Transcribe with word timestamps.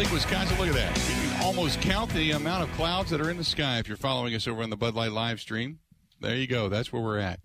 Lake, 0.00 0.12
Wisconsin. 0.12 0.56
Look 0.56 0.68
at 0.68 0.74
that. 0.76 0.96
You 1.10 1.28
can 1.28 1.42
almost 1.42 1.78
count 1.82 2.10
the 2.14 2.30
amount 2.30 2.62
of 2.62 2.74
clouds 2.74 3.10
that 3.10 3.20
are 3.20 3.28
in 3.28 3.36
the 3.36 3.44
sky 3.44 3.80
if 3.80 3.86
you're 3.86 3.98
following 3.98 4.34
us 4.34 4.48
over 4.48 4.62
on 4.62 4.70
the 4.70 4.76
Bud 4.76 4.94
Light 4.94 5.12
live 5.12 5.40
stream. 5.40 5.80
There 6.22 6.34
you 6.34 6.46
go. 6.46 6.70
That's 6.70 6.90
where 6.90 7.02
we're 7.02 7.18
at. 7.18 7.40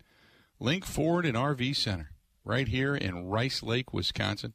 Link 0.57 0.86
Ford 0.86 1.26
and 1.26 1.36
RV 1.36 1.76
Center, 1.76 2.12
right 2.46 2.70
here 2.70 2.96
in 2.96 3.26
Rice 3.26 3.62
Lake, 3.62 3.92
Wisconsin. 3.92 4.54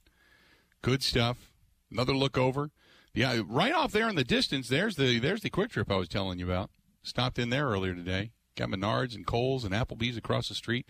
Good 0.80 1.02
stuff. 1.02 1.52
Another 1.92 2.14
look 2.14 2.38
over. 2.38 2.70
Yeah, 3.12 3.42
right 3.46 3.74
off 3.74 3.92
there 3.92 4.08
in 4.08 4.16
the 4.16 4.24
distance, 4.24 4.70
there's 4.70 4.96
the 4.96 5.18
there's 5.18 5.42
the 5.42 5.50
Kwik 5.50 5.68
Trip 5.68 5.90
I 5.90 5.96
was 5.96 6.08
telling 6.08 6.38
you 6.38 6.46
about. 6.46 6.70
Stopped 7.02 7.38
in 7.38 7.50
there 7.50 7.68
earlier 7.68 7.94
today. 7.94 8.30
Got 8.56 8.70
Menards 8.70 9.14
and 9.14 9.26
Kohl's 9.26 9.62
and 9.62 9.74
Applebee's 9.74 10.16
across 10.16 10.48
the 10.48 10.54
street, 10.54 10.86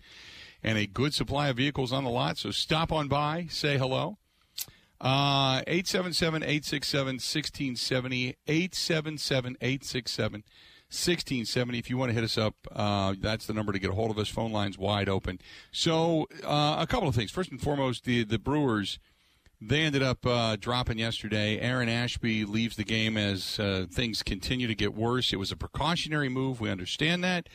and 0.63 0.77
a 0.77 0.87
good 0.87 1.13
supply 1.13 1.49
of 1.49 1.57
vehicles 1.57 1.91
on 1.91 2.05
the 2.05 2.09
lot. 2.09 2.37
So 2.37 2.51
stop 2.51 2.89
on 2.89 3.09
by, 3.09 3.47
say 3.49 3.77
hello. 3.77 4.17
Uh, 5.01 5.63
877 5.65 6.43
867 6.43 7.05
1670. 7.15 8.37
877 8.47 9.57
867 9.59 10.43
1670. 10.91 11.79
If 11.79 11.89
you 11.89 11.97
want 11.97 12.09
to 12.09 12.13
hit 12.13 12.23
us 12.23 12.37
up, 12.37 12.55
uh, 12.71 13.15
that's 13.19 13.47
the 13.47 13.53
number 13.53 13.71
to 13.71 13.79
get 13.79 13.89
a 13.89 13.93
hold 13.93 14.11
of 14.11 14.19
us. 14.19 14.29
Phone 14.29 14.51
lines 14.51 14.77
wide 14.77 15.09
open. 15.09 15.39
So, 15.71 16.27
uh, 16.43 16.75
a 16.79 16.85
couple 16.85 17.07
of 17.07 17.15
things. 17.15 17.31
First 17.31 17.49
and 17.49 17.59
foremost, 17.59 18.03
the, 18.03 18.23
the 18.23 18.37
Brewers, 18.37 18.99
they 19.59 19.81
ended 19.81 20.03
up 20.03 20.23
uh, 20.25 20.55
dropping 20.57 20.99
yesterday. 20.99 21.59
Aaron 21.59 21.89
Ashby 21.89 22.45
leaves 22.45 22.75
the 22.75 22.83
game 22.83 23.17
as 23.17 23.57
uh, 23.57 23.87
things 23.89 24.21
continue 24.21 24.67
to 24.67 24.75
get 24.75 24.93
worse. 24.93 25.33
It 25.33 25.37
was 25.37 25.51
a 25.51 25.55
precautionary 25.55 26.29
move. 26.29 26.61
We 26.61 26.69
understand 26.69 27.23
that 27.23 27.49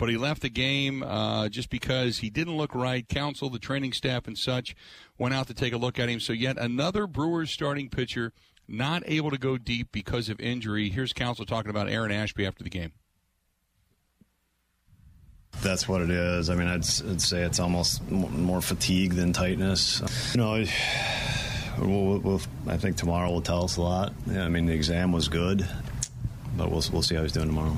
but 0.00 0.08
he 0.08 0.16
left 0.16 0.40
the 0.40 0.48
game 0.48 1.02
uh, 1.02 1.50
just 1.50 1.68
because 1.68 2.18
he 2.18 2.30
didn't 2.30 2.56
look 2.56 2.74
right. 2.74 3.06
Counsell, 3.06 3.50
the 3.50 3.58
training 3.58 3.92
staff, 3.92 4.26
and 4.26 4.36
such 4.36 4.74
went 5.18 5.34
out 5.34 5.46
to 5.48 5.54
take 5.54 5.74
a 5.74 5.76
look 5.76 5.98
at 5.98 6.08
him. 6.08 6.18
So, 6.18 6.32
yet 6.32 6.56
another 6.56 7.06
Brewers 7.06 7.50
starting 7.50 7.90
pitcher 7.90 8.32
not 8.66 9.02
able 9.04 9.30
to 9.30 9.36
go 9.36 9.58
deep 9.58 9.92
because 9.92 10.30
of 10.30 10.40
injury. 10.40 10.88
Here's 10.88 11.12
Counsell 11.12 11.44
talking 11.44 11.68
about 11.68 11.90
Aaron 11.90 12.10
Ashby 12.10 12.46
after 12.46 12.64
the 12.64 12.70
game. 12.70 12.92
That's 15.60 15.86
what 15.86 16.00
it 16.00 16.08
is. 16.08 16.48
I 16.48 16.54
mean, 16.54 16.68
I'd, 16.68 16.76
I'd 16.76 17.20
say 17.20 17.42
it's 17.42 17.60
almost 17.60 18.08
more 18.10 18.62
fatigue 18.62 19.12
than 19.12 19.34
tightness. 19.34 20.00
You 20.32 20.40
know, 20.40 20.64
we'll, 21.78 22.18
we'll, 22.20 22.40
I 22.66 22.78
think 22.78 22.96
tomorrow 22.96 23.30
will 23.30 23.42
tell 23.42 23.64
us 23.64 23.76
a 23.76 23.82
lot. 23.82 24.14
Yeah, 24.26 24.46
I 24.46 24.48
mean, 24.48 24.64
the 24.64 24.72
exam 24.72 25.12
was 25.12 25.28
good, 25.28 25.68
but 26.56 26.70
we'll, 26.70 26.82
we'll 26.90 27.02
see 27.02 27.16
how 27.16 27.22
he's 27.22 27.32
doing 27.32 27.48
tomorrow. 27.48 27.76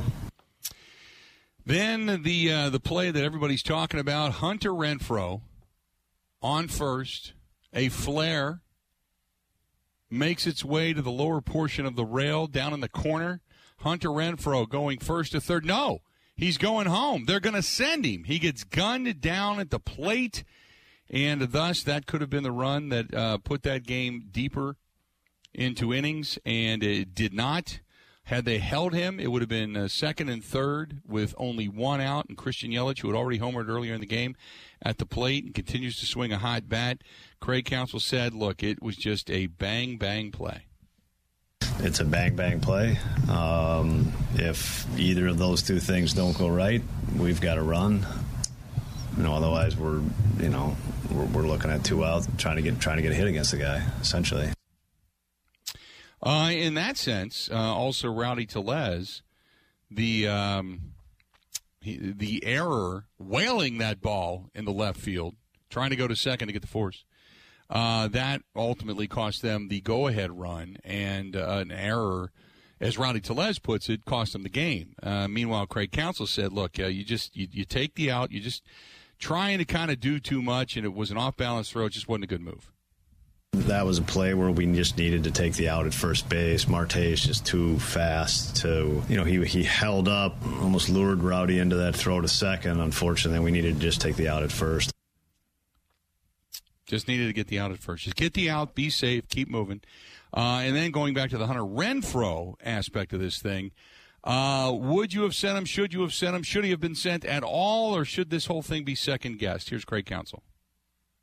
Then 1.65 2.23
the 2.23 2.53
uh, 2.53 2.71
the 2.71 2.81
play 2.81 3.11
that 3.11 3.23
everybody's 3.23 3.63
talking 3.63 4.01
about: 4.01 4.33
Hunter 4.33 4.71
Renfroe 4.71 5.43
on 6.41 6.69
first, 6.69 7.35
a 7.73 7.89
flare 7.89 8.63
makes 10.11 10.47
its 10.47 10.65
way 10.65 10.93
to 10.93 11.01
the 11.01 11.11
lower 11.11 11.41
portion 11.41 11.87
of 11.87 11.97
the 11.97 12.05
rail 12.05 12.47
down 12.47 12.73
in 12.73 12.81
the 12.81 12.89
corner. 12.89 13.41
Hunter 13.79 14.09
Renfroe 14.09 14.69
going 14.69 14.99
first 14.99 15.33
to 15.33 15.41
third. 15.41 15.65
No, 15.65 16.01
he's 16.37 16.59
going 16.59 16.87
home. 16.87 17.25
They're 17.27 17.41
going 17.41 17.55
to 17.55 17.63
send 17.63 18.05
him. 18.05 18.25
He 18.25 18.39
gets 18.39 18.65
gunned 18.65 19.21
down 19.21 19.61
at 19.61 19.71
the 19.71 19.81
plate, 19.81 20.45
and 21.09 21.41
thus 21.53 21.83
that 21.85 22.07
could 22.07 22.21
have 22.21 22.31
been 22.31 22.43
the 22.43 22.53
run 22.53 22.89
that 22.91 23.15
uh, 23.15 23.39
put 23.39 23.63
that 23.63 23.85
game 23.85 24.29
deeper 24.31 24.77
into 25.55 25.95
innings, 25.95 26.39
and 26.45 26.83
it 26.83 27.15
did 27.15 27.33
not. 27.33 27.81
Had 28.25 28.45
they 28.45 28.59
held 28.59 28.95
him, 28.95 29.19
it 29.19 29.31
would 29.33 29.43
have 29.43 29.49
been 29.49 29.77
uh, 29.77 29.89
second 29.89 30.29
and 30.29 30.45
third 30.45 31.01
with 31.07 31.35
only 31.39 31.69
one 31.69 32.01
out, 32.01 32.27
and 32.29 32.39
Christian 32.39 32.71
Yelich, 32.71 33.01
who 33.01 33.09
had 33.09 33.17
already 33.17 33.41
homered 33.41 33.69
earlier 33.69 33.95
in 33.95 34.01
the 34.01 34.07
game, 34.07 34.37
at 34.81 34.99
the 34.99 35.07
plate 35.07 35.45
and 35.45 35.55
continues 35.55 35.99
to 35.99 36.07
swing 36.07 36.33
a 36.33 36.39
hot 36.39 36.69
bat. 36.69 37.03
Craig 37.41 37.65
Counsell 37.65 38.01
said, 38.01 38.33
"Look, 38.33 38.63
it 38.63 38.81
was 38.81 38.97
just 38.97 39.31
a 39.31 39.47
bang 39.49 39.97
bang 39.97 40.31
play." 40.31 40.67
It's 41.81 41.99
a 41.99 42.05
bang 42.05 42.37
bang 42.37 42.61
play. 42.61 42.99
Um, 43.29 44.13
if 44.35 44.87
either 44.99 45.27
of 45.27 45.39
those 45.39 45.63
two 45.63 45.81
things 45.81 46.13
don't 46.13 46.37
go 46.37 46.49
right, 46.49 46.83
we've 47.17 47.41
got 47.41 47.57
to 47.57 47.63
run. 47.63 48.07
You 49.17 49.25
know, 49.25 49.35
otherwise 49.35 49.77
we're 49.77 50.01
you 50.39 50.49
know 50.49 50.77
we're, 51.11 51.25
we're 51.25 51.47
looking 51.49 51.73
at 51.73 51.85
two 51.85 52.05
outs, 52.05 52.29
trying 52.39 52.57
to 52.57 52.63
get 52.63 52.79
trying 52.79 52.97
to 52.97 53.03
get 53.03 53.13
a 53.13 53.17
hit 53.17 53.27
against 53.27 53.51
the 53.51 53.59
guy, 53.59 53.83
essentially. 54.01 54.53
Uh, 56.23 56.51
in 56.53 56.75
that 56.75 56.97
sense, 56.97 57.51
uh, 57.53 57.57
also 57.57 58.09
Rowdy 58.09 58.47
Tellez, 58.47 59.23
the 59.91 60.29
um, 60.29 60.93
he, 61.81 61.97
the 61.97 62.45
error 62.45 63.07
wailing 63.19 63.79
that 63.79 64.01
ball 64.01 64.49
in 64.55 64.65
the 64.65 64.73
left 64.73 65.01
field, 65.01 65.35
trying 65.69 65.91
to 65.91 65.97
go 65.97 66.07
to 66.07 66.15
second 66.15 66.47
to 66.47 66.53
get 66.53 66.63
the 66.63 66.69
force. 66.69 67.05
Uh, 67.69 68.07
that 68.09 68.43
ultimately 68.55 69.09
cost 69.09 69.43
them 69.43 69.69
the 69.69 69.81
go-ahead 69.81 70.31
run, 70.39 70.77
and 70.85 71.35
uh, 71.35 71.59
an 71.61 71.73
error, 71.73 72.31
as 72.81 72.99
Rowdy 72.99 73.21
Tellez 73.21 73.59
puts 73.59 73.89
it, 73.89 74.05
cost 74.05 74.35
them 74.35 74.43
the 74.43 74.49
game. 74.49 74.95
Uh, 75.03 75.27
meanwhile, 75.27 75.67
Craig 75.67 75.91
Counsell 75.91 76.27
said, 76.29 76.53
"Look, 76.53 76.79
you 76.79 77.03
just 77.03 77.35
you, 77.35 77.49
you 77.51 77.65
take 77.65 77.97
the 77.97 78.13
out, 78.13 78.31
you 78.31 78.41
just 78.41 78.63
trying 79.19 79.59
to 79.59 79.65
kind 79.65 79.91
of 79.91 79.99
do 79.99 80.21
too 80.21 80.41
much, 80.41 80.77
and 80.77 80.85
it 80.85 80.95
was 80.95 81.11
an 81.11 81.17
off-balance 81.17 81.71
throw. 81.71 81.87
It 81.87 81.95
just 81.95 82.07
wasn't 82.07 82.25
a 82.25 82.29
good 82.29 82.43
move." 82.43 82.71
That 83.53 83.85
was 83.85 83.99
a 83.99 84.03
play 84.03 84.33
where 84.33 84.51
we 84.51 84.65
just 84.73 84.97
needed 84.97 85.25
to 85.25 85.31
take 85.31 85.53
the 85.55 85.69
out 85.69 85.87
at 85.87 85.93
first 85.93 86.29
base. 86.29 86.67
Marte 86.67 86.97
is 86.97 87.23
just 87.23 87.45
too 87.45 87.79
fast 87.79 88.57
to, 88.57 89.03
you 89.11 89.17
know, 89.17 89.25
he 89.25 89.45
he 89.45 89.63
held 89.63 90.09
up, 90.09 90.37
almost 90.63 90.89
lured 90.89 91.23
Rowdy 91.23 91.59
into 91.59 91.77
that 91.77 91.95
throw 91.95 92.21
to 92.23 92.29
second. 92.29 92.81
Unfortunately, 92.81 93.41
we 93.41 93.51
needed 93.51 93.75
to 93.75 93.81
just 93.81 94.01
take 94.01 94.17
the 94.17 94.29
out 94.29 94.43
at 94.43 94.51
first. 94.51 94.91
Just 96.87 97.09
needed 97.09 97.27
to 97.27 97.33
get 97.35 97.49
the 97.49 97.59
out 97.59 97.73
at 97.73 97.79
first. 97.79 98.05
Just 98.05 98.17
get 98.17 98.33
the 98.33 98.49
out, 98.49 98.75
be 98.75 98.89
safe, 98.89 99.29
keep 99.29 99.51
moving. 99.51 99.83
Uh, 100.35 100.63
and 100.65 100.75
then 100.75 100.91
going 100.91 101.13
back 101.13 101.29
to 101.31 101.39
the 101.39 101.47
Hunter 101.47 101.63
Renfroe 101.63 102.55
aspect 102.65 103.13
of 103.13 103.21
this 103.21 103.39
thing, 103.39 103.71
uh, 104.25 104.73
would 104.75 105.13
you 105.13 105.23
have 105.23 105.35
sent 105.35 105.59
him? 105.59 105.67
Should 105.67 105.93
you 105.93 106.01
have 106.01 106.15
sent 106.15 106.35
him? 106.35 106.43
Should 106.43 106.65
he 106.65 106.71
have 106.71 106.81
been 106.81 106.95
sent 106.95 107.25
at 107.27 107.43
all, 107.43 107.95
or 107.95 108.07
should 108.07 108.31
this 108.31 108.47
whole 108.47 108.63
thing 108.63 108.83
be 108.83 108.95
second 108.95 109.39
guessed? 109.39 109.69
Here's 109.69 109.85
Craig 109.85 110.07
Counsell. 110.07 110.43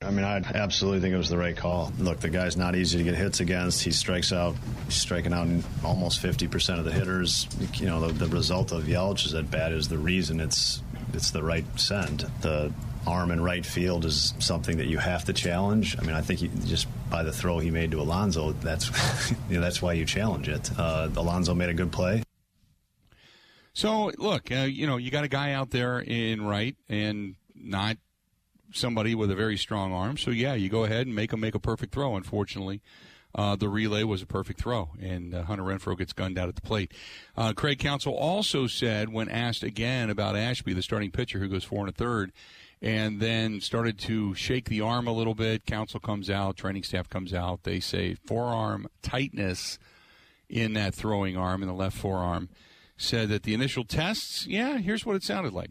I 0.01 0.11
mean, 0.11 0.23
I 0.23 0.37
absolutely 0.55 1.01
think 1.01 1.13
it 1.13 1.17
was 1.17 1.27
the 1.27 1.37
right 1.37 1.57
call. 1.57 1.91
Look, 1.99 2.21
the 2.21 2.29
guy's 2.29 2.55
not 2.55 2.73
easy 2.73 2.99
to 2.99 3.03
get 3.03 3.15
hits 3.15 3.41
against. 3.41 3.83
He 3.83 3.91
strikes 3.91 4.31
out, 4.31 4.55
he's 4.85 4.95
striking 4.95 5.33
out 5.33 5.49
almost 5.83 6.23
50% 6.23 6.79
of 6.79 6.85
the 6.85 6.91
hitters. 6.91 7.47
You 7.73 7.87
know, 7.87 8.07
the, 8.07 8.13
the 8.13 8.27
result 8.33 8.71
of 8.71 8.83
Yelich 8.83 9.25
is 9.25 9.33
that 9.33 9.51
bad 9.51 9.73
is 9.73 9.89
the 9.89 9.97
reason 9.97 10.39
it's 10.39 10.81
it's 11.13 11.31
the 11.31 11.43
right 11.43 11.65
send. 11.75 12.21
The 12.39 12.71
arm 13.05 13.31
in 13.31 13.43
right 13.43 13.65
field 13.65 14.05
is 14.05 14.33
something 14.39 14.77
that 14.77 14.85
you 14.85 14.99
have 14.99 15.25
to 15.25 15.33
challenge. 15.33 15.97
I 15.99 16.03
mean, 16.03 16.15
I 16.15 16.21
think 16.21 16.39
he, 16.39 16.47
just 16.65 16.87
by 17.09 17.23
the 17.23 17.33
throw 17.33 17.59
he 17.59 17.69
made 17.69 17.91
to 17.91 17.99
Alonso, 17.99 18.53
that's 18.53 18.89
you 19.49 19.55
know, 19.55 19.61
that's 19.61 19.81
why 19.81 19.93
you 19.93 20.05
challenge 20.05 20.47
it. 20.47 20.71
Uh, 20.79 21.09
Alonso 21.17 21.53
made 21.53 21.69
a 21.69 21.73
good 21.73 21.91
play. 21.91 22.23
So 23.73 24.13
look, 24.17 24.49
uh, 24.49 24.59
you 24.59 24.87
know, 24.87 24.95
you 24.95 25.11
got 25.11 25.25
a 25.25 25.29
guy 25.29 25.51
out 25.51 25.71
there 25.71 25.99
in 25.99 26.41
right 26.45 26.77
and 26.87 27.35
not 27.53 27.97
somebody 28.71 29.15
with 29.15 29.31
a 29.31 29.35
very 29.35 29.57
strong 29.57 29.93
arm. 29.93 30.17
So 30.17 30.31
yeah, 30.31 30.53
you 30.53 30.69
go 30.69 30.83
ahead 30.83 31.07
and 31.07 31.15
make 31.15 31.33
him 31.33 31.39
make 31.39 31.55
a 31.55 31.59
perfect 31.59 31.93
throw. 31.93 32.15
Unfortunately, 32.15 32.81
uh, 33.35 33.55
the 33.55 33.69
relay 33.69 34.03
was 34.03 34.21
a 34.21 34.25
perfect 34.25 34.59
throw, 34.59 34.89
and 34.99 35.35
uh, 35.35 35.43
Hunter 35.43 35.63
Renfroe 35.63 35.97
gets 35.97 36.13
gunned 36.13 36.37
out 36.37 36.49
at 36.49 36.55
the 36.55 36.61
plate. 36.61 36.91
Uh, 37.37 37.53
Craig 37.53 37.77
Counsell 37.77 38.15
also 38.15 38.65
said, 38.65 39.09
when 39.09 39.29
asked 39.29 39.63
again 39.63 40.09
about 40.09 40.35
Ashby, 40.35 40.73
the 40.73 40.81
starting 40.81 41.11
pitcher 41.11 41.39
who 41.39 41.47
goes 41.47 41.63
four 41.63 41.81
and 41.81 41.89
a 41.89 41.91
third, 41.91 42.31
and 42.81 43.19
then 43.19 43.61
started 43.61 43.99
to 43.99 44.33
shake 44.33 44.69
the 44.69 44.81
arm 44.81 45.05
a 45.05 45.11
little 45.11 45.35
bit. 45.35 45.65
Counsell 45.65 45.99
comes 45.99 46.29
out, 46.29 46.57
training 46.57 46.83
staff 46.83 47.09
comes 47.09 47.33
out. 47.33 47.63
They 47.63 47.79
say 47.79 48.15
forearm 48.15 48.87
tightness 49.01 49.77
in 50.49 50.73
that 50.73 50.95
throwing 50.95 51.37
arm, 51.37 51.61
in 51.61 51.67
the 51.67 51.73
left 51.73 51.97
forearm. 51.97 52.49
Said 52.97 53.29
that 53.29 53.43
the 53.43 53.53
initial 53.53 53.85
tests, 53.85 54.45
yeah, 54.47 54.77
here's 54.77 55.05
what 55.05 55.15
it 55.15 55.23
sounded 55.23 55.53
like. 55.53 55.69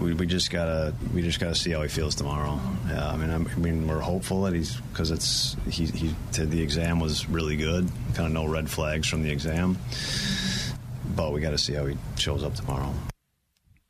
We, 0.00 0.14
we 0.14 0.26
just 0.26 0.50
gotta 0.50 0.94
we 1.12 1.22
just 1.22 1.40
gotta 1.40 1.56
see 1.56 1.72
how 1.72 1.82
he 1.82 1.88
feels 1.88 2.14
tomorrow. 2.14 2.60
Yeah, 2.88 3.08
I 3.08 3.16
mean 3.16 3.30
I'm, 3.30 3.48
i 3.48 3.54
mean 3.56 3.88
we're 3.88 3.98
hopeful 3.98 4.42
that 4.42 4.54
he's 4.54 4.76
because 4.76 5.10
it's 5.10 5.56
he 5.68 5.86
he 5.86 6.14
the 6.32 6.62
exam 6.62 7.00
was 7.00 7.28
really 7.28 7.56
good. 7.56 7.88
Kind 8.14 8.26
of 8.26 8.32
no 8.32 8.46
red 8.46 8.70
flags 8.70 9.08
from 9.08 9.22
the 9.22 9.30
exam, 9.30 9.76
but 11.16 11.32
we 11.32 11.40
got 11.40 11.50
to 11.50 11.58
see 11.58 11.74
how 11.74 11.86
he 11.86 11.96
shows 12.16 12.44
up 12.44 12.54
tomorrow. 12.54 12.94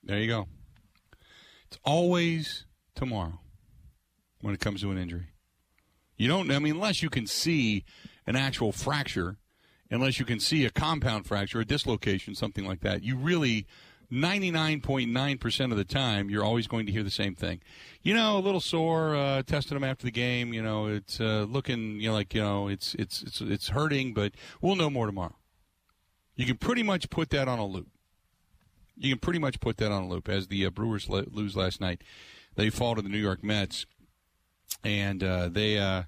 There 0.02 0.18
you 0.18 0.28
go. 0.28 0.48
It's 1.66 1.78
always 1.84 2.64
tomorrow 2.94 3.40
when 4.40 4.54
it 4.54 4.60
comes 4.60 4.80
to 4.80 4.90
an 4.90 4.98
injury. 4.98 5.26
You 6.16 6.28
don't. 6.28 6.50
I 6.50 6.58
mean, 6.58 6.74
unless 6.74 7.02
you 7.02 7.10
can 7.10 7.26
see 7.26 7.84
an 8.26 8.36
actual 8.36 8.72
fracture, 8.72 9.36
unless 9.90 10.18
you 10.18 10.24
can 10.24 10.40
see 10.40 10.64
a 10.64 10.70
compound 10.70 11.26
fracture, 11.26 11.60
a 11.60 11.64
dislocation, 11.64 12.34
something 12.34 12.66
like 12.66 12.80
that, 12.80 13.02
you 13.02 13.16
really 13.16 13.66
99.9% 14.12 15.70
of 15.70 15.76
the 15.78 15.84
time, 15.84 16.28
you're 16.28 16.44
always 16.44 16.66
going 16.66 16.84
to 16.84 16.92
hear 16.92 17.02
the 17.02 17.10
same 17.10 17.34
thing. 17.34 17.60
You 18.02 18.14
know, 18.14 18.36
a 18.36 18.40
little 18.40 18.60
sore, 18.60 19.16
uh, 19.16 19.42
him 19.48 19.84
after 19.84 20.04
the 20.04 20.10
game, 20.10 20.52
you 20.52 20.62
know, 20.62 20.86
it's 20.86 21.18
uh, 21.18 21.46
looking, 21.48 21.98
you 21.98 22.08
know, 22.08 22.14
like, 22.14 22.34
you 22.34 22.42
know, 22.42 22.68
it's, 22.68 22.94
it's, 22.94 23.22
it's, 23.22 23.40
it's 23.40 23.68
hurting, 23.68 24.12
but 24.12 24.32
we'll 24.60 24.76
know 24.76 24.90
more 24.90 25.06
tomorrow. 25.06 25.36
You 26.36 26.44
can 26.44 26.58
pretty 26.58 26.82
much 26.82 27.08
put 27.08 27.30
that 27.30 27.48
on 27.48 27.58
a 27.58 27.64
loop. 27.66 27.88
You 28.96 29.14
can 29.14 29.20
pretty 29.20 29.38
much 29.38 29.60
put 29.60 29.78
that 29.78 29.90
on 29.90 30.02
a 30.02 30.08
loop. 30.08 30.28
As 30.28 30.48
the 30.48 30.66
uh, 30.66 30.70
Brewers 30.70 31.08
le- 31.08 31.24
lose 31.30 31.56
last 31.56 31.80
night, 31.80 32.02
they 32.54 32.68
fall 32.68 32.94
to 32.94 33.02
the 33.02 33.08
New 33.08 33.18
York 33.18 33.42
Mets, 33.42 33.86
and 34.84 35.24
uh, 35.24 35.48
they, 35.48 35.78
uh, 35.78 36.02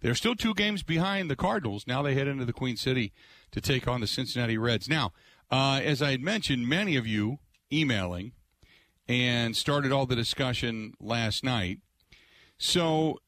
They're 0.00 0.14
still 0.14 0.34
two 0.34 0.54
games 0.54 0.82
behind 0.82 1.30
the 1.30 1.36
Cardinals. 1.36 1.86
Now 1.86 2.00
they 2.02 2.14
head 2.14 2.26
into 2.26 2.46
the 2.46 2.52
Queen 2.54 2.76
City 2.76 3.12
to 3.50 3.60
take 3.60 3.86
on 3.86 4.00
the 4.00 4.06
Cincinnati 4.06 4.56
Reds. 4.56 4.88
Now, 4.88 5.12
uh, 5.50 5.80
as 5.84 6.00
I 6.00 6.12
had 6.12 6.22
mentioned, 6.22 6.68
many 6.68 6.96
of 6.96 7.06
you 7.06 7.38
emailing 7.72 8.32
and 9.08 9.56
started 9.56 9.92
all 9.92 10.06
the 10.06 10.16
discussion 10.16 10.94
last 11.00 11.42
night. 11.44 11.78
So 12.58 13.18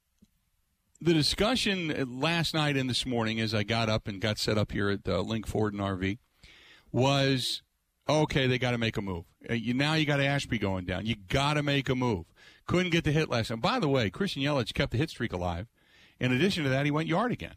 the 1.00 1.12
discussion 1.12 2.20
last 2.20 2.54
night 2.54 2.76
and 2.76 2.88
this 2.88 3.04
morning, 3.04 3.40
as 3.40 3.54
I 3.54 3.64
got 3.64 3.88
up 3.88 4.06
and 4.06 4.20
got 4.20 4.38
set 4.38 4.56
up 4.56 4.72
here 4.72 4.90
at 4.90 5.08
uh, 5.08 5.20
Link 5.20 5.46
Ford 5.46 5.74
and 5.74 5.82
RV, 5.82 6.18
was 6.92 7.62
okay. 8.08 8.46
They 8.46 8.58
got 8.58 8.70
to 8.72 8.78
make 8.78 8.96
a 8.96 9.02
move. 9.02 9.24
Uh, 9.48 9.54
you, 9.54 9.74
now 9.74 9.94
you 9.94 10.06
got 10.06 10.20
Ashby 10.20 10.58
going 10.58 10.84
down. 10.84 11.06
You 11.06 11.16
got 11.16 11.54
to 11.54 11.62
make 11.62 11.88
a 11.88 11.96
move. 11.96 12.26
Couldn't 12.66 12.92
get 12.92 13.04
the 13.04 13.10
hit 13.10 13.28
last 13.28 13.48
time. 13.48 13.60
By 13.60 13.80
the 13.80 13.88
way, 13.88 14.10
Christian 14.10 14.42
Yelich 14.42 14.74
kept 14.74 14.92
the 14.92 14.98
hit 14.98 15.10
streak 15.10 15.32
alive. 15.32 15.66
In 16.20 16.32
addition 16.32 16.62
to 16.62 16.70
that, 16.70 16.84
he 16.84 16.92
went 16.92 17.08
yard 17.08 17.32
again. 17.32 17.56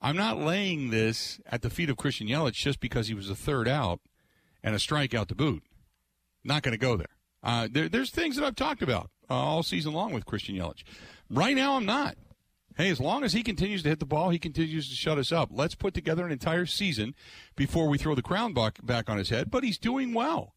I'm 0.00 0.16
not 0.16 0.38
laying 0.38 0.90
this 0.90 1.40
at 1.46 1.62
the 1.62 1.70
feet 1.70 1.88
of 1.88 1.96
Christian 1.96 2.26
Yelich 2.26 2.54
just 2.54 2.80
because 2.80 3.06
he 3.06 3.14
was 3.14 3.30
a 3.30 3.36
third 3.36 3.68
out 3.68 4.00
and 4.64 4.74
a 4.74 4.78
strikeout 4.78 5.28
to 5.28 5.36
boot. 5.36 5.62
Not 6.44 6.62
going 6.62 6.72
to 6.72 6.78
go 6.78 6.96
there. 6.96 7.16
Uh, 7.42 7.68
there. 7.70 7.88
There's 7.88 8.10
things 8.10 8.36
that 8.36 8.44
I've 8.44 8.56
talked 8.56 8.82
about 8.82 9.10
uh, 9.28 9.34
all 9.34 9.62
season 9.62 9.92
long 9.92 10.12
with 10.12 10.26
Christian 10.26 10.54
Yelich. 10.54 10.82
Right 11.30 11.56
now, 11.56 11.76
I'm 11.76 11.86
not. 11.86 12.16
Hey, 12.76 12.88
as 12.88 13.00
long 13.00 13.22
as 13.22 13.32
he 13.32 13.42
continues 13.42 13.82
to 13.82 13.90
hit 13.90 14.00
the 14.00 14.06
ball, 14.06 14.30
he 14.30 14.38
continues 14.38 14.88
to 14.88 14.94
shut 14.94 15.18
us 15.18 15.30
up. 15.30 15.50
Let's 15.52 15.74
put 15.74 15.92
together 15.92 16.24
an 16.24 16.32
entire 16.32 16.64
season 16.64 17.14
before 17.54 17.86
we 17.88 17.98
throw 17.98 18.14
the 18.14 18.22
crown 18.22 18.54
back, 18.54 19.10
on 19.10 19.18
his 19.18 19.28
head. 19.28 19.50
But 19.50 19.62
he's 19.62 19.78
doing 19.78 20.14
well. 20.14 20.54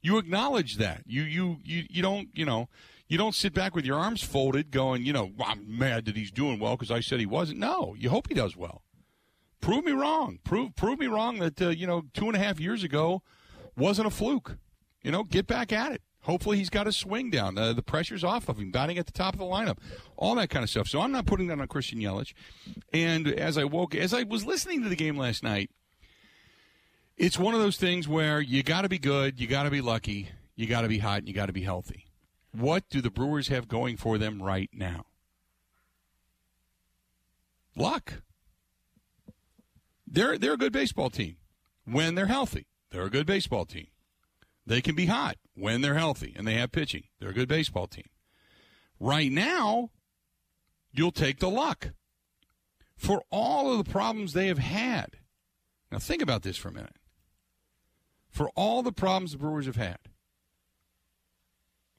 You 0.00 0.18
acknowledge 0.18 0.76
that. 0.78 1.02
You 1.06 1.22
you 1.22 1.58
you 1.62 1.84
you 1.88 2.02
don't 2.02 2.28
you 2.34 2.44
know 2.44 2.68
you 3.06 3.16
don't 3.16 3.36
sit 3.36 3.54
back 3.54 3.76
with 3.76 3.84
your 3.84 3.96
arms 3.96 4.22
folded, 4.24 4.72
going 4.72 5.04
you 5.04 5.12
know 5.12 5.30
I'm 5.44 5.78
mad 5.78 6.06
that 6.06 6.16
he's 6.16 6.32
doing 6.32 6.58
well 6.58 6.76
because 6.76 6.90
I 6.90 6.98
said 6.98 7.20
he 7.20 7.26
wasn't. 7.26 7.60
No, 7.60 7.94
you 7.96 8.10
hope 8.10 8.26
he 8.26 8.34
does 8.34 8.56
well. 8.56 8.82
Prove 9.60 9.84
me 9.84 9.92
wrong. 9.92 10.40
Prove 10.42 10.74
prove 10.74 10.98
me 10.98 11.06
wrong 11.06 11.38
that 11.38 11.62
uh, 11.62 11.68
you 11.68 11.86
know 11.86 12.02
two 12.12 12.26
and 12.26 12.34
a 12.34 12.40
half 12.40 12.58
years 12.58 12.82
ago 12.82 13.22
wasn't 13.76 14.08
a 14.08 14.10
fluke. 14.10 14.56
You 15.02 15.10
know, 15.10 15.24
get 15.24 15.46
back 15.46 15.72
at 15.72 15.92
it. 15.92 16.02
Hopefully, 16.22 16.56
he's 16.56 16.70
got 16.70 16.86
a 16.86 16.92
swing 16.92 17.30
down. 17.30 17.58
Uh, 17.58 17.72
the 17.72 17.82
pressure's 17.82 18.22
off 18.22 18.48
of 18.48 18.58
him, 18.58 18.70
batting 18.70 18.96
at 18.96 19.06
the 19.06 19.12
top 19.12 19.34
of 19.34 19.40
the 19.40 19.44
lineup, 19.44 19.78
all 20.16 20.36
that 20.36 20.50
kind 20.50 20.62
of 20.62 20.70
stuff. 20.70 20.86
So 20.86 21.00
I'm 21.00 21.10
not 21.10 21.26
putting 21.26 21.48
that 21.48 21.58
on 21.58 21.66
Christian 21.66 21.98
Yelich. 21.98 22.32
And 22.92 23.26
as 23.26 23.58
I 23.58 23.64
woke, 23.64 23.96
as 23.96 24.14
I 24.14 24.22
was 24.22 24.44
listening 24.44 24.82
to 24.84 24.88
the 24.88 24.94
game 24.94 25.16
last 25.16 25.42
night, 25.42 25.70
it's 27.16 27.38
one 27.38 27.54
of 27.54 27.60
those 27.60 27.76
things 27.76 28.06
where 28.06 28.40
you 28.40 28.62
got 28.62 28.82
to 28.82 28.88
be 28.88 28.98
good, 28.98 29.40
you 29.40 29.48
got 29.48 29.64
to 29.64 29.70
be 29.70 29.80
lucky, 29.80 30.28
you 30.54 30.66
got 30.66 30.82
to 30.82 30.88
be 30.88 30.98
hot, 30.98 31.18
and 31.18 31.28
you 31.28 31.34
got 31.34 31.46
to 31.46 31.52
be 31.52 31.62
healthy. 31.62 32.06
What 32.52 32.88
do 32.88 33.00
the 33.00 33.10
Brewers 33.10 33.48
have 33.48 33.66
going 33.66 33.96
for 33.96 34.16
them 34.16 34.40
right 34.40 34.70
now? 34.72 35.06
Luck. 37.74 38.22
They're 40.06 40.36
they're 40.36 40.52
a 40.52 40.58
good 40.58 40.72
baseball 40.72 41.10
team 41.10 41.36
when 41.84 42.14
they're 42.14 42.26
healthy. 42.26 42.66
They're 42.90 43.04
a 43.04 43.10
good 43.10 43.26
baseball 43.26 43.64
team. 43.64 43.86
They 44.66 44.80
can 44.80 44.94
be 44.94 45.06
hot 45.06 45.36
when 45.54 45.80
they're 45.80 45.94
healthy 45.94 46.34
and 46.36 46.46
they 46.46 46.54
have 46.54 46.72
pitching. 46.72 47.04
They're 47.18 47.30
a 47.30 47.34
good 47.34 47.48
baseball 47.48 47.86
team. 47.86 48.08
Right 49.00 49.32
now, 49.32 49.90
you'll 50.92 51.10
take 51.10 51.40
the 51.40 51.50
luck 51.50 51.90
for 52.96 53.24
all 53.30 53.72
of 53.72 53.84
the 53.84 53.90
problems 53.90 54.32
they 54.32 54.46
have 54.46 54.58
had. 54.58 55.16
Now, 55.90 55.98
think 55.98 56.22
about 56.22 56.42
this 56.42 56.56
for 56.56 56.68
a 56.68 56.72
minute. 56.72 56.96
For 58.30 58.48
all 58.54 58.82
the 58.82 58.92
problems 58.92 59.32
the 59.32 59.38
Brewers 59.38 59.66
have 59.66 59.76
had, 59.76 59.98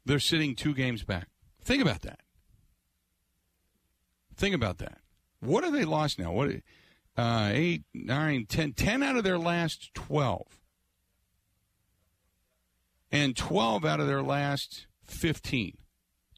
they're 0.05 0.19
sitting 0.19 0.55
two 0.55 0.73
games 0.73 1.03
back. 1.03 1.27
Think 1.61 1.81
about 1.81 2.01
that. 2.01 2.21
Think 4.35 4.55
about 4.55 4.79
that. 4.79 4.99
What 5.41 5.63
have 5.63 5.73
they 5.73 5.85
lost 5.85 6.17
now? 6.17 6.31
What, 6.31 6.49
uh, 7.15 7.51
eight, 7.53 7.83
nine, 7.93 8.45
ten, 8.47 8.73
ten 8.73 9.03
out 9.03 9.17
of 9.17 9.23
their 9.23 9.37
last 9.37 9.93
twelve 9.93 10.62
and 13.13 13.37
12 13.37 13.85
out 13.85 13.99
of 13.99 14.07
their 14.07 14.23
last 14.23 14.87
15. 15.03 15.77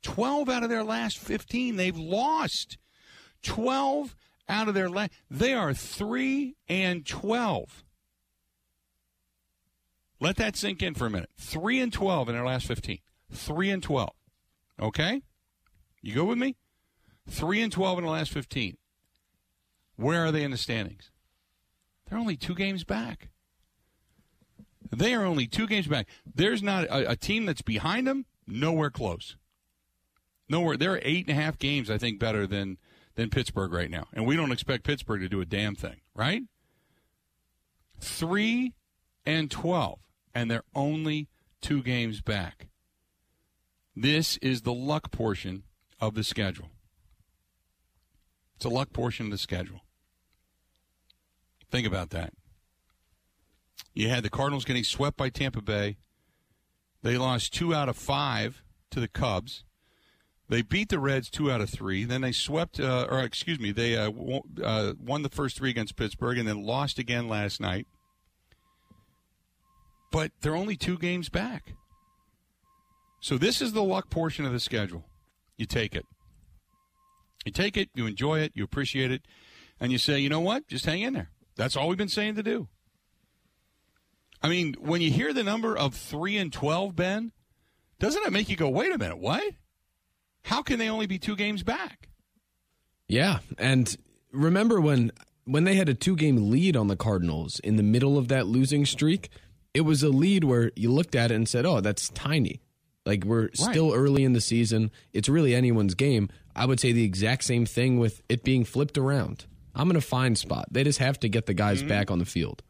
12 0.04 0.50
out 0.50 0.62
of 0.62 0.70
their 0.70 0.84
last 0.84 1.18
15 1.18 1.78
they've 1.78 1.98
lost. 1.98 2.78
12 3.42 4.16
out 4.48 4.68
of 4.68 4.76
their 4.76 4.90
last 4.90 5.12
they 5.32 5.54
are 5.54 5.74
3 5.74 6.56
and 6.68 7.06
12. 7.06 7.84
Let 10.20 10.36
that 10.36 10.56
sink 10.58 10.84
in 10.84 10.94
for 10.94 11.08
a 11.08 11.10
minute. 11.10 11.30
3 11.40 11.80
and 11.80 11.94
12 11.94 12.30
in 12.30 12.36
their 12.36 12.46
last 12.46 12.68
15. 12.68 13.00
3 13.32 13.70
and 13.70 13.82
12. 13.82 14.10
Okay? 14.82 15.22
You 16.02 16.14
go 16.14 16.26
with 16.26 16.38
me? 16.38 16.58
3 17.30 17.62
and 17.62 17.72
12 17.72 18.00
in 18.00 18.04
the 18.04 18.12
last 18.12 18.32
15. 18.32 18.78
Where 19.96 20.26
are 20.26 20.32
they 20.32 20.44
in 20.44 20.52
the 20.52 20.58
standings? 20.58 21.10
They're 22.06 22.20
only 22.20 22.36
2 22.36 22.54
games 22.54 22.84
back. 22.84 23.30
They 24.96 25.14
are 25.14 25.26
only 25.26 25.48
two 25.48 25.68
games 25.68 25.88
back. 25.88 26.08
There's 26.26 26.64
not 26.64 26.86
a, 26.86 27.12
a 27.12 27.16
team 27.16 27.46
that's 27.46 27.62
behind 27.62 28.08
them. 28.08 28.26
Nowhere 28.48 28.90
close. 28.90 29.36
Nowhere. 30.48 30.78
They're 30.78 31.00
eight 31.04 31.28
and 31.28 31.38
a 31.38 31.42
half 31.42 31.58
games, 31.58 31.90
I 31.90 31.98
think, 31.98 32.20
better 32.20 32.46
than 32.48 32.78
than 33.16 33.30
Pittsburgh 33.30 33.72
right 33.72 33.90
now, 33.90 34.08
and 34.14 34.26
we 34.26 34.36
don't 34.36 34.52
expect 34.52 34.84
Pittsburgh 34.84 35.22
to 35.22 35.30
do 35.30 35.40
a 35.40 35.46
damn 35.46 35.74
thing, 35.74 36.02
right? 36.14 36.44
Three 38.00 38.74
and 39.26 39.50
twelve, 39.50 40.00
and 40.34 40.52
they're 40.52 40.66
only 40.76 41.30
two 41.62 41.82
games 41.82 42.22
back. 42.22 42.68
This 43.96 44.38
is 44.38 44.64
the 44.64 44.74
luck 44.74 45.12
portion 45.12 45.64
of 46.02 46.14
the 46.14 46.24
schedule. 46.24 46.70
It's 48.58 48.66
a 48.66 48.70
luck 48.70 48.92
portion 48.92 49.28
of 49.28 49.32
the 49.32 49.38
schedule. 49.38 49.82
Think 51.72 51.88
about 51.88 52.10
that. 52.12 52.34
You 53.96 54.10
had 54.10 54.24
the 54.24 54.30
Cardinals 54.30 54.66
getting 54.66 54.84
swept 54.84 55.16
by 55.16 55.30
Tampa 55.30 55.62
Bay. 55.62 55.98
They 57.02 57.18
lost 57.18 57.54
two 57.54 57.74
out 57.74 57.88
of 57.88 57.96
five 57.96 58.62
to 58.92 59.00
the 59.00 59.08
Cubs. 59.08 59.64
They 60.50 60.62
beat 60.62 60.90
the 60.90 61.00
Reds 61.00 61.30
two 61.30 61.50
out 61.50 61.62
of 61.62 61.70
three. 61.70 62.04
Then 62.04 62.22
they 62.22 62.34
swept, 62.34 62.80
uh, 62.80 63.08
or 63.10 63.22
excuse 63.22 63.60
me, 63.60 63.72
they 63.72 63.96
uh, 63.96 64.12
w- 64.12 64.42
uh, 64.64 64.94
won 65.00 65.24
the 65.24 65.30
first 65.30 65.58
three 65.58 65.70
against 65.70 65.96
Pittsburgh 65.96 66.38
and 66.38 66.48
then 66.48 66.64
lost 66.64 67.00
again 67.00 67.28
last 67.28 67.60
night. 67.60 67.88
But 70.12 70.32
they're 70.42 70.56
only 70.56 70.76
two 70.76 70.98
games 70.98 71.30
back. 71.30 71.74
So 73.22 73.38
this 73.38 73.62
is 73.62 73.74
the 73.74 73.84
luck 73.84 74.10
portion 74.10 74.46
of 74.46 74.52
the 74.52 74.60
schedule. 74.60 75.06
You 75.58 75.66
take 75.66 75.96
it. 75.96 76.06
You 77.46 77.52
take 77.52 77.78
it, 77.78 77.90
you 77.96 78.06
enjoy 78.06 78.40
it, 78.40 78.52
you 78.56 78.64
appreciate 78.64 79.12
it, 79.12 79.22
and 79.80 79.92
you 79.92 79.98
say, 79.98 80.20
you 80.20 80.30
know 80.30 80.40
what? 80.40 80.68
Just 80.68 80.86
hang 80.86 81.02
in 81.02 81.14
there. 81.14 81.30
That's 81.56 81.76
all 81.76 81.88
we've 81.88 81.98
been 81.98 82.08
saying 82.08 82.36
to 82.36 82.44
do. 82.44 82.68
I 84.42 84.50
mean, 84.50 84.76
when 84.80 85.02
you 85.02 85.12
hear 85.12 85.34
the 85.34 85.44
number 85.44 85.78
of 85.78 85.96
3 85.96 86.38
and 86.38 86.54
12, 86.54 86.96
Ben, 86.96 87.32
doesn't 88.00 88.26
it 88.26 88.34
make 88.34 88.50
you 88.50 88.56
go, 88.56 88.70
wait 88.70 88.94
a 88.94 88.98
minute, 88.98 89.18
what? 89.18 89.44
How 90.44 90.62
can 90.62 90.78
they 90.78 90.90
only 90.90 91.08
be 91.08 91.18
two 91.18 91.36
games 91.36 91.64
back? 91.64 92.10
Yeah. 93.08 93.40
And 93.58 93.96
remember 94.32 94.80
when 94.80 95.12
when 95.46 95.64
they 95.64 95.76
had 95.76 95.90
a 95.90 95.94
two 95.94 96.16
game 96.16 96.50
lead 96.50 96.76
on 96.76 96.88
the 96.88 96.96
Cardinals 96.96 97.60
in 97.60 97.76
the 97.76 97.84
middle 97.84 98.18
of 98.18 98.28
that 98.30 98.48
losing 98.48 98.86
streak, 98.86 99.30
it 99.74 99.82
was 99.82 100.04
a 100.04 100.10
lead 100.10 100.44
where 100.44 100.72
you 100.76 100.92
looked 100.92 101.16
at 101.16 101.32
it 101.32 101.36
and 101.36 101.48
said, 101.48 101.66
Oh, 101.66 101.82
that's 101.82 102.10
tiny. 102.10 102.62
Like 103.06 103.24
we're 103.24 103.44
right. 103.44 103.58
still 103.58 103.94
early 103.94 104.24
in 104.24 104.34
the 104.34 104.42
season. 104.42 104.92
It's 105.14 105.30
really 105.30 105.54
anyone's 105.54 105.94
game. 105.94 106.30
I 106.56 106.66
would 106.66 106.80
say 106.80 106.92
the 106.92 107.04
exact 107.04 107.44
same 107.44 107.66
thing 107.66 108.00
with 108.00 108.22
it 108.30 108.44
being 108.44 108.64
flipped 108.64 108.98
around. 108.98 109.46
I'm 109.76 109.90
in 109.92 109.98
a 109.98 110.02
fine 110.02 110.36
spot. 110.36 110.68
They 110.72 110.84
just 110.84 111.00
have 111.00 111.20
to 111.20 111.30
get 111.30 111.46
the 111.46 111.54
guys 111.54 111.80
mm-hmm. 111.80 111.90
back 111.90 112.10
on 112.10 112.20
the 112.20 112.26
field. 112.26 112.64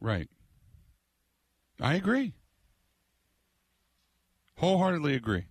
Right. 0.00 0.28
I 1.82 1.94
agree. 1.94 2.32
Wholeheartedly 4.58 5.16
agree. 5.16 5.46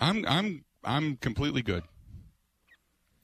I'm 0.00 0.24
I'm 0.28 0.64
I'm 0.84 1.16
completely 1.16 1.62
good. 1.62 1.84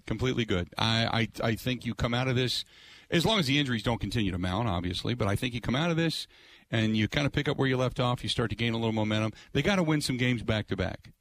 Completely 0.07 0.47
good. 0.47 0.69
I, 0.79 1.29
I 1.43 1.49
I 1.49 1.55
think 1.55 1.85
you 1.85 1.95
come 1.95 2.15
out 2.15 2.29
of 2.29 2.37
this 2.37 2.65
as 3.11 3.27
long 3.27 3.39
as 3.39 3.47
the 3.47 3.59
injuries 3.59 3.83
don't 3.83 4.01
continue 4.01 4.33
to 4.33 4.39
mount, 4.39 4.69
obviously, 4.69 5.15
but 5.15 5.29
I 5.29 5.37
think 5.37 5.53
you 5.53 5.61
come 5.61 5.77
out 5.77 5.91
of 5.91 5.97
this 5.97 6.27
and 6.71 6.97
you 6.97 7.09
kind 7.09 7.27
of 7.27 7.33
pick 7.33 7.49
up 7.49 7.59
where 7.59 7.69
you 7.69 7.77
left 7.77 8.01
off, 8.01 8.23
you 8.23 8.29
start 8.31 8.51
to 8.51 8.57
gain 8.57 8.73
a 8.73 8.77
little 8.77 8.93
momentum. 8.93 9.33
They 9.53 9.63
got 9.63 9.77
to 9.77 9.83
win 9.83 10.01
some 10.01 10.17
games 10.17 10.43
back 10.43 10.67
to 10.69 10.77
back. 10.77 11.13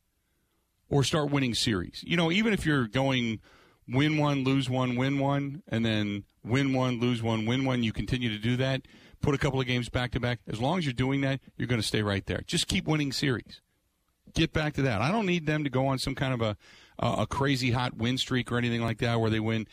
Or 0.87 1.03
start 1.03 1.31
winning 1.31 1.53
series. 1.53 2.03
You 2.05 2.15
know, 2.15 2.31
even 2.31 2.53
if 2.53 2.65
you're 2.65 2.87
going 2.87 3.41
win 3.87 4.17
one, 4.17 4.43
lose 4.43 4.69
one, 4.69 4.95
win 4.95 5.19
one, 5.19 5.63
and 5.67 5.85
then 5.85 6.23
win 6.43 6.73
one, 6.73 6.99
lose 6.99 7.21
one, 7.21 7.45
win 7.45 7.65
one, 7.65 7.83
you 7.83 7.91
continue 7.91 8.29
to 8.29 8.37
do 8.37 8.55
that 8.57 8.83
put 9.25 9.35
a 9.35 9.37
couple 9.39 9.59
of 9.59 9.65
games 9.65 9.89
back 9.89 10.11
to 10.11 10.19
back. 10.19 10.39
As 10.47 10.61
long 10.61 10.77
as 10.77 10.85
you're 10.85 10.93
doing 10.93 11.21
that, 11.21 11.39
you're 11.57 11.67
going 11.67 11.81
to 11.81 11.87
stay 11.87 12.03
right 12.03 12.25
there. 12.25 12.43
Just 12.45 12.67
keep 12.67 12.85
winning 12.85 13.11
series. 13.11 13.61
Get 14.33 14.53
back 14.53 14.73
to 14.75 14.83
that. 14.83 15.01
I 15.01 15.11
don't 15.11 15.25
need 15.25 15.47
them 15.47 15.63
to 15.63 15.69
go 15.69 15.87
on 15.87 15.97
some 15.97 16.15
kind 16.15 16.33
of 16.33 16.41
a 16.41 16.57
a 16.97 17.27
crazy 17.27 17.71
hot 17.71 17.97
win 17.97 18.17
streak 18.17 18.49
or 18.51 18.57
anything 18.57 18.81
like 18.81 18.99
that 18.99 19.19
where 19.19 19.29
they 19.29 19.41
win 19.41 19.67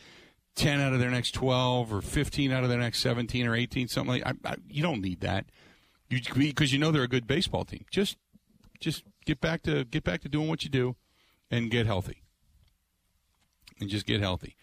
10 0.55 0.81
out 0.81 0.91
of 0.91 0.99
their 0.99 1.09
next 1.09 1.31
12 1.31 1.93
or 1.93 2.01
15 2.01 2.51
out 2.51 2.63
of 2.63 2.69
their 2.69 2.79
next 2.79 2.99
17 2.99 3.47
or 3.47 3.55
18 3.55 3.87
something 3.87 4.21
like 4.21 4.23
I, 4.25 4.33
I, 4.51 4.55
you 4.67 4.83
don't 4.83 5.01
need 5.01 5.21
that 5.21 5.45
you 6.09 6.19
because 6.35 6.73
you 6.73 6.79
know 6.79 6.91
they're 6.91 7.03
a 7.03 7.07
good 7.07 7.25
baseball 7.25 7.63
team 7.63 7.85
just 7.89 8.17
just 8.81 9.05
get 9.25 9.39
back 9.39 9.61
to 9.63 9.85
get 9.85 10.03
back 10.03 10.21
to 10.23 10.29
doing 10.29 10.49
what 10.49 10.65
you 10.65 10.69
do 10.69 10.97
and 11.49 11.71
get 11.71 11.85
healthy 11.85 12.23
and 13.79 13.89
just 13.89 14.05
get 14.05 14.19
healthy. 14.19 14.55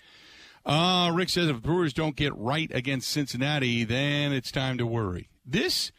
Uh, 0.65 1.11
Rick 1.15 1.31
says 1.31 1.49
if 1.49 1.63
Brewers 1.63 1.93
don't 1.93 2.17
get 2.17 2.37
right 2.37 2.71
against 2.75 3.11
Cincinnati, 3.11 3.85
then 3.85 4.33
it's 4.33 4.53
time 4.53 4.79
to 4.79 4.87
worry. 4.87 5.31
This, 5.45 5.91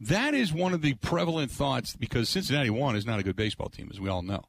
that 0.00 0.34
is 0.34 0.52
one 0.52 0.72
of 0.72 0.82
the 0.82 0.94
prevalent 0.94 1.50
thoughts 1.50 1.94
because 1.94 2.28
Cincinnati 2.28 2.70
one 2.70 2.96
is 2.96 3.06
not 3.06 3.20
a 3.20 3.22
good 3.22 3.36
baseball 3.36 3.68
team, 3.68 3.88
as 3.92 4.00
we 4.00 4.08
all 4.08 4.22
know. 4.22 4.44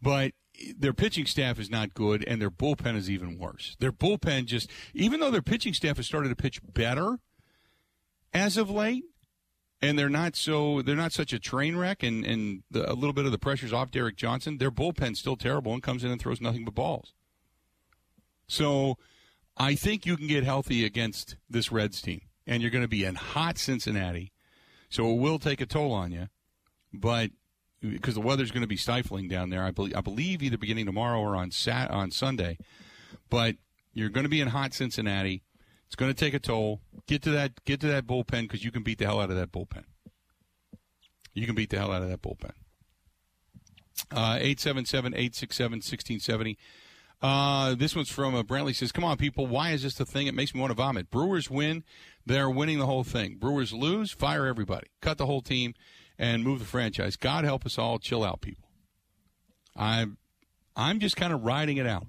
But 0.00 0.32
their 0.76 0.92
pitching 0.92 1.26
staff 1.26 1.58
is 1.58 1.70
not 1.70 1.94
good, 1.94 2.24
and 2.26 2.40
their 2.40 2.50
bullpen 2.50 2.96
is 2.96 3.10
even 3.10 3.38
worse. 3.38 3.76
Their 3.80 3.92
bullpen 3.92 4.46
just, 4.46 4.70
even 4.92 5.20
though 5.20 5.30
their 5.30 5.42
pitching 5.42 5.74
staff 5.74 5.96
has 5.96 6.06
started 6.06 6.28
to 6.28 6.36
pitch 6.36 6.60
better 6.62 7.18
as 8.32 8.56
of 8.56 8.70
late, 8.70 9.04
and 9.82 9.98
they're 9.98 10.08
not 10.08 10.36
so 10.36 10.80
they're 10.80 10.94
not 10.96 11.12
such 11.12 11.32
a 11.32 11.38
train 11.38 11.76
wreck, 11.76 12.02
and 12.02 12.24
and 12.24 12.62
the, 12.70 12.90
a 12.90 12.94
little 12.94 13.12
bit 13.12 13.26
of 13.26 13.32
the 13.32 13.38
pressure's 13.38 13.72
off 13.72 13.90
Derek 13.90 14.16
Johnson. 14.16 14.58
Their 14.58 14.70
bullpen's 14.70 15.18
still 15.18 15.36
terrible 15.36 15.74
and 15.74 15.82
comes 15.82 16.04
in 16.04 16.10
and 16.10 16.20
throws 16.20 16.40
nothing 16.40 16.64
but 16.64 16.74
balls. 16.74 17.12
So, 18.54 18.98
I 19.56 19.74
think 19.74 20.06
you 20.06 20.16
can 20.16 20.26
get 20.26 20.44
healthy 20.44 20.84
against 20.84 21.36
this 21.48 21.70
Reds 21.70 22.00
team, 22.00 22.22
and 22.46 22.62
you're 22.62 22.70
going 22.70 22.84
to 22.84 22.88
be 22.88 23.04
in 23.04 23.14
hot 23.14 23.58
Cincinnati, 23.58 24.32
so 24.88 25.10
it 25.10 25.18
will 25.18 25.38
take 25.38 25.60
a 25.60 25.66
toll 25.66 25.92
on 25.92 26.12
you, 26.12 26.28
but 26.92 27.30
because 27.90 28.14
the 28.14 28.20
weather's 28.20 28.50
going 28.50 28.62
to 28.62 28.68
be 28.68 28.76
stifling 28.76 29.28
down 29.28 29.50
there. 29.50 29.62
I 29.62 29.70
believe, 29.70 29.94
I 29.96 30.00
believe 30.00 30.42
either 30.42 30.58
beginning 30.58 30.86
tomorrow 30.86 31.20
or 31.20 31.36
on 31.36 31.50
Sat 31.50 31.90
on 31.90 32.10
Sunday. 32.10 32.56
But 33.28 33.56
you're 33.92 34.08
going 34.08 34.24
to 34.24 34.30
be 34.30 34.40
in 34.40 34.48
hot 34.48 34.72
Cincinnati. 34.74 35.42
It's 35.86 35.96
going 35.96 36.12
to 36.12 36.18
take 36.18 36.34
a 36.34 36.38
toll. 36.38 36.80
Get 37.06 37.22
to 37.22 37.30
that 37.30 37.64
get 37.64 37.80
to 37.80 37.86
that 37.88 38.06
bullpen 38.06 38.42
because 38.42 38.62
you 38.64 38.70
can 38.72 38.82
beat 38.82 38.98
the 38.98 39.06
hell 39.06 39.20
out 39.20 39.30
of 39.30 39.36
that 39.36 39.52
bullpen. 39.52 39.84
You 41.34 41.46
can 41.46 41.54
beat 41.54 41.70
the 41.70 41.78
hell 41.78 41.92
out 41.92 42.02
of 42.02 42.08
that 42.08 42.22
bullpen. 42.22 42.52
Uh, 44.10 44.38
877-867-1670. 44.38 46.56
Uh, 47.24 47.74
this 47.74 47.96
one's 47.96 48.10
from 48.10 48.34
uh, 48.34 48.42
Brantley 48.42 48.74
says, 48.74 48.92
"Come 48.92 49.02
on, 49.02 49.16
people! 49.16 49.46
Why 49.46 49.70
is 49.70 49.82
this 49.82 49.94
the 49.94 50.04
thing? 50.04 50.26
It 50.26 50.34
makes 50.34 50.54
me 50.54 50.60
want 50.60 50.72
to 50.72 50.74
vomit. 50.74 51.10
Brewers 51.10 51.48
win, 51.48 51.82
they're 52.26 52.50
winning 52.50 52.78
the 52.78 52.84
whole 52.84 53.02
thing. 53.02 53.36
Brewers 53.36 53.72
lose, 53.72 54.10
fire 54.10 54.46
everybody, 54.46 54.88
cut 55.00 55.16
the 55.16 55.24
whole 55.24 55.40
team, 55.40 55.72
and 56.18 56.44
move 56.44 56.58
the 56.58 56.66
franchise. 56.66 57.16
God 57.16 57.46
help 57.46 57.64
us 57.64 57.78
all. 57.78 57.98
Chill 57.98 58.22
out, 58.22 58.42
people. 58.42 58.68
I'm, 59.74 60.18
I'm 60.76 61.00
just 61.00 61.16
kind 61.16 61.32
of 61.32 61.44
riding 61.44 61.78
it 61.78 61.86
out. 61.86 62.06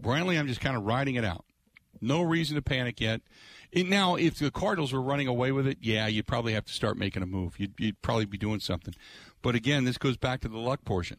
Brantley, 0.00 0.38
I'm 0.38 0.48
just 0.48 0.62
kind 0.62 0.78
of 0.78 0.84
riding 0.84 1.16
it 1.16 1.24
out. 1.26 1.44
No 2.00 2.22
reason 2.22 2.56
to 2.56 2.62
panic 2.62 3.02
yet. 3.02 3.20
It, 3.70 3.86
now, 3.86 4.14
if 4.14 4.38
the 4.38 4.50
Cardinals 4.50 4.94
were 4.94 5.02
running 5.02 5.28
away 5.28 5.52
with 5.52 5.66
it, 5.66 5.76
yeah, 5.82 6.06
you'd 6.06 6.26
probably 6.26 6.54
have 6.54 6.64
to 6.64 6.72
start 6.72 6.96
making 6.96 7.22
a 7.22 7.26
move. 7.26 7.60
You'd, 7.60 7.74
you'd 7.78 8.00
probably 8.00 8.24
be 8.24 8.38
doing 8.38 8.60
something. 8.60 8.94
But 9.42 9.54
again, 9.54 9.84
this 9.84 9.98
goes 9.98 10.16
back 10.16 10.40
to 10.40 10.48
the 10.48 10.56
luck 10.56 10.86
portion. 10.86 11.18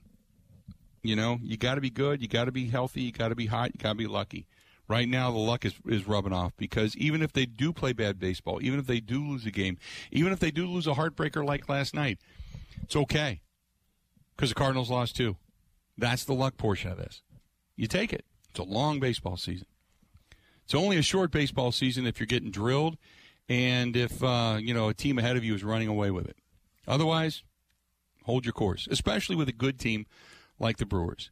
You 1.08 1.16
know, 1.16 1.40
you 1.42 1.58
got 1.58 1.76
to 1.76 1.82
be 1.82 1.90
good, 1.90 2.22
you 2.22 2.28
got 2.28 2.46
to 2.46 2.52
be 2.52 2.68
healthy, 2.68 3.02
you 3.02 3.12
got 3.12 3.30
to 3.30 3.36
be 3.36 3.46
hot, 3.48 3.72
you 3.74 3.80
got 3.80 3.90
to 3.90 3.96
be 3.96 4.08
lucky. 4.08 4.48
Right 4.88 5.10
now, 5.10 5.32
the 5.32 5.40
luck 5.40 5.66
is, 5.66 5.74
is 5.88 6.08
rubbing 6.08 6.34
off 6.34 6.54
because 6.58 6.96
even 6.96 7.24
if 7.24 7.34
they 7.34 7.48
do 7.48 7.74
play 7.74 7.92
bad 7.92 8.20
baseball, 8.20 8.60
even 8.62 8.80
if 8.80 8.86
they 8.86 9.00
do 9.00 9.28
lose 9.28 9.46
a 9.46 9.52
game, 9.52 9.78
even 10.12 10.32
if 10.32 10.40
they 10.40 10.52
do 10.52 10.68
lose 10.68 10.86
a 10.86 10.94
heartbreaker 10.94 11.44
like 11.44 11.68
last 11.68 11.96
night, 11.96 12.20
it's 12.84 12.96
okay 12.96 13.42
because 14.36 14.50
the 14.50 14.56
Cardinals 14.56 14.92
lost 14.92 15.16
too. 15.16 15.38
That's 15.98 16.24
the 16.24 16.34
luck 16.34 16.58
portion 16.58 16.92
of 16.92 16.98
this. 16.98 17.24
You 17.76 17.88
take 17.88 18.14
it. 18.14 18.26
It's 18.52 18.60
a 18.60 18.64
long 18.64 19.00
baseball 19.00 19.38
season. 19.38 19.68
It's 20.66 20.76
only 20.76 20.98
a 20.98 21.02
short 21.02 21.32
baseball 21.32 21.72
season 21.72 22.06
if 22.06 22.20
you're 22.20 22.28
getting 22.28 22.52
drilled 22.52 22.98
and 23.48 23.96
if 23.96 24.24
uh, 24.24 24.58
you 24.60 24.74
know 24.74 24.90
a 24.90 24.94
team 24.94 25.18
ahead 25.18 25.38
of 25.38 25.44
you 25.44 25.56
is 25.56 25.64
running 25.64 25.88
away 25.88 26.12
with 26.12 26.28
it. 26.28 26.38
Otherwise, 26.88 27.44
hold 28.24 28.46
your 28.46 28.54
course, 28.54 28.88
especially 28.90 29.36
with 29.36 29.50
a 29.50 29.54
good 29.54 29.80
team 29.80 30.06
like 30.60 30.78
the 30.78 30.86
Brewers. 30.86 31.32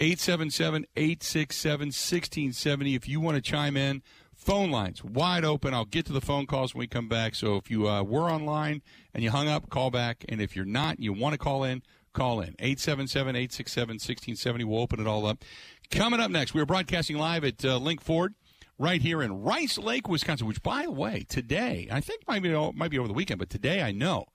877 0.00 0.86
867 0.96 1.86
1670. 1.88 2.94
If 2.94 3.08
you 3.08 3.20
want 3.20 3.36
to 3.36 3.42
chime 3.42 3.76
in, 3.76 4.02
phone 4.34 4.70
lines 4.70 5.02
wide 5.02 5.44
open. 5.44 5.74
I'll 5.74 5.84
get 5.84 6.06
to 6.06 6.12
the 6.12 6.20
phone 6.20 6.46
calls 6.46 6.74
when 6.74 6.80
we 6.80 6.86
come 6.86 7.08
back. 7.08 7.34
So 7.34 7.56
if 7.56 7.70
you 7.70 7.88
uh, 7.88 8.02
were 8.02 8.30
online 8.30 8.82
and 9.12 9.24
you 9.24 9.30
hung 9.30 9.48
up, 9.48 9.70
call 9.70 9.90
back. 9.90 10.24
And 10.28 10.40
if 10.40 10.54
you're 10.54 10.64
not, 10.64 10.96
and 10.96 11.04
you 11.04 11.12
want 11.12 11.32
to 11.32 11.38
call 11.38 11.64
in, 11.64 11.82
call 12.12 12.40
in. 12.40 12.54
877 12.60 13.34
867 13.34 13.94
1670. 13.94 14.64
We'll 14.64 14.80
open 14.80 15.00
it 15.00 15.06
all 15.06 15.26
up. 15.26 15.44
Coming 15.90 16.20
up 16.20 16.30
next, 16.30 16.54
we 16.54 16.60
are 16.60 16.66
broadcasting 16.66 17.18
live 17.18 17.44
at 17.44 17.64
uh, 17.64 17.78
Link 17.78 18.00
Ford 18.00 18.34
right 18.78 19.02
here 19.02 19.20
in 19.20 19.42
Rice 19.42 19.78
Lake, 19.78 20.08
Wisconsin, 20.08 20.46
which, 20.46 20.62
by 20.62 20.82
the 20.84 20.92
way, 20.92 21.26
today, 21.28 21.88
I 21.90 22.00
think 22.00 22.22
might 22.28 22.42
be, 22.42 22.52
might 22.74 22.90
be 22.90 22.98
over 22.98 23.08
the 23.08 23.14
weekend, 23.14 23.40
but 23.40 23.50
today 23.50 23.82
I 23.82 23.90
know 23.90 24.26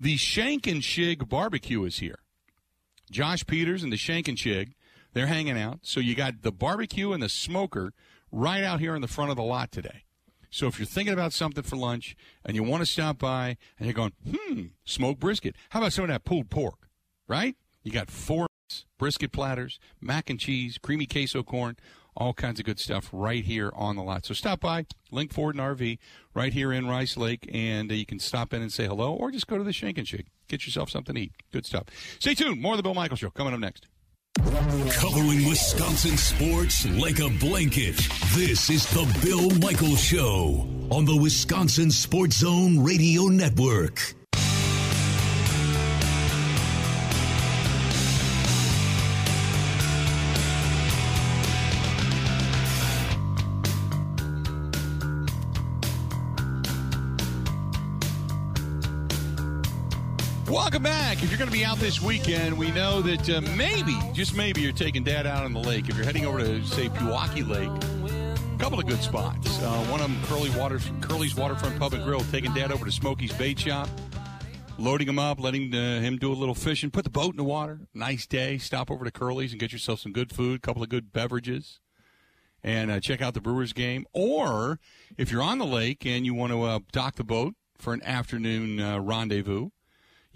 the 0.00 0.16
Shank 0.16 0.66
and 0.66 0.82
Shig 0.82 1.28
barbecue 1.28 1.84
is 1.84 1.98
here. 1.98 2.18
Josh 3.08 3.46
Peters 3.46 3.82
and 3.82 3.92
the 3.92 3.96
Shank 3.96 4.28
and 4.28 4.36
Shig 4.36 4.72
they're 5.12 5.26
hanging 5.26 5.58
out. 5.58 5.80
So 5.82 6.00
you 6.00 6.14
got 6.14 6.42
the 6.42 6.52
barbecue 6.52 7.12
and 7.12 7.22
the 7.22 7.28
smoker 7.28 7.92
right 8.30 8.62
out 8.62 8.80
here 8.80 8.94
in 8.94 9.02
the 9.02 9.08
front 9.08 9.30
of 9.30 9.36
the 9.36 9.42
lot 9.42 9.72
today. 9.72 10.04
So 10.50 10.66
if 10.66 10.78
you're 10.78 10.86
thinking 10.86 11.12
about 11.12 11.32
something 11.32 11.62
for 11.62 11.76
lunch 11.76 12.16
and 12.44 12.56
you 12.56 12.62
want 12.62 12.80
to 12.82 12.86
stop 12.86 13.18
by 13.18 13.56
and 13.78 13.86
you're 13.86 13.94
going, 13.94 14.12
hmm, 14.24 14.66
smoked 14.84 15.20
brisket. 15.20 15.54
How 15.70 15.80
about 15.80 15.92
some 15.92 16.04
of 16.04 16.08
that 16.08 16.24
pulled 16.24 16.50
pork? 16.50 16.88
Right? 17.26 17.56
You 17.82 17.92
got 17.92 18.10
four 18.10 18.46
brisket 18.98 19.32
platters, 19.32 19.78
mac 20.00 20.30
and 20.30 20.40
cheese, 20.40 20.78
creamy 20.78 21.06
queso 21.06 21.42
corn, 21.42 21.76
all 22.18 22.34
kinds 22.34 22.58
of 22.58 22.66
good 22.66 22.78
stuff 22.78 23.08
right 23.12 23.44
here 23.44 23.72
on 23.74 23.96
the 23.96 24.02
lot. 24.02 24.26
So 24.26 24.34
stop 24.34 24.60
by 24.60 24.86
Link 25.10 25.32
Ford 25.32 25.54
and 25.54 25.64
RV 25.64 25.98
right 26.34 26.52
here 26.52 26.72
in 26.72 26.86
Rice 26.86 27.16
Lake, 27.16 27.48
and 27.52 27.90
uh, 27.90 27.94
you 27.94 28.04
can 28.04 28.18
stop 28.18 28.52
in 28.52 28.60
and 28.60 28.72
say 28.72 28.86
hello, 28.86 29.14
or 29.14 29.30
just 29.30 29.46
go 29.46 29.56
to 29.56 29.64
the 29.64 29.72
Shank 29.72 29.96
and 29.96 30.06
Shake. 30.06 30.26
Get 30.48 30.66
yourself 30.66 30.90
something 30.90 31.14
to 31.14 31.20
eat. 31.20 31.32
Good 31.52 31.64
stuff. 31.64 31.84
Stay 32.18 32.34
tuned. 32.34 32.60
More 32.60 32.74
of 32.74 32.76
the 32.76 32.82
Bill 32.82 32.94
Michaels 32.94 33.20
Show 33.20 33.30
coming 33.30 33.54
up 33.54 33.60
next. 33.60 33.86
Covering 34.38 35.48
Wisconsin 35.48 36.16
sports 36.16 36.86
like 36.86 37.18
a 37.20 37.28
blanket. 37.38 37.96
This 38.34 38.70
is 38.70 38.88
the 38.90 39.20
Bill 39.24 39.50
Michaels 39.58 40.00
Show 40.00 40.66
on 40.90 41.04
the 41.04 41.16
Wisconsin 41.16 41.90
Sports 41.90 42.38
Zone 42.38 42.82
Radio 42.82 43.24
Network. 43.24 44.14
Welcome 60.50 60.82
back. 60.82 61.22
If 61.22 61.28
you're 61.28 61.38
going 61.38 61.50
to 61.50 61.56
be 61.56 61.62
out 61.62 61.76
this 61.76 62.00
weekend, 62.00 62.56
we 62.56 62.70
know 62.70 63.02
that 63.02 63.28
uh, 63.28 63.42
maybe, 63.54 63.98
just 64.14 64.34
maybe, 64.34 64.62
you're 64.62 64.72
taking 64.72 65.04
Dad 65.04 65.26
out 65.26 65.44
on 65.44 65.52
the 65.52 65.60
lake. 65.60 65.90
If 65.90 65.96
you're 65.96 66.06
heading 66.06 66.24
over 66.24 66.38
to, 66.38 66.64
say, 66.64 66.88
Pewaukee 66.88 67.46
Lake, 67.46 67.68
a 67.68 68.58
couple 68.58 68.80
of 68.80 68.86
good 68.86 69.02
spots. 69.02 69.60
Uh, 69.60 69.84
one 69.90 70.00
of 70.00 70.08
them, 70.08 70.18
Curly 70.24 70.48
Water, 70.58 70.80
Curly's 71.02 71.34
Waterfront 71.34 71.78
Pub 71.78 71.92
and 71.92 72.02
Grill, 72.02 72.20
taking 72.32 72.54
Dad 72.54 72.72
over 72.72 72.86
to 72.86 72.90
Smokey's 72.90 73.32
Bait 73.34 73.58
Shop, 73.58 73.90
loading 74.78 75.06
him 75.06 75.18
up, 75.18 75.38
letting 75.38 75.74
uh, 75.74 76.00
him 76.00 76.16
do 76.16 76.32
a 76.32 76.34
little 76.34 76.54
fishing, 76.54 76.90
put 76.90 77.04
the 77.04 77.10
boat 77.10 77.32
in 77.32 77.36
the 77.36 77.44
water. 77.44 77.80
Nice 77.92 78.26
day. 78.26 78.56
Stop 78.56 78.90
over 78.90 79.04
to 79.04 79.10
Curly's 79.10 79.52
and 79.52 79.60
get 79.60 79.70
yourself 79.70 80.00
some 80.00 80.12
good 80.12 80.32
food, 80.32 80.56
a 80.56 80.60
couple 80.60 80.82
of 80.82 80.88
good 80.88 81.12
beverages, 81.12 81.78
and 82.64 82.90
uh, 82.90 83.00
check 83.00 83.20
out 83.20 83.34
the 83.34 83.42
Brewers 83.42 83.74
game. 83.74 84.06
Or 84.14 84.80
if 85.18 85.30
you're 85.30 85.42
on 85.42 85.58
the 85.58 85.66
lake 85.66 86.06
and 86.06 86.24
you 86.24 86.32
want 86.32 86.52
to 86.52 86.62
uh, 86.62 86.78
dock 86.90 87.16
the 87.16 87.24
boat 87.24 87.54
for 87.76 87.92
an 87.92 88.02
afternoon 88.02 88.80
uh, 88.80 88.98
rendezvous, 88.98 89.68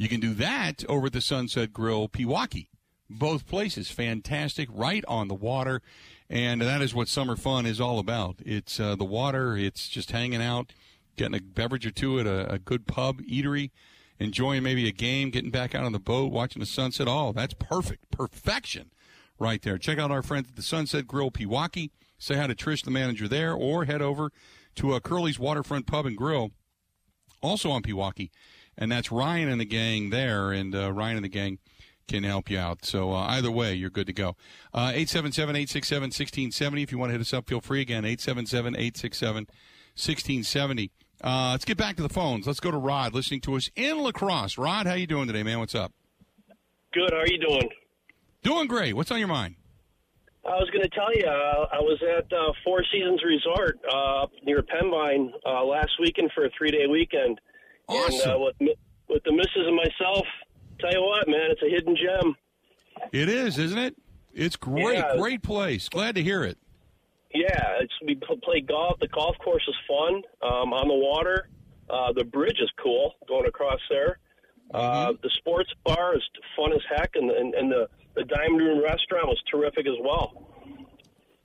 you 0.03 0.09
can 0.09 0.19
do 0.19 0.35
that 0.35 0.85
over 0.89 1.07
at 1.07 1.13
the 1.13 1.21
Sunset 1.21 1.73
Grill 1.73 2.09
Pewaukee. 2.09 2.67
Both 3.09 3.47
places 3.47 3.89
fantastic, 3.89 4.69
right 4.73 5.05
on 5.07 5.29
the 5.29 5.35
water, 5.35 5.81
and 6.29 6.61
that 6.61 6.83
is 6.83 6.93
what 6.93 7.07
summer 7.07 7.37
fun 7.37 7.67
is 7.67 7.81
all 7.81 8.01
about. 8.01 8.41
It's 8.45 8.81
uh, 8.81 8.97
the 8.97 9.05
water. 9.05 9.57
It's 9.57 9.89
just 9.89 10.11
hanging 10.11 10.43
out, 10.43 10.73
getting 11.15 11.37
a 11.37 11.41
beverage 11.41 11.87
or 11.87 11.93
two 11.93 12.19
at 12.19 12.27
a, 12.27 12.55
a 12.55 12.59
good 12.59 12.89
pub 12.89 13.21
eatery, 13.23 13.71
enjoying 14.19 14.65
maybe 14.65 14.89
a 14.89 14.93
game, 14.93 15.31
getting 15.31 15.53
back 15.53 15.73
out 15.73 15.85
on 15.85 15.93
the 15.93 16.01
boat, 16.01 16.33
watching 16.33 16.59
the 16.59 16.67
sunset. 16.67 17.07
Oh, 17.09 17.31
that's 17.33 17.55
perfect, 17.55 18.11
perfection, 18.11 18.91
right 19.39 19.63
there. 19.63 19.79
Check 19.79 20.01
out 20.01 20.11
our 20.11 20.23
friends 20.23 20.49
at 20.49 20.57
the 20.57 20.63
Sunset 20.63 21.07
Grill 21.07 21.31
Pewaukee. 21.31 21.91
Say 22.19 22.35
hi 22.35 22.49
to 22.49 22.57
Trish, 22.57 22.83
the 22.83 22.91
manager 22.91 23.29
there, 23.29 23.53
or 23.53 23.85
head 23.85 24.03
over 24.03 24.33
to 24.75 24.95
a 24.95 24.97
uh, 24.97 25.01
Curly's 25.01 25.39
Waterfront 25.39 25.87
Pub 25.87 26.07
and 26.07 26.17
Grill, 26.17 26.51
also 27.41 27.71
on 27.71 27.83
Pewaukee 27.83 28.31
and 28.77 28.91
that's 28.91 29.13
Ryan 29.13 29.49
and 29.49 29.61
the 29.61 29.65
gang 29.65 30.11
there, 30.11 30.53
and 30.53 30.75
uh, 30.75 30.93
Ryan 30.93 31.17
and 31.17 31.25
the 31.25 31.29
gang 31.29 31.59
can 32.09 32.25
help 32.25 32.51
you 32.51 32.59
out. 32.59 32.85
So 32.85 33.13
uh, 33.13 33.27
either 33.29 33.51
way, 33.51 33.75
you're 33.75 33.91
good 33.91 34.07
to 34.07 34.13
go. 34.13 34.37
Uh, 34.75 34.91
877-867-1670. 34.93 36.83
If 36.83 36.93
you 36.93 36.99
want 36.99 37.11
to 37.11 37.13
hit 37.13 37.21
us 37.21 37.33
up, 37.33 37.49
feel 37.49 37.61
free 37.61 37.81
again. 37.81 38.03
877-867-1670. 38.05 40.91
Uh, 41.23 41.51
let's 41.53 41.65
get 41.65 41.79
back 41.79 41.97
to 41.97 42.03
the 42.03 42.09
phones. 42.09 42.47
Let's 42.47 42.61
go 42.61 42.73
to 42.73 42.77
Rod, 42.77 43.15
listening 43.15 43.41
to 43.43 43.55
us 43.55 43.71
in 43.77 43.99
La 43.99 44.11
Crosse. 44.11 44.59
Rod, 44.59 44.87
how 44.87 44.95
you 44.95 45.07
doing 45.07 45.29
today, 45.29 45.45
man? 45.45 45.61
What's 45.61 45.75
up? 45.75 45.93
Good. 46.93 47.11
How 47.13 47.19
are 47.19 47.27
you 47.27 47.39
doing? 47.39 47.69
Doing 48.43 48.67
great. 48.67 48.95
What's 48.95 49.13
on 49.13 49.21
your 49.21 49.29
mind? 49.29 49.55
I 50.45 50.57
was 50.57 50.69
going 50.71 50.83
to 50.83 50.89
tell 50.89 51.15
you, 51.15 51.25
uh, 51.25 51.69
I 51.73 51.79
was 51.79 52.03
at 52.03 52.25
uh, 52.33 52.53
Four 52.65 52.83
Seasons 52.93 53.23
Resort 53.25 53.79
uh, 53.89 54.27
near 54.43 54.61
Pembine 54.63 55.31
uh, 55.47 55.63
last 55.65 55.93
weekend 56.01 56.33
for 56.35 56.45
a 56.45 56.51
three-day 56.59 56.89
weekend. 56.91 57.41
Awesome. 57.93 58.31
And 58.31 58.43
uh, 58.43 58.45
with, 58.61 58.79
with 59.09 59.25
the 59.25 59.33
missus 59.33 59.67
and 59.67 59.77
myself, 59.77 60.27
tell 60.81 60.93
you 60.93 61.03
what, 61.03 61.29
man, 61.29 61.51
it's 61.51 61.63
a 61.63 61.69
hidden 61.69 61.97
gem. 61.97 62.35
It 63.13 63.29
is, 63.29 63.59
isn't 63.59 63.79
it? 63.79 63.97
It's 64.35 64.57
great, 64.57 64.99
Yeah. 64.99 65.17
great 65.17 65.43
place. 65.43 65.89
Glad 65.89 66.15
to 66.15 66.23
hear 66.23 66.45
it. 66.45 66.59
Yeah, 67.35 67.79
it's 67.81 67.93
we 68.05 68.15
play 68.15 68.61
golf. 68.61 68.99
The 69.01 69.09
golf 69.09 69.37
course 69.39 69.65
is 69.67 69.75
fun 69.89 70.23
um, 70.43 70.73
on 70.73 70.89
the 70.89 70.95
water. 70.95 71.49
Uh, 71.89 72.13
the 72.13 72.25
bridge 72.25 72.59
is 72.63 72.71
cool 72.83 73.15
going 73.27 73.47
across 73.47 73.81
there. 73.89 74.19
Uh, 74.73 75.13
the 75.23 75.31
sports 75.39 75.71
bar 75.85 76.15
is 76.17 76.23
fun 76.57 76.73
as 76.73 76.81
heck, 76.95 77.11
and 77.15 77.31
and, 77.31 77.55
and 77.55 77.71
the 77.71 77.89
the 78.17 78.25
diamond 78.25 78.59
room 78.61 78.83
restaurant 78.83 79.27
was 79.29 79.43
terrific 79.51 79.87
as 79.87 79.95
well. 80.03 80.52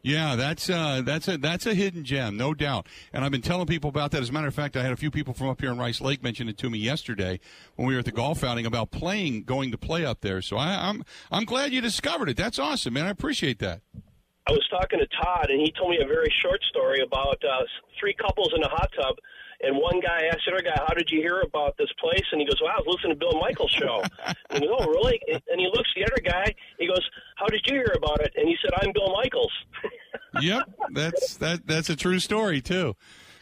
Yeah, 0.08 0.38
that's 0.38 0.70
uh, 0.70 1.02
that's 1.04 1.28
a 1.28 1.38
that's 1.38 1.66
a 1.66 1.74
hidden 1.74 2.06
gem, 2.06 2.38
no 2.38 2.54
doubt. 2.54 2.88
And 3.12 3.26
I've 3.26 3.32
been 3.32 3.42
telling 3.42 3.68
people 3.68 3.90
about 3.90 4.12
that. 4.12 4.22
As 4.22 4.30
a 4.30 4.32
matter 4.32 4.48
of 4.48 4.56
fact, 4.56 4.78
I 4.78 4.82
had 4.82 4.94
a 4.94 4.96
few 4.96 5.12
people 5.12 5.34
from 5.34 5.50
up 5.50 5.60
here 5.60 5.70
in 5.70 5.78
Rice 5.78 6.00
Lake 6.00 6.24
mention 6.24 6.48
it 6.48 6.58
to 6.60 6.70
me 6.70 6.78
yesterday 6.78 7.42
when 7.76 7.90
we 7.90 7.94
were 7.94 8.00
at 8.00 8.06
the 8.06 8.14
golf 8.14 8.42
outing 8.42 8.66
about 8.66 8.90
playing, 8.90 9.44
going 9.44 9.70
to 9.72 9.78
play 9.78 10.06
up 10.06 10.22
there. 10.22 10.42
So 10.42 10.56
I, 10.56 10.88
I'm 10.88 11.04
I'm 11.30 11.44
glad 11.44 11.74
you 11.74 11.82
discovered 11.82 12.30
it. 12.30 12.38
That's 12.38 12.58
awesome, 12.58 12.94
man. 12.94 13.06
I 13.06 13.10
appreciate 13.10 13.60
that. 13.60 13.82
I 14.48 14.54
was 14.54 14.66
talking 14.70 15.00
to 15.00 15.08
Todd, 15.22 15.50
and 15.50 15.60
he 15.60 15.74
told 15.78 15.92
me 15.92 16.00
a 16.02 16.08
very 16.08 16.34
short 16.42 16.64
story 16.70 17.02
about 17.02 17.44
uh, 17.44 17.64
three 18.00 18.14
couples 18.14 18.54
in 18.56 18.64
a 18.64 18.70
hot 18.70 18.90
tub. 18.96 19.18
And 19.62 19.78
one 19.78 20.00
guy 20.00 20.22
asked 20.32 20.42
the 20.46 20.54
other 20.54 20.62
guy, 20.62 20.80
"How 20.88 20.94
did 20.94 21.10
you 21.10 21.20
hear 21.20 21.42
about 21.42 21.78
this 21.78 21.90
place?" 22.00 22.24
And 22.32 22.40
he 22.40 22.46
goes, 22.46 22.62
"Well, 22.62 22.72
I 22.72 22.78
was 22.78 22.86
listening 22.96 23.14
to 23.14 23.20
Bill 23.20 23.40
Michaels' 23.40 23.72
show." 23.72 24.04
and 24.50 24.62
he 24.62 24.68
goes, 24.68 24.78
"Oh, 24.80 24.88
really?" 24.88 25.20
And 25.28 25.60
he 25.60 25.68
looks 25.74 25.90
at 25.96 26.00
the 26.00 26.06
other 26.12 26.22
guy. 26.24 26.54
He 26.78 26.88
goes, 26.88 27.08
"How 27.36 27.48
did 27.48 27.66
you 27.66 27.74
hear 27.74 27.94
about 27.96 28.22
it?" 28.22 28.34
And 28.36 28.48
he 28.48 28.56
said, 28.62 28.72
"I'm 28.82 28.92
Bill 28.94 29.14
Michaels." 29.14 29.54
Yep, 30.42 30.70
that's 30.92 31.38
that 31.38 31.66
that's 31.66 31.90
a 31.90 31.96
true 31.96 32.20
story 32.20 32.62
too. 32.62 32.96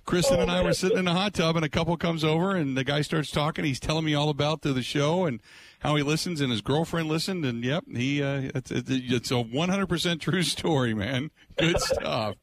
Kristen 0.05 0.39
Oh, 0.39 0.43
and 0.43 0.51
I 0.51 0.61
were 0.61 0.73
sitting 0.73 0.99
in 0.99 1.07
a 1.07 1.13
hot 1.13 1.33
tub, 1.33 1.55
and 1.55 1.65
a 1.65 1.69
couple 1.69 1.97
comes 1.97 2.23
over, 2.23 2.55
and 2.55 2.77
the 2.77 2.83
guy 2.83 3.01
starts 3.01 3.31
talking. 3.31 3.65
He's 3.65 3.79
telling 3.79 4.05
me 4.05 4.13
all 4.13 4.29
about 4.29 4.61
the, 4.61 4.71
the 4.71 4.83
show 4.83 5.25
and 5.25 5.41
how 5.79 5.95
he 5.95 6.03
listens, 6.03 6.41
and 6.41 6.51
his 6.51 6.61
girlfriend 6.61 7.09
listened, 7.09 7.43
and 7.43 7.63
yep, 7.63 7.83
he 7.91 8.21
uh, 8.21 8.51
it's, 8.53 8.71
it's 8.71 8.89
it's 8.89 9.31
a 9.31 9.39
one 9.39 9.69
hundred 9.69 9.87
percent 9.87 10.21
true 10.21 10.43
story, 10.43 10.93
man. 10.93 11.31
Good 11.57 11.79
stuff. 11.81 12.35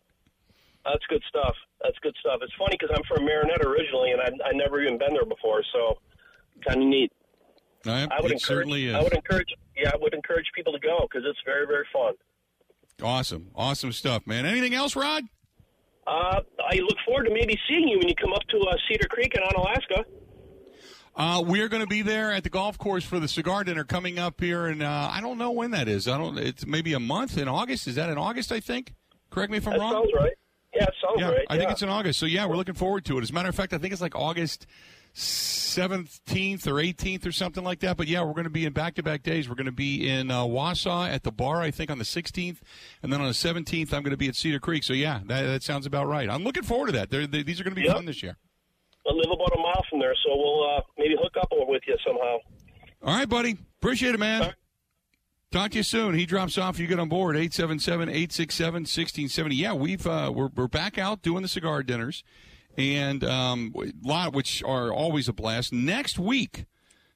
That's 0.85 1.05
good 1.09 1.23
stuff. 1.29 1.55
That's 1.83 1.99
good 2.01 2.15
stuff. 2.21 2.39
It's 2.43 2.53
funny 2.59 2.77
because 2.79 2.95
I'm 2.95 3.03
from 3.05 3.25
Marinette 3.25 3.65
originally, 3.65 4.13
and 4.13 4.21
I 4.21 4.31
I 4.49 4.53
never 4.53 4.81
even 4.83 4.99
been 4.99 5.13
there 5.15 5.25
before, 5.25 5.63
so 5.73 5.99
kind 6.67 6.81
of 6.83 6.89
neat. 6.89 7.13
I, 7.87 8.07
I 8.11 8.21
would 8.21 8.31
encourage. 8.33 8.69
I 8.95 9.03
would 9.03 9.13
encourage. 9.15 9.49
Yeah, 9.77 9.91
I 9.93 9.97
would 10.01 10.15
encourage 10.15 10.47
people 10.55 10.73
to 10.73 10.79
go 10.79 11.01
because 11.11 11.27
it's 11.29 11.41
very 11.45 11.67
very 11.67 11.87
fun. 11.93 12.15
Awesome, 13.03 13.49
awesome 13.57 13.91
stuff, 13.93 14.27
man. 14.27 14.47
Anything 14.47 14.75
else, 14.75 14.95
Rod? 14.95 15.25
Uh, 16.07 16.41
I 16.69 16.77
look 16.77 16.99
forward 17.07 17.25
to 17.25 17.31
maybe 17.35 17.59
seeing 17.69 17.89
you 17.89 17.99
when 17.99 18.09
you 18.09 18.15
come 18.15 18.33
up 18.33 18.43
to 18.51 18.59
uh, 18.61 18.77
Cedar 18.89 19.09
Creek 19.09 19.35
in 19.35 19.43
Onalaska. 19.43 20.05
Uh, 21.15 21.43
we 21.45 21.61
are 21.61 21.69
going 21.69 21.83
to 21.83 21.87
be 21.89 22.03
there 22.03 22.33
at 22.33 22.43
the 22.43 22.49
golf 22.49 22.79
course 22.79 23.05
for 23.05 23.21
the 23.21 23.29
cigar 23.29 23.65
dinner 23.65 23.85
coming 23.85 24.19
up 24.19 24.41
here, 24.41 24.67
and 24.67 24.83
uh, 24.83 25.09
I 25.13 25.21
don't 25.21 25.37
know 25.39 25.51
when 25.51 25.73
that 25.73 25.87
is. 25.89 26.09
I 26.09 26.17
don't. 26.19 26.39
It's 26.39 26.65
maybe 26.67 26.93
a 26.95 27.01
month 27.01 27.37
in 27.37 27.49
August. 27.49 27.87
Is 27.89 27.97
that 27.97 28.09
in 28.09 28.19
August? 28.19 28.51
I 28.53 28.61
think. 28.61 28.95
Correct 29.31 29.51
me 29.51 29.59
if 29.59 29.67
I'm 29.67 29.75
That 29.75 29.81
wrong. 29.81 29.93
sounds 29.93 30.11
right. 30.17 30.33
Yeah, 30.75 30.85
it 30.85 30.95
sounds 31.05 31.21
Yeah, 31.21 31.29
right. 31.31 31.47
I 31.51 31.59
think 31.59 31.71
it's 31.71 31.83
in 31.83 31.89
August. 31.89 32.19
So 32.19 32.27
yeah, 32.27 32.47
we're 32.47 32.57
looking 32.57 32.75
forward 32.75 33.05
to 33.07 33.19
it. 33.19 33.23
As 33.23 33.31
a 33.31 33.33
matter 33.35 33.49
of 33.49 33.55
fact, 33.55 33.73
I 33.73 33.79
think 33.79 33.93
it's 33.93 34.03
like 34.03 34.15
August 34.17 34.67
seventeenth 35.15 36.67
or 36.67 36.81
eighteenth 36.81 37.27
or 37.27 37.33
something 37.33 37.63
like 37.65 37.81
that. 37.81 37.97
But 37.97 38.09
yeah, 38.09 38.23
we're 38.23 38.33
going 38.33 38.45
to 38.45 38.51
be 38.51 38.65
in 38.65 38.73
back-to-back 38.73 39.23
days. 39.23 39.49
We're 39.49 39.55
going 39.55 39.67
to 39.67 39.73
be 39.73 40.09
in 40.09 40.31
uh, 40.31 40.43
Wausau 40.45 41.09
at 41.09 41.23
the 41.23 41.33
bar, 41.33 41.61
I 41.61 41.71
think, 41.71 41.91
on 41.91 41.99
the 41.99 42.05
sixteenth, 42.05 42.63
and 43.03 43.13
then 43.13 43.21
on 43.21 43.29
the 43.29 43.35
seventeenth, 43.35 43.93
I'm 43.93 44.03
going 44.03 44.13
to 44.13 44.17
be 44.17 44.29
at 44.29 44.37
Cedar 44.37 44.59
Creek. 44.61 44.83
So 44.83 44.93
yeah, 44.93 45.21
that, 45.27 45.43
that 45.43 45.63
sounds 45.63 45.85
about 45.87 46.07
right. 46.09 46.29
I'm 46.31 46.45
looking 46.45 46.63
forward 46.63 46.87
to 46.87 46.93
that. 46.93 47.11
They're, 47.11 47.27
they, 47.27 47.43
these 47.43 47.61
are 47.61 47.65
going 47.65 47.75
to 47.75 47.81
be 47.81 47.87
Yep. 47.87 47.97
fun 47.97 48.05
this 48.07 48.23
year. 48.23 48.37
I 49.07 49.13
live 49.13 49.27
about 49.33 49.53
a 49.55 49.59
mile 49.61 49.85
from 49.91 49.99
there, 49.99 50.15
so 50.25 50.31
we'll 50.37 50.77
uh, 50.77 50.81
maybe 50.97 51.17
hook 51.21 51.33
up 51.41 51.49
with 51.53 51.83
you 51.87 51.97
somehow. 52.07 52.39
All 53.03 53.17
right, 53.19 53.29
buddy. 53.29 53.59
Appreciate 53.81 54.15
it, 54.15 54.19
man. 54.21 54.55
Talk 55.53 55.71
to 55.73 55.77
you 55.77 55.83
soon. 55.83 56.15
He 56.15 56.25
drops 56.25 56.57
off. 56.57 56.79
You 56.79 56.87
get 56.87 56.99
on 56.99 57.11
board. 57.11 57.37
877-867-1670. 57.37 59.49
Yeah, 59.51 59.75
we've 59.75 60.07
uh, 60.07 60.33
we're 60.35 60.49
we're 60.57 60.67
back 60.67 60.97
out 60.97 61.21
doing 61.21 61.43
the 61.43 61.49
cigar 61.49 61.83
dinners, 61.83 62.25
and 62.79 63.23
um, 63.23 63.75
lot 64.03 64.33
which 64.33 64.63
are 64.63 64.91
always 64.91 65.29
a 65.29 65.35
blast. 65.35 65.71
Next 65.71 66.19
week, 66.19 66.65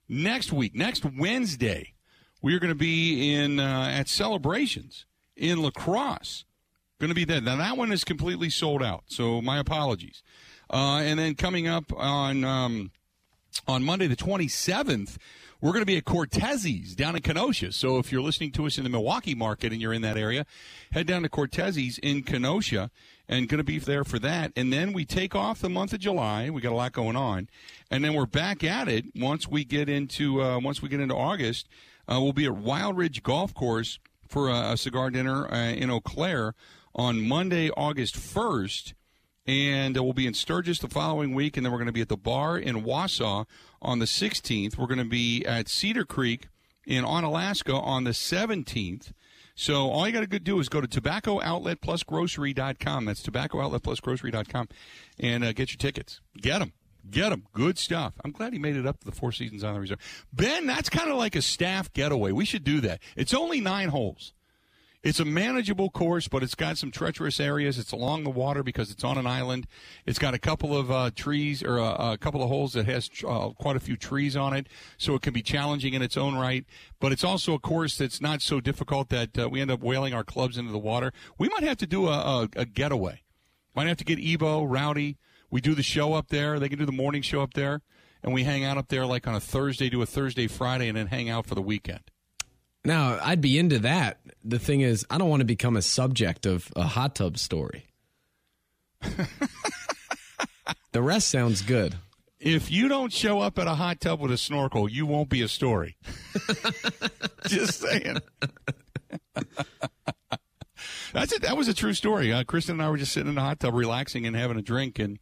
next 0.07 0.53
week, 0.53 0.75
next 0.75 1.07
Wednesday, 1.07 1.95
we 2.43 2.55
are 2.55 2.59
going 2.59 2.69
to 2.69 2.75
be 2.75 3.35
in 3.35 3.59
uh, 3.59 3.89
at 3.91 4.07
celebrations 4.07 5.07
in 5.35 5.63
La 5.63 5.71
Crosse. 5.71 6.45
Going 7.01 7.09
to 7.09 7.15
be 7.15 7.25
there. 7.25 7.41
Now 7.41 7.57
that 7.57 7.79
one 7.79 7.91
is 7.91 8.05
completely 8.05 8.51
sold 8.51 8.83
out. 8.83 9.05
So 9.07 9.41
my 9.41 9.59
apologies. 9.59 10.23
Uh, 10.69 10.99
and 10.99 11.19
then 11.19 11.37
coming 11.37 11.69
up 11.69 11.91
on. 11.97 12.45
Um, 12.45 12.91
on 13.67 13.83
Monday, 13.83 14.07
the 14.07 14.17
27th, 14.17 15.17
we're 15.61 15.73
going 15.73 15.83
to 15.83 15.87
be 15.87 15.97
at 15.97 16.05
Cortez's 16.05 16.95
down 16.95 17.17
in 17.17 17.23
Kenosha. 17.23 17.73
So 17.73 17.99
if 17.99 18.13
you're 18.13 18.23
listening 18.23 18.53
to 18.53 18.67
us 18.67 18.79
in 18.79 18.85
the 18.85 18.91
Milwaukee 18.91 19.35
market 19.35 19.73
and 19.73 19.81
you're 19.81 19.93
in 19.93 20.03
that 20.03 20.17
area, 20.17 20.47
head 20.93 21.07
down 21.07 21.23
to 21.23 21.29
Cortez's 21.29 21.99
in 21.99 22.23
Kenosha 22.23 22.91
and 23.29 23.49
going 23.49 23.59
to 23.59 23.65
be 23.65 23.79
there 23.79 24.05
for 24.05 24.19
that. 24.19 24.53
And 24.57 24.73
then 24.73 24.93
we 24.93 25.05
take 25.05 25.35
off 25.35 25.61
the 25.61 25.71
month 25.71 25.93
of 25.93 26.01
July. 26.01 26.51
We 26.51 26.61
got 26.61 26.73
a 26.73 26.77
lot 26.77 26.93
going 26.93 27.17
on, 27.17 27.49
and 27.91 28.05
then 28.05 28.15
we're 28.15 28.27
back 28.27 28.63
at 28.63 28.89
it 28.89 29.07
once 29.17 29.49
we 29.49 29.65
get 29.65 29.89
into 29.89 30.43
uh, 30.43 30.59
once 30.59 30.83
we 30.83 30.89
get 30.89 31.01
into 31.01 31.17
August. 31.17 31.69
Uh, 32.09 32.21
we'll 32.21 32.33
be 32.33 32.47
at 32.47 32.57
Wild 32.57 32.97
Ridge 32.97 33.23
Golf 33.23 33.53
Course 33.53 33.99
for 34.29 34.49
a, 34.49 34.73
a 34.73 34.77
cigar 34.77 35.11
dinner 35.11 35.53
uh, 35.53 35.57
in 35.57 35.91
Eau 35.91 36.01
Claire 36.01 36.55
on 36.95 37.21
Monday, 37.21 37.71
August 37.71 38.17
1st 38.17 38.95
and 39.47 39.97
uh, 39.97 40.03
we'll 40.03 40.13
be 40.13 40.27
in 40.27 40.35
Sturgis 40.35 40.81
the 40.81 40.89
following 40.89 41.33
week, 41.35 41.57
and 41.57 41.65
then 41.65 41.71
we're 41.73 41.79
going 41.79 41.87
to 41.87 41.93
be 41.93 42.01
at 42.01 42.09
the 42.09 42.17
bar 42.17 42.59
in 42.59 42.83
Wausau 42.83 43.47
on 43.81 44.01
the 44.01 44.07
16th. 44.07 44.77
We're 44.77 44.87
going 44.87 44.99
to 44.99 45.05
be 45.05 45.45
at 45.45 45.69
Cedar 45.69 46.05
Creek 46.05 46.49
in 46.87 47.05
Onalaska 47.05 47.81
on 47.81 48.03
the 48.05 48.11
17th. 48.11 49.13
So 49.55 49.89
all 49.89 50.07
you 50.07 50.13
got 50.13 50.31
to 50.31 50.39
do 50.39 50.61
is 50.61 50.69
go 50.69 50.83
to 50.83 50.89
tobaccooutletplusgrocery.com. 50.89 53.07
That's 53.07 53.23
tobaccooutletplusgrocery.com, 53.23 54.69
and 55.19 55.45
uh, 55.45 55.53
get 55.53 55.71
your 55.71 55.79
tickets. 55.79 56.21
Get 56.37 56.59
them. 56.59 56.75
Get 57.09 57.31
them. 57.31 57.47
Good 57.53 57.79
stuff. 57.79 58.15
I'm 58.25 58.33
glad 58.33 58.53
he 58.53 58.59
made 58.59 58.77
it 58.77 58.85
up 58.87 58.99
to 59.01 59.07
the 59.07 59.13
Four 59.13 59.33
Seasons 59.33 59.63
on 59.63 59.75
the 59.75 59.81
Reserve. 59.81 60.27
Ben, 60.33 60.67
that's 60.67 60.91
kind 60.91 61.11
of 61.11 61.17
like 61.17 61.37
a 61.37 61.43
staff 61.43 61.93
getaway. 61.93 62.33
We 62.33 62.45
should 62.45 62.65
do 62.65 62.81
that. 62.81 63.01
It's 63.17 63.33
only 63.33 63.61
nine 63.61 63.91
holes. 63.91 64.33
It's 65.07 65.21
a 65.21 65.25
manageable 65.25 65.89
course, 65.89 66.27
but 66.27 66.43
it's 66.43 66.57
got 66.57 66.79
some 66.79 66.91
treacherous 66.91 67.39
areas. 67.39 67.79
It's 67.79 67.93
along 67.93 68.25
the 68.25 68.31
water 68.31 68.65
because 68.65 68.91
it's 68.91 69.05
on 69.05 69.17
an 69.17 69.25
island. 69.25 69.69
It's 70.05 70.19
got 70.19 70.35
a 70.35 70.39
couple 70.39 70.77
of 70.77 70.91
uh, 70.91 71.13
trees 71.15 71.63
or 71.63 71.79
uh, 71.79 72.15
a 72.15 72.19
couple 72.19 72.43
of 72.43 72.49
holes 72.49 72.73
that 72.73 72.87
has 72.87 73.09
uh, 73.25 73.51
quite 73.51 73.77
a 73.77 73.81
few 73.81 73.97
trees 73.97 74.35
on 74.35 74.53
it, 74.53 74.67
so 74.99 75.15
it 75.15 75.23
can 75.23 75.33
be 75.33 75.43
challenging 75.43 75.95
in 75.95 76.03
its 76.03 76.17
own 76.17 76.35
right. 76.35 76.65
But 76.99 77.13
it's 77.13 77.23
also 77.23 77.55
a 77.55 77.61
course 77.61 77.97
that's 77.97 78.21
not 78.21 78.43
so 78.43 78.61
difficult 78.61 79.09
that 79.11 79.39
uh, 79.39 79.49
we 79.49 79.61
end 79.61 79.71
up 79.71 79.79
whaling 79.79 80.13
our 80.13 80.25
clubs 80.25 80.59
into 80.59 80.73
the 80.73 80.79
water. 80.79 81.13
We 81.39 81.49
might 81.51 81.63
have 81.63 81.77
to 81.77 81.87
do 81.87 82.09
a, 82.09 82.11
a, 82.11 82.49
a 82.57 82.65
getaway. 82.65 83.23
Might 83.77 83.87
have 83.87 83.99
to 83.99 84.05
get 84.05 84.19
Ebo, 84.19 84.65
Rowdy. 84.65 85.19
We 85.53 85.61
do 85.61 85.77
the 85.77 85.85
show 85.85 86.15
up 86.15 86.31
there. 86.31 86.59
They 86.59 86.69
can 86.69 86.81
do 86.81 86.85
the 86.85 86.91
morning 86.91 87.23
show 87.23 87.43
up 87.43 87.55
there, 87.55 87.83
and 88.25 88.35
we 88.35 88.43
hang 88.43 88.65
out 88.65 88.77
up 88.77 88.89
there 88.89 89.07
like 89.07 89.29
on 89.29 89.37
a 89.37 89.41
Thursday, 89.41 89.89
do 89.89 90.03
a 90.03 90.07
Thursday, 90.07 90.49
Friday, 90.49 90.89
and 90.89 90.97
then 90.97 91.07
hang 91.07 91.31
out 91.31 91.47
for 91.47 91.55
the 91.55 91.63
weekend. 91.63 92.11
Now, 92.87 93.19
I'd 93.21 93.41
be 93.41 93.59
into 93.59 93.81
that. 93.81 94.21
The 94.45 94.61
thing 94.61 94.81
is, 94.81 95.05
I 95.11 95.19
don't 95.19 95.29
want 95.29 95.41
to 95.41 95.45
become 95.45 95.77
a 95.77 95.83
subject 95.83 96.47
of 96.47 96.71
a 96.77 96.85
hot 96.85 97.17
tub 97.17 97.37
story. 97.37 97.87
the 100.93 101.03
rest 101.03 101.29
sounds 101.29 101.63
good. 101.63 101.97
if 102.39 102.71
you 102.71 102.87
don't 102.87 103.13
show 103.13 103.41
up 103.41 103.59
at 103.59 103.67
a 103.67 103.75
hot 103.75 104.01
tub 104.01 104.21
with 104.21 104.31
a 104.31 104.39
snorkel, 104.39 104.89
you 104.89 105.05
won't 105.05 105.29
be 105.29 105.43
a 105.43 105.49
story. 105.49 105.97
Just 107.49 107.81
saying. 107.81 108.19
That's 111.13 111.33
it. 111.33 111.43
That 111.43 111.57
was 111.57 111.67
a 111.67 111.75
true 111.75 111.93
story. 111.93 112.33
Uh, 112.33 112.45
Kristen 112.45 112.77
and 112.77 112.83
I 112.83 112.91
were 112.91 112.99
just 112.99 113.13
sitting 113.13 113.31
in 113.31 113.35
the 113.35 113.41
hot 113.41 113.59
tub, 113.59 113.75
relaxing 113.75 114.27
and 114.27 114.37
having 114.37 114.59
a 114.59 114.63
drink, 114.63 114.99
and 114.99 115.19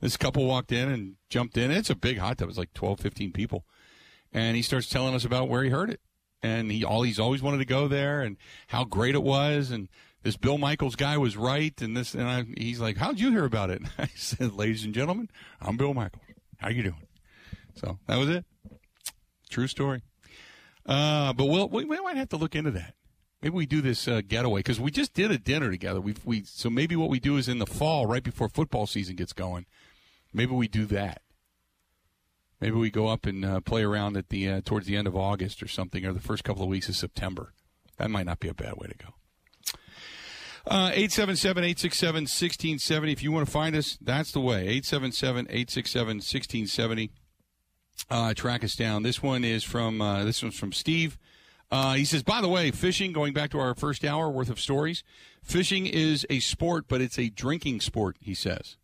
this 0.00 0.16
couple 0.16 0.44
walked 0.44 0.72
in 0.72 0.90
and 0.90 1.14
jumped 1.30 1.56
in. 1.56 1.70
It's 1.70 1.90
a 1.90 1.94
big 1.94 2.18
hot 2.18 2.36
tub. 2.36 2.48
It's 2.50 2.58
like 2.58 2.74
12, 2.74 3.00
15 3.00 3.32
people. 3.32 3.64
And 4.32 4.56
he 4.56 4.62
starts 4.62 4.88
telling 4.88 5.14
us 5.14 5.24
about 5.24 5.48
where 5.48 5.62
he 5.62 5.70
heard 5.70 5.90
it. 5.90 6.00
And 6.42 6.70
he 6.70 6.84
all 6.84 7.02
he's 7.02 7.18
always 7.18 7.42
wanted 7.42 7.58
to 7.58 7.64
go 7.64 7.88
there 7.88 8.22
and 8.22 8.36
how 8.68 8.84
great 8.84 9.14
it 9.14 9.22
was 9.22 9.70
and 9.70 9.88
this 10.22 10.36
Bill 10.36 10.58
Michaels 10.58 10.96
guy 10.96 11.16
was 11.16 11.36
right 11.36 11.80
and 11.80 11.96
this 11.96 12.14
and 12.14 12.28
I, 12.28 12.44
he's 12.56 12.80
like, 12.80 12.96
How'd 12.96 13.18
you 13.18 13.30
hear 13.30 13.44
about 13.44 13.70
it? 13.70 13.80
And 13.80 13.90
I 13.98 14.10
said, 14.14 14.54
Ladies 14.54 14.84
and 14.84 14.94
gentlemen, 14.94 15.30
I'm 15.60 15.76
Bill 15.76 15.94
Michaels. 15.94 16.22
How 16.58 16.70
you 16.70 16.82
doing? 16.82 17.06
So 17.74 17.98
that 18.06 18.18
was 18.18 18.28
it. 18.28 18.44
True 19.48 19.66
story. 19.66 20.02
Uh, 20.84 21.32
but 21.32 21.46
we'll, 21.46 21.68
we, 21.68 21.84
we 21.84 22.00
might 22.00 22.16
have 22.16 22.30
to 22.30 22.36
look 22.36 22.54
into 22.54 22.70
that. 22.72 22.94
Maybe 23.42 23.54
we 23.54 23.66
do 23.66 23.80
this 23.80 24.08
uh, 24.08 24.20
getaway 24.26 24.60
because 24.60 24.80
we 24.80 24.90
just 24.90 25.14
did 25.14 25.30
a 25.30 25.38
dinner 25.38 25.70
together. 25.70 26.00
We 26.00 26.14
we 26.24 26.42
so 26.42 26.68
maybe 26.68 26.96
what 26.96 27.08
we 27.08 27.20
do 27.20 27.36
is 27.36 27.46
in 27.46 27.58
the 27.58 27.66
fall, 27.66 28.06
right 28.06 28.22
before 28.22 28.48
football 28.48 28.86
season 28.86 29.14
gets 29.14 29.32
going. 29.32 29.66
Maybe 30.32 30.52
we 30.52 30.66
do 30.66 30.86
that. 30.86 31.22
Maybe 32.60 32.76
we 32.76 32.90
go 32.90 33.06
up 33.06 33.24
and 33.26 33.44
uh, 33.44 33.60
play 33.60 33.84
around 33.84 34.16
at 34.16 34.30
the 34.30 34.48
uh, 34.48 34.60
towards 34.64 34.86
the 34.86 34.96
end 34.96 35.06
of 35.06 35.14
August 35.16 35.62
or 35.62 35.68
something, 35.68 36.04
or 36.04 36.12
the 36.12 36.18
first 36.20 36.42
couple 36.44 36.62
of 36.62 36.68
weeks 36.68 36.88
of 36.88 36.96
September. 36.96 37.52
That 37.98 38.10
might 38.10 38.26
not 38.26 38.40
be 38.40 38.48
a 38.48 38.54
bad 38.54 38.74
way 38.76 38.88
to 38.88 38.96
go. 38.96 39.14
Uh, 40.66 40.90
877-867-1670. 40.90 43.12
If 43.12 43.22
you 43.22 43.30
want 43.32 43.46
to 43.46 43.52
find 43.52 43.74
us, 43.74 43.96
that's 44.02 44.32
the 44.32 44.40
way. 44.40 44.78
877-867-1670. 44.80 47.08
Uh, 48.10 48.34
track 48.34 48.62
us 48.62 48.76
down. 48.76 49.02
This 49.02 49.22
one 49.22 49.44
is 49.44 49.64
from 49.64 50.02
uh, 50.02 50.24
this 50.24 50.42
one's 50.42 50.58
from 50.58 50.72
Steve. 50.72 51.18
Uh, 51.70 51.92
he 51.94 52.04
says, 52.04 52.22
by 52.22 52.40
the 52.40 52.48
way, 52.48 52.70
fishing, 52.70 53.12
going 53.12 53.34
back 53.34 53.50
to 53.50 53.58
our 53.58 53.74
first 53.74 54.04
hour 54.04 54.30
worth 54.30 54.48
of 54.48 54.60
stories, 54.60 55.04
fishing 55.42 55.86
is 55.86 56.26
a 56.30 56.40
sport, 56.40 56.86
but 56.88 57.02
it's 57.02 57.18
a 57.18 57.28
drinking 57.28 57.80
sport, 57.80 58.16
he 58.20 58.34
says. 58.34 58.76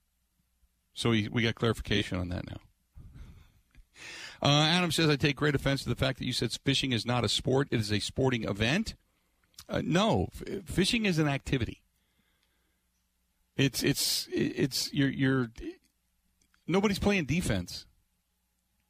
So 0.93 1.11
we, 1.11 1.29
we 1.29 1.43
got 1.43 1.55
clarification 1.55 2.19
on 2.19 2.29
that 2.29 2.47
now. 2.49 2.59
Uh, 4.45 4.67
Adam 4.69 4.93
says, 4.93 5.09
I 5.09 5.17
take 5.17 5.37
great 5.37 5.55
offense 5.55 5.83
to 5.83 5.89
the 5.89 5.95
fact 5.95 6.19
that 6.19 6.27
you 6.27 6.35
said 6.35 6.53
fishing 6.65 6.93
is 6.93 7.07
not 7.07 7.25
a 7.25 7.29
sport, 7.29 7.69
it 7.71 7.81
is 7.81 7.91
a 7.91 7.99
sporting 7.99 8.45
event. 8.45 8.95
Uh, 9.69 9.81
no, 9.83 10.29
f- 10.35 10.65
fishing 10.67 11.07
is 11.07 11.19
an 11.19 11.27
activity. 11.27 11.81
It's, 13.57 13.83
it's, 13.83 14.29
it's, 14.31 14.93
you're, 14.93 15.09
you're, 15.09 15.51
nobody's 16.67 16.99
playing 16.99 17.25
defense. 17.25 17.87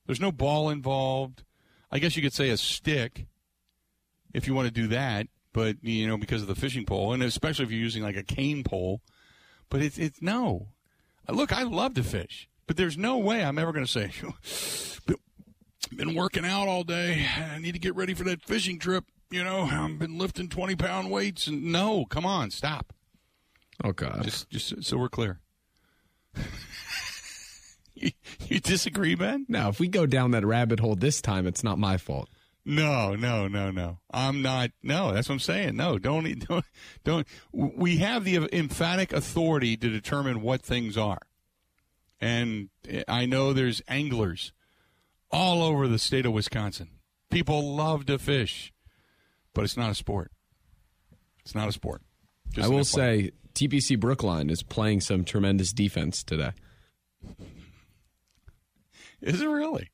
There's 0.06 0.20
no 0.20 0.32
ball 0.32 0.70
involved. 0.70 1.44
I 1.92 2.00
guess 2.00 2.16
you 2.16 2.22
could 2.22 2.32
say 2.32 2.50
a 2.50 2.56
stick 2.56 3.26
if 4.32 4.48
you 4.48 4.54
want 4.54 4.66
to 4.66 4.74
do 4.74 4.88
that, 4.88 5.28
but 5.52 5.76
you 5.82 6.06
know 6.06 6.18
because 6.18 6.42
of 6.42 6.48
the 6.48 6.54
fishing 6.54 6.84
pole, 6.84 7.12
and 7.12 7.22
especially 7.22 7.64
if 7.64 7.70
you're 7.70 7.80
using 7.80 8.02
like 8.02 8.16
a 8.16 8.22
cane 8.22 8.64
pole. 8.64 9.00
But 9.70 9.80
it's 9.80 9.96
it's 9.96 10.20
no. 10.20 10.68
Look, 11.28 11.52
I 11.52 11.62
love 11.62 11.94
to 11.94 12.02
fish, 12.02 12.50
but 12.66 12.76
there's 12.76 12.98
no 12.98 13.16
way 13.16 13.42
I'm 13.42 13.58
ever 13.58 13.72
going 13.72 13.86
to 13.86 13.90
say, 13.90 14.10
"Been 15.86 16.14
working 16.14 16.44
out 16.44 16.68
all 16.68 16.84
day. 16.84 17.26
I 17.36 17.58
need 17.58 17.72
to 17.72 17.78
get 17.78 17.94
ready 17.94 18.14
for 18.14 18.24
that 18.24 18.42
fishing 18.42 18.78
trip." 18.78 19.04
You 19.30 19.42
know, 19.42 19.62
I've 19.62 19.98
been 19.98 20.18
lifting 20.18 20.48
20 20.48 20.76
pound 20.76 21.10
weights, 21.10 21.46
and 21.46 21.64
no, 21.64 22.04
come 22.04 22.24
on, 22.24 22.50
stop. 22.50 22.92
Oh 23.82 23.92
God. 23.92 24.22
Just 24.22 24.50
just 24.50 24.84
so 24.84 24.96
we're 24.96 25.08
clear. 25.08 25.40
you, 27.94 28.10
you 28.48 28.60
disagree, 28.60 29.14
Ben? 29.14 29.46
Now, 29.48 29.68
if 29.68 29.80
we 29.80 29.88
go 29.88 30.06
down 30.06 30.32
that 30.32 30.44
rabbit 30.44 30.80
hole 30.80 30.94
this 30.94 31.20
time, 31.20 31.46
it's 31.46 31.64
not 31.64 31.78
my 31.78 31.96
fault. 31.96 32.28
No, 32.64 33.14
no, 33.14 33.46
no, 33.46 33.70
no. 33.70 33.98
I'm 34.10 34.40
not. 34.40 34.70
No, 34.82 35.12
that's 35.12 35.28
what 35.28 35.34
I'm 35.34 35.40
saying. 35.40 35.76
No, 35.76 35.98
don't, 35.98 36.24
don't, 36.48 36.64
don't. 37.02 37.26
We 37.52 37.98
have 37.98 38.24
the 38.24 38.48
emphatic 38.52 39.12
authority 39.12 39.76
to 39.76 39.88
determine 39.90 40.40
what 40.40 40.62
things 40.62 40.96
are. 40.96 41.20
And 42.20 42.70
eh, 42.88 43.02
I 43.06 43.26
know 43.26 43.52
there's 43.52 43.82
anglers 43.86 44.52
all 45.34 45.62
over 45.62 45.88
the 45.88 45.98
state 45.98 46.26
of 46.26 46.32
Wisconsin. 46.32 46.90
People 47.30 47.74
love 47.74 48.06
to 48.06 48.18
fish, 48.18 48.72
but 49.52 49.64
it's 49.64 49.76
not 49.76 49.90
a 49.90 49.94
sport. 49.94 50.30
It's 51.40 51.54
not 51.54 51.68
a 51.68 51.72
sport. 51.72 52.02
Just 52.52 52.66
I 52.66 52.70
will 52.70 52.84
say 52.84 53.32
TPC 53.54 53.98
Brookline 53.98 54.48
is 54.48 54.62
playing 54.62 55.00
some 55.00 55.24
tremendous 55.24 55.72
defense 55.72 56.22
today. 56.22 56.52
Is 59.20 59.40
it 59.40 59.46
really? 59.46 59.90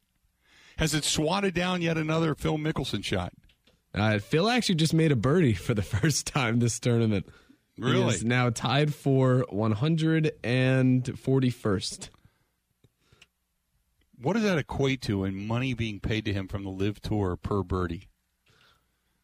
Has 0.76 0.92
it 0.92 1.05
swatted 1.05 1.55
down 1.55 1.83
yet 1.83 1.96
another 1.96 2.35
Phil 2.35 2.59
Mickelson 2.59 3.05
shot? 3.05 3.33
Uh, 3.94 4.18
Phil 4.18 4.48
actually 4.48 4.74
just 4.74 4.92
made 4.92 5.12
a 5.12 5.16
birdie 5.16 5.55
for 5.55 5.72
the 5.72 5.83
first 5.83 6.26
time 6.26 6.59
this 6.59 6.81
tournament. 6.81 7.26
Really? 7.79 8.16
Now 8.24 8.50
tied 8.50 8.92
for 8.92 9.46
141st. 9.53 12.09
What 14.22 14.35
does 14.35 14.42
that 14.42 14.59
equate 14.59 15.00
to 15.02 15.24
in 15.24 15.46
money 15.46 15.74
being 15.74 16.00
paid 16.00 16.24
to 16.26 16.33
him 16.33 16.48
from 16.48 16.64
the 16.64 16.70
LIV 16.70 17.00
Tour 17.00 17.37
per 17.37 17.62
birdie? 17.62 18.09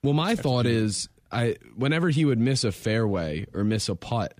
Well, 0.02 0.14
my 0.14 0.34
That's 0.34 0.40
thought 0.40 0.66
is, 0.66 1.08
I 1.32 1.56
whenever 1.74 2.10
he 2.10 2.24
would 2.24 2.38
miss 2.38 2.64
a 2.64 2.72
fairway 2.72 3.46
or 3.52 3.64
miss 3.64 3.88
a 3.88 3.96
putt, 3.96 4.34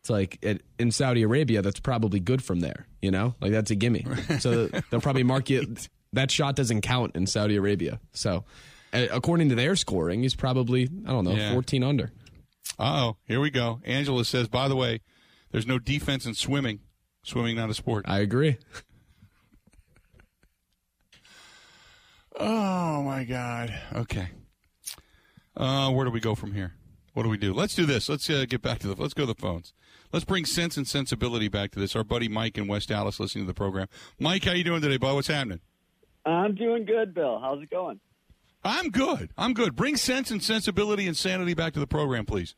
it's 0.00 0.10
like 0.10 0.38
it, 0.42 0.62
in 0.78 0.90
Saudi 0.90 1.22
Arabia, 1.22 1.62
that's 1.62 1.80
probably 1.80 2.20
good 2.20 2.42
from 2.42 2.60
there. 2.60 2.86
You 3.02 3.10
know, 3.10 3.34
like 3.40 3.52
that's 3.52 3.70
a 3.70 3.74
gimme. 3.74 4.06
So 4.38 4.66
they'll 4.90 5.00
probably 5.00 5.24
mark 5.24 5.50
you. 5.50 5.74
That 6.12 6.30
shot 6.30 6.56
doesn't 6.56 6.80
count 6.80 7.14
in 7.16 7.26
Saudi 7.26 7.56
Arabia. 7.56 8.00
So, 8.12 8.44
according 8.92 9.50
to 9.50 9.54
their 9.54 9.76
scoring, 9.76 10.22
he's 10.22 10.34
probably 10.34 10.88
I 11.06 11.10
don't 11.10 11.24
know 11.24 11.32
yeah. 11.32 11.52
14 11.52 11.82
under. 11.82 12.12
Oh, 12.78 13.16
here 13.26 13.40
we 13.40 13.50
go. 13.50 13.80
Angela 13.84 14.24
says, 14.24 14.48
by 14.48 14.68
the 14.68 14.76
way, 14.76 15.00
there's 15.50 15.66
no 15.66 15.78
defense 15.78 16.24
in 16.24 16.34
swimming. 16.34 16.80
Swimming 17.22 17.56
not 17.56 17.68
a 17.68 17.74
sport. 17.74 18.06
I 18.08 18.20
agree. 18.20 18.56
Oh 22.40 23.02
my 23.02 23.24
God. 23.24 23.78
Okay. 23.94 24.30
Uh, 25.56 25.90
where 25.90 26.06
do 26.06 26.10
we 26.10 26.20
go 26.20 26.34
from 26.34 26.54
here? 26.54 26.72
What 27.12 27.24
do 27.24 27.28
we 27.28 27.36
do? 27.36 27.52
Let's 27.52 27.74
do 27.74 27.84
this. 27.84 28.08
Let's 28.08 28.30
uh, 28.30 28.46
get 28.48 28.62
back 28.62 28.78
to 28.78 28.88
the. 28.88 28.94
Let's 29.00 29.12
go 29.12 29.24
to 29.26 29.32
the 29.34 29.40
phones. 29.40 29.74
Let's 30.12 30.24
bring 30.24 30.46
sense 30.46 30.76
and 30.76 30.88
sensibility 30.88 31.48
back 31.48 31.70
to 31.72 31.78
this. 31.78 31.94
Our 31.94 32.02
buddy 32.02 32.28
Mike 32.28 32.56
in 32.56 32.66
West 32.66 32.90
Allis 32.90 33.20
listening 33.20 33.44
to 33.44 33.48
the 33.48 33.54
program. 33.54 33.88
Mike, 34.18 34.44
how 34.44 34.52
you 34.52 34.64
doing 34.64 34.80
today, 34.80 34.96
bud? 34.96 35.14
What's 35.14 35.28
happening? 35.28 35.60
I'm 36.24 36.54
doing 36.54 36.86
good, 36.86 37.14
Bill. 37.14 37.38
How's 37.40 37.62
it 37.62 37.70
going? 37.70 38.00
I'm 38.64 38.90
good. 38.90 39.30
I'm 39.36 39.52
good. 39.52 39.76
Bring 39.76 39.96
sense 39.96 40.30
and 40.30 40.42
sensibility 40.42 41.06
and 41.06 41.16
sanity 41.16 41.54
back 41.54 41.74
to 41.74 41.80
the 41.80 41.86
program, 41.86 42.24
please. 42.24 42.54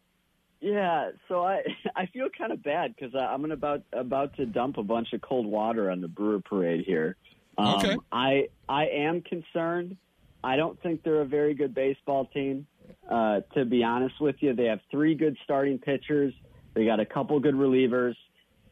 Yeah, 0.60 1.10
so 1.28 1.44
I 1.44 1.62
I 1.96 2.06
feel 2.06 2.28
kind 2.36 2.52
of 2.52 2.62
bad 2.62 2.94
because 2.94 3.14
I'm 3.14 3.50
about 3.50 3.82
about 3.92 4.36
to 4.36 4.46
dump 4.46 4.78
a 4.78 4.82
bunch 4.84 5.12
of 5.12 5.20
cold 5.22 5.46
water 5.46 5.90
on 5.90 6.00
the 6.00 6.08
Brewer 6.08 6.40
Parade 6.40 6.84
here. 6.86 7.16
Um, 7.58 7.74
okay. 7.76 7.96
I 8.10 8.48
I 8.68 8.86
am 8.86 9.22
concerned. 9.22 9.96
I 10.44 10.56
don't 10.56 10.80
think 10.82 11.02
they're 11.02 11.20
a 11.20 11.26
very 11.26 11.54
good 11.54 11.74
baseball 11.74 12.26
team. 12.26 12.66
Uh, 13.08 13.40
to 13.54 13.64
be 13.64 13.84
honest 13.84 14.20
with 14.20 14.36
you, 14.40 14.54
they 14.54 14.64
have 14.64 14.80
three 14.90 15.14
good 15.14 15.36
starting 15.44 15.78
pitchers. 15.78 16.34
They 16.74 16.84
got 16.84 17.00
a 17.00 17.06
couple 17.06 17.38
good 17.40 17.54
relievers. 17.54 18.14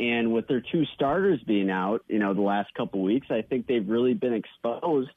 And 0.00 0.32
with 0.32 0.48
their 0.48 0.62
two 0.62 0.84
starters 0.94 1.40
being 1.46 1.70
out, 1.70 2.04
you 2.08 2.18
know, 2.18 2.32
the 2.32 2.40
last 2.40 2.72
couple 2.74 3.02
weeks, 3.02 3.26
I 3.30 3.42
think 3.42 3.66
they've 3.66 3.86
really 3.86 4.14
been 4.14 4.32
exposed 4.32 5.10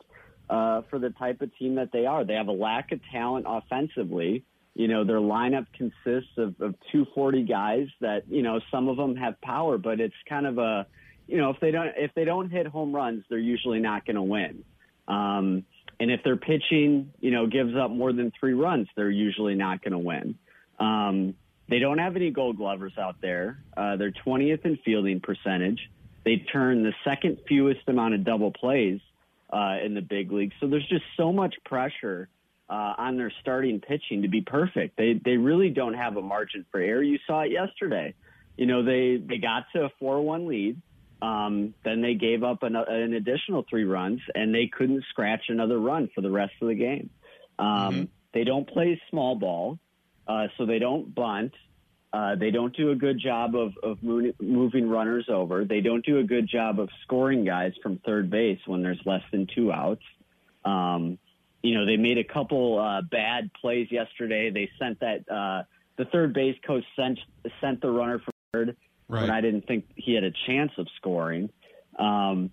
uh, 0.49 0.81
for 0.89 0.99
the 0.99 1.11
type 1.11 1.41
of 1.41 1.55
team 1.57 1.75
that 1.75 1.91
they 1.93 2.05
are. 2.05 2.25
They 2.25 2.33
have 2.33 2.49
a 2.49 2.53
lack 2.53 2.91
of 2.91 2.99
talent 3.11 3.45
offensively. 3.47 4.43
You 4.75 4.87
know, 4.89 5.05
their 5.05 5.19
lineup 5.19 5.67
consists 5.77 6.31
of, 6.37 6.49
of 6.59 6.75
240 6.91 7.43
guys 7.43 7.87
that, 8.01 8.23
you 8.27 8.41
know, 8.41 8.59
some 8.71 8.89
of 8.89 8.97
them 8.97 9.15
have 9.15 9.39
power, 9.39 9.77
but 9.77 10.01
it's 10.01 10.15
kind 10.27 10.45
of 10.45 10.57
a, 10.57 10.85
you 11.27 11.37
know, 11.37 11.49
if 11.51 11.59
they 11.59 11.71
don't 11.71 11.91
if 11.97 12.11
they 12.15 12.25
don't 12.25 12.49
hit 12.49 12.67
home 12.67 12.93
runs, 12.93 13.23
they're 13.29 13.37
usually 13.37 13.79
not 13.79 14.05
going 14.05 14.15
to 14.15 14.21
win. 14.21 14.63
Um, 15.07 15.65
and 15.99 16.11
if 16.11 16.23
their 16.23 16.37
pitching, 16.37 17.13
you 17.19 17.31
know, 17.31 17.47
gives 17.47 17.75
up 17.75 17.91
more 17.91 18.11
than 18.13 18.31
three 18.39 18.53
runs, 18.53 18.87
they're 18.95 19.09
usually 19.09 19.55
not 19.55 19.83
going 19.83 19.91
to 19.91 19.99
win. 19.99 20.35
Um, 20.79 21.35
they 21.69 21.79
don't 21.79 21.99
have 21.99 22.15
any 22.15 22.31
gold 22.31 22.57
glovers 22.57 22.97
out 22.97 23.15
there. 23.21 23.59
Uh, 23.75 23.95
they're 23.95 24.11
20th 24.25 24.65
in 24.65 24.77
fielding 24.83 25.21
percentage. 25.21 25.79
They 26.25 26.37
turn 26.37 26.83
the 26.83 26.93
second 27.03 27.39
fewest 27.47 27.81
amount 27.87 28.15
of 28.15 28.23
double 28.23 28.51
plays 28.51 28.99
uh, 29.51 29.77
in 29.83 29.93
the 29.93 30.01
big 30.01 30.31
league. 30.31 30.51
So 30.59 30.67
there's 30.67 30.87
just 30.87 31.05
so 31.15 31.31
much 31.31 31.55
pressure 31.65 32.27
uh, 32.69 32.93
on 32.97 33.17
their 33.17 33.31
starting 33.41 33.79
pitching 33.79 34.23
to 34.23 34.27
be 34.27 34.41
perfect. 34.41 34.97
They 34.97 35.19
they 35.23 35.37
really 35.37 35.69
don't 35.69 35.93
have 35.93 36.17
a 36.17 36.21
margin 36.21 36.65
for 36.71 36.79
error. 36.79 37.03
You 37.03 37.19
saw 37.27 37.41
it 37.41 37.51
yesterday. 37.51 38.13
You 38.57 38.65
know 38.65 38.83
they 38.83 39.17
they 39.17 39.37
got 39.37 39.65
to 39.75 39.85
a 39.85 39.89
four 39.99 40.21
one 40.21 40.47
lead. 40.47 40.81
Um, 41.23 41.73
then 41.85 42.01
they 42.01 42.15
gave 42.15 42.43
up 42.43 42.63
an, 42.63 42.75
an, 42.75 43.13
additional 43.13 43.65
three 43.69 43.85
runs, 43.85 44.19
and 44.35 44.53
they 44.53 44.67
couldn't 44.67 45.05
scratch 45.09 45.45
another 45.47 45.79
run 45.79 46.09
for 46.13 46.19
the 46.19 46.29
rest 46.29 46.51
of 46.61 46.67
the 46.67 46.75
game. 46.75 47.09
Um, 47.57 47.67
mm-hmm. 47.67 48.03
They 48.33 48.43
don't 48.43 48.67
play 48.67 49.01
small 49.09 49.35
ball. 49.35 49.79
Uh, 50.27 50.47
so 50.57 50.65
they 50.65 50.79
don't 50.79 51.13
bunt. 51.13 51.53
Uh, 52.11 52.35
they 52.35 52.51
don't 52.51 52.75
do 52.75 52.91
a 52.91 52.95
good 52.95 53.19
job 53.19 53.55
of, 53.55 53.73
of 53.81 53.97
moving 54.03 54.87
runners 54.87 55.25
over. 55.29 55.65
They 55.65 55.81
don't 55.81 56.05
do 56.05 56.19
a 56.19 56.23
good 56.23 56.47
job 56.47 56.79
of 56.79 56.89
scoring 57.03 57.43
guys 57.43 57.73
from 57.81 57.97
third 58.05 58.29
base 58.29 58.59
when 58.67 58.83
there's 58.83 59.01
less 59.05 59.23
than 59.31 59.47
two 59.53 59.71
outs. 59.71 60.03
Um, 60.63 61.17
you 61.63 61.73
know, 61.73 61.85
they 61.85 61.97
made 61.97 62.19
a 62.19 62.23
couple 62.23 62.79
uh, 62.79 63.01
bad 63.01 63.49
plays 63.59 63.87
yesterday. 63.89 64.51
They 64.51 64.69
sent 64.77 64.99
that 64.99 65.29
uh, 65.29 65.63
the 65.97 66.05
third 66.05 66.33
base 66.33 66.57
coach 66.65 66.83
sent 66.95 67.19
sent 67.59 67.81
the 67.81 67.89
runner 67.89 68.19
from 68.19 68.33
third 68.53 68.77
right. 69.07 69.21
when 69.21 69.29
I 69.29 69.41
didn't 69.41 69.67
think 69.67 69.85
he 69.95 70.13
had 70.13 70.23
a 70.23 70.31
chance 70.47 70.71
of 70.77 70.87
scoring. 70.97 71.49
Um, 71.97 72.51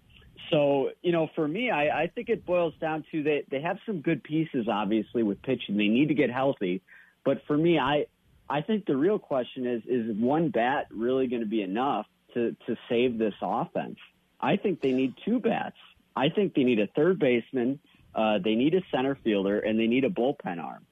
so 0.50 0.90
you 1.02 1.12
know, 1.12 1.28
for 1.34 1.46
me, 1.46 1.70
I, 1.70 2.02
I 2.02 2.06
think 2.08 2.28
it 2.28 2.44
boils 2.44 2.74
down 2.80 3.04
to 3.12 3.22
they 3.22 3.44
they 3.50 3.60
have 3.60 3.78
some 3.86 4.00
good 4.00 4.22
pieces, 4.22 4.66
obviously, 4.68 5.22
with 5.22 5.40
pitching. 5.42 5.76
They 5.76 5.88
need 5.88 6.08
to 6.08 6.14
get 6.14 6.30
healthy. 6.30 6.82
But 7.24 7.42
for 7.46 7.56
me, 7.56 7.78
I 7.78 8.06
I 8.48 8.62
think 8.62 8.86
the 8.86 8.96
real 8.96 9.18
question 9.18 9.66
is 9.66 9.82
is 9.86 10.16
one 10.16 10.50
bat 10.50 10.86
really 10.90 11.26
going 11.28 11.42
to 11.42 11.48
be 11.48 11.62
enough 11.62 12.06
to 12.34 12.56
to 12.66 12.76
save 12.88 13.18
this 13.18 13.34
offense? 13.40 13.96
I 14.40 14.56
think 14.56 14.80
they 14.80 14.92
need 14.92 15.14
two 15.24 15.38
bats. 15.38 15.76
I 16.16 16.28
think 16.28 16.54
they 16.54 16.64
need 16.64 16.80
a 16.80 16.88
third 16.88 17.18
baseman, 17.18 17.78
uh, 18.14 18.38
they 18.42 18.54
need 18.54 18.74
a 18.74 18.82
center 18.90 19.16
fielder, 19.22 19.60
and 19.60 19.78
they 19.78 19.86
need 19.86 20.04
a 20.04 20.10
bullpen 20.10 20.58
arm. 20.58 20.84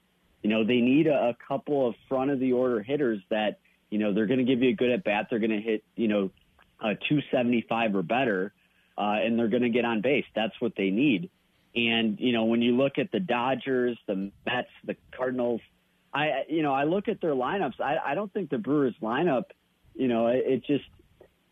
You 0.42 0.50
know, 0.50 0.64
they 0.64 0.80
need 0.80 1.08
a, 1.08 1.30
a 1.30 1.36
couple 1.46 1.88
of 1.88 1.94
front 2.08 2.30
of 2.30 2.38
the 2.38 2.52
order 2.52 2.80
hitters 2.82 3.20
that 3.30 3.58
you 3.90 3.98
know 3.98 4.12
they're 4.12 4.26
going 4.26 4.38
to 4.38 4.44
give 4.44 4.62
you 4.62 4.70
a 4.70 4.74
good 4.74 4.90
at 4.90 5.04
bat. 5.04 5.26
They're 5.30 5.38
going 5.38 5.50
to 5.50 5.60
hit 5.60 5.84
you 5.96 6.08
know 6.08 6.30
uh, 6.80 6.94
275 7.08 7.94
or 7.96 8.02
better, 8.02 8.52
uh, 8.96 9.16
and 9.22 9.38
they're 9.38 9.48
going 9.48 9.62
to 9.62 9.70
get 9.70 9.84
on 9.84 10.00
base. 10.00 10.26
That's 10.34 10.54
what 10.60 10.72
they 10.76 10.90
need. 10.90 11.30
And 11.74 12.18
you 12.18 12.32
know, 12.32 12.44
when 12.44 12.62
you 12.62 12.76
look 12.76 12.98
at 12.98 13.12
the 13.12 13.20
Dodgers, 13.20 13.98
the 14.06 14.30
Mets, 14.46 14.68
the 14.84 14.96
Cardinals, 15.16 15.60
I 16.12 16.44
you 16.48 16.62
know 16.62 16.72
I 16.72 16.84
look 16.84 17.08
at 17.08 17.20
their 17.20 17.34
lineups. 17.34 17.80
I, 17.80 17.96
I 18.04 18.14
don't 18.14 18.32
think 18.32 18.50
the 18.50 18.58
Brewers 18.58 18.94
lineup, 19.02 19.44
you 19.94 20.08
know, 20.08 20.28
it, 20.28 20.44
it 20.46 20.64
just 20.66 20.84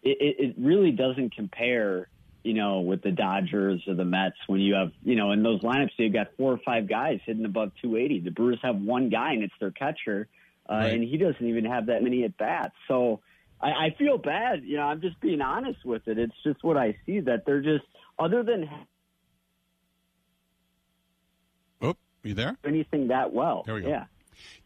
it, 0.07 0.37
it 0.39 0.55
really 0.59 0.93
doesn't 0.93 1.35
compare, 1.35 2.09
you 2.43 2.55
know, 2.55 2.81
with 2.81 3.03
the 3.03 3.11
Dodgers 3.11 3.83
or 3.87 3.95
the 3.95 4.05
Mets 4.05 4.37
when 4.47 4.61
you 4.61 4.75
have, 4.75 4.93
you 5.03 5.17
know, 5.17 5.33
in 5.33 5.43
those 5.43 5.61
lineups, 5.63 5.91
you've 5.97 6.13
got 6.13 6.29
four 6.37 6.53
or 6.53 6.61
five 6.65 6.89
guys 6.89 7.21
hitting 7.27 7.45
above 7.45 7.73
280. 7.83 8.21
The 8.21 8.31
Brewers 8.31 8.59
have 8.63 8.77
one 8.77 9.09
guy, 9.09 9.33
and 9.33 9.43
it's 9.43 9.55
their 9.59 9.73
catcher, 9.73 10.29
uh, 10.69 10.75
right. 10.75 10.95
and 10.95 11.03
he 11.03 11.17
doesn't 11.17 11.47
even 11.47 11.65
have 11.65 11.87
that 11.87 12.03
many 12.03 12.25
at 12.25 12.37
bats. 12.37 12.75
So 12.89 13.21
I, 13.61 13.69
I 13.69 13.95
feel 13.99 14.19
bad. 14.19 14.65
You 14.65 14.77
know, 14.77 14.85
I'm 14.85 15.01
just 15.01 15.21
being 15.21 15.41
honest 15.41 15.85
with 15.85 16.07
it. 16.07 16.19
It's 16.19 16.35
just 16.45 16.63
what 16.63 16.77
I 16.77 16.97
see 17.07 17.21
that 17.21 17.45
they're 17.47 17.63
just, 17.63 17.85
other 18.19 18.43
than. 18.43 18.69
Oh, 21.81 21.95
you 22.23 22.35
there? 22.35 22.57
Anything 22.65 23.09
that 23.09 23.33
well. 23.33 23.63
There 23.67 23.75
we 23.75 23.83
go. 23.83 23.89
Yeah. 23.89 24.05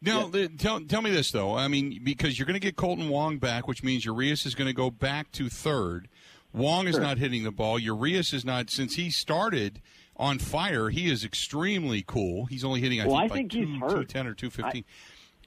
Now, 0.02 0.30
yeah. 0.32 0.48
tell, 0.58 0.80
tell 0.80 1.02
me 1.02 1.10
this, 1.10 1.30
though. 1.30 1.54
I 1.54 1.68
mean, 1.68 2.00
because 2.02 2.38
you're 2.38 2.46
going 2.46 2.54
to 2.54 2.60
get 2.60 2.76
Kolten 2.76 3.08
Wong 3.08 3.38
back, 3.38 3.68
which 3.68 3.84
means 3.84 4.04
Urias 4.04 4.46
is 4.46 4.54
going 4.54 4.66
to 4.66 4.74
go 4.74 4.90
back 4.90 5.30
to 5.32 5.48
third. 5.48 6.08
Wong 6.52 6.88
is 6.88 6.98
not 6.98 7.18
hitting 7.18 7.44
the 7.44 7.52
ball. 7.52 7.78
Urias 7.78 8.32
is 8.32 8.44
not. 8.44 8.70
Since 8.70 8.94
he 8.94 9.10
started 9.10 9.80
on 10.16 10.40
fire, 10.40 10.88
he 10.88 11.08
is 11.08 11.24
extremely 11.24 12.02
cool. 12.04 12.46
He's 12.46 12.64
only 12.64 12.80
hitting, 12.80 13.00
I 13.00 13.06
well, 13.06 13.18
think, 13.20 13.30
I 13.30 13.34
like 13.34 13.52
think 13.52 13.52
two, 13.52 13.78
210 13.78 14.26
or 14.26 14.34
215. 14.34 14.84
I, 14.84 14.84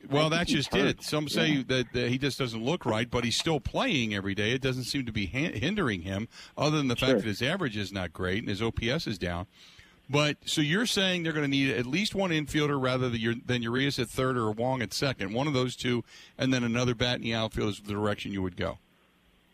well, 0.09 0.29
that's 0.29 0.51
just 0.51 0.73
hurt. 0.73 0.85
it. 0.85 1.03
Some 1.03 1.27
say 1.27 1.47
yeah. 1.47 1.63
that, 1.67 1.93
that, 1.93 2.09
he 2.09 2.17
just 2.17 2.37
doesn't 2.37 2.63
look 2.63 2.85
right, 2.85 3.09
but 3.09 3.23
he's 3.23 3.37
still 3.37 3.59
playing 3.59 4.13
every 4.13 4.35
day. 4.35 4.51
It 4.51 4.61
doesn't 4.61 4.83
seem 4.83 5.05
to 5.05 5.11
be 5.11 5.27
ha- 5.27 5.57
hindering 5.57 6.01
him, 6.01 6.27
other 6.57 6.77
than 6.77 6.87
the 6.87 6.95
sure. 6.95 7.09
fact 7.09 7.19
that 7.21 7.27
his 7.27 7.41
average 7.41 7.77
is 7.77 7.91
not 7.91 8.13
great 8.13 8.39
and 8.39 8.49
his 8.49 8.61
OPS 8.61 9.07
is 9.07 9.17
down. 9.17 9.47
But 10.09 10.37
so 10.45 10.61
you're 10.61 10.85
saying 10.85 11.23
they're 11.23 11.33
going 11.33 11.45
to 11.45 11.49
need 11.49 11.71
at 11.71 11.85
least 11.85 12.13
one 12.13 12.31
infielder 12.31 12.81
rather 12.81 13.09
than 13.09 13.63
Urias 13.63 13.99
at 13.99 14.09
third 14.09 14.37
or 14.37 14.51
Wong 14.51 14.81
at 14.81 14.93
second, 14.93 15.33
one 15.33 15.47
of 15.47 15.53
those 15.53 15.75
two, 15.75 16.03
and 16.37 16.53
then 16.53 16.63
another 16.63 16.93
bat 16.93 17.15
in 17.15 17.21
the 17.21 17.33
outfield 17.33 17.69
is 17.69 17.79
the 17.79 17.93
direction 17.93 18.33
you 18.33 18.41
would 18.41 18.57
go. 18.57 18.79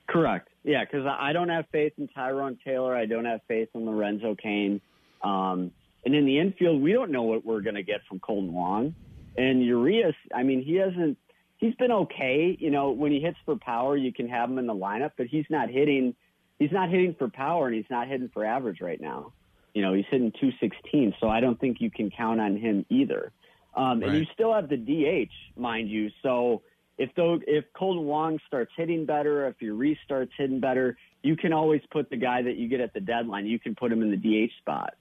Correct. 0.07 0.49
Yeah, 0.63 0.83
because 0.83 1.05
I 1.05 1.33
don't 1.33 1.49
have 1.49 1.65
faith 1.71 1.93
in 1.97 2.07
Tyrone 2.07 2.57
Taylor. 2.65 2.95
I 2.95 3.05
don't 3.05 3.25
have 3.25 3.41
faith 3.47 3.69
in 3.75 3.85
Lorenzo 3.85 4.35
Cain. 4.35 4.81
Um, 5.23 5.71
and 6.03 6.15
in 6.15 6.25
the 6.25 6.39
infield, 6.39 6.81
we 6.81 6.93
don't 6.93 7.12
know 7.12 7.23
what 7.23 7.45
we're 7.45 7.62
going 7.62 7.75
to 7.75 7.83
get 7.83 8.01
from 8.07 8.19
Kolten 8.19 8.51
Wong. 8.51 8.95
And 9.39 9.63
Urias, 9.63 10.15
I 10.36 10.43
mean, 10.43 10.62
he 10.62 10.75
hasn't. 10.75 11.17
He's 11.58 11.73
been 11.75 11.91
okay. 11.91 12.58
You 12.60 12.71
know, 12.71 12.91
when 12.91 13.12
he 13.12 13.19
hits 13.19 13.38
for 13.45 13.56
power, 13.56 13.95
you 13.95 14.12
can 14.12 14.28
have 14.28 14.49
him 14.49 14.58
in 14.58 14.67
the 14.67 14.75
lineup, 14.75 15.12
but 15.17 15.28
he's 15.28 15.45
not 15.49 15.69
hitting. 15.69 16.13
He's 16.58 16.71
not 16.71 16.89
hitting 16.89 17.15
for 17.17 17.30
power, 17.30 17.67
and 17.67 17.75
he's 17.75 17.89
not 17.89 18.08
hitting 18.08 18.30
for 18.34 18.43
average 18.43 18.82
right 18.82 18.99
now. 18.99 19.32
You 19.73 19.82
know, 19.82 19.93
he's 19.93 20.06
hitting 20.12 20.32
216, 20.32 21.15
so 21.21 21.30
I 21.30 21.39
don't 21.39 21.60
think 21.60 21.80
you 21.80 21.89
can 21.89 22.12
count 22.12 22.41
on 22.41 22.58
him 22.58 22.86
either. 22.89 23.32
Um, 23.75 24.02
right. 24.02 24.10
And 24.10 24.17
you 24.17 24.25
still 24.34 24.54
have 24.54 24.67
the 24.67 24.75
DH, 24.75 25.60
mind 25.60 25.89
you. 25.89 26.10
So 26.21 26.63
if 26.97 27.10
though 27.15 27.39
if 27.47 27.63
Kolten 27.73 28.04
Wong 28.04 28.39
starts 28.45 28.71
hitting 28.75 29.06
better, 29.06 29.47
if 29.47 29.62
Urias 29.62 29.97
starts 30.04 30.34
hitting 30.38 30.60
better, 30.60 30.97
you 31.23 31.38
can 31.38 31.54
always 31.54 31.82
put 31.91 32.10
the 32.10 32.17
guy 32.17 32.41
that 32.41 32.58
you 32.58 32.67
get 32.67 32.82
at 32.82 32.93
the 32.93 32.99
deadline. 32.99 33.45
You 33.45 33.58
can 33.58 33.73
put 33.73 33.91
him 33.91 34.02
in 34.02 34.12
the 34.12 34.17
DH 34.17 34.52
spot, 34.60 34.95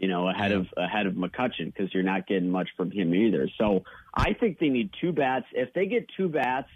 you 0.00 0.08
know, 0.08 0.28
ahead 0.30 0.50
of 0.50 0.66
ahead 0.78 1.06
of 1.06 1.12
McCutchen 1.12 1.66
because 1.66 1.92
you're 1.92 2.02
not 2.02 2.26
getting 2.26 2.48
much 2.48 2.70
from 2.74 2.90
him 2.90 3.14
either. 3.14 3.50
So 3.58 3.84
I 4.14 4.32
think 4.32 4.58
they 4.58 4.70
need 4.70 4.90
two 4.98 5.12
bats. 5.12 5.44
If 5.52 5.74
they 5.74 5.84
get 5.84 6.06
two 6.16 6.30
bats, 6.30 6.70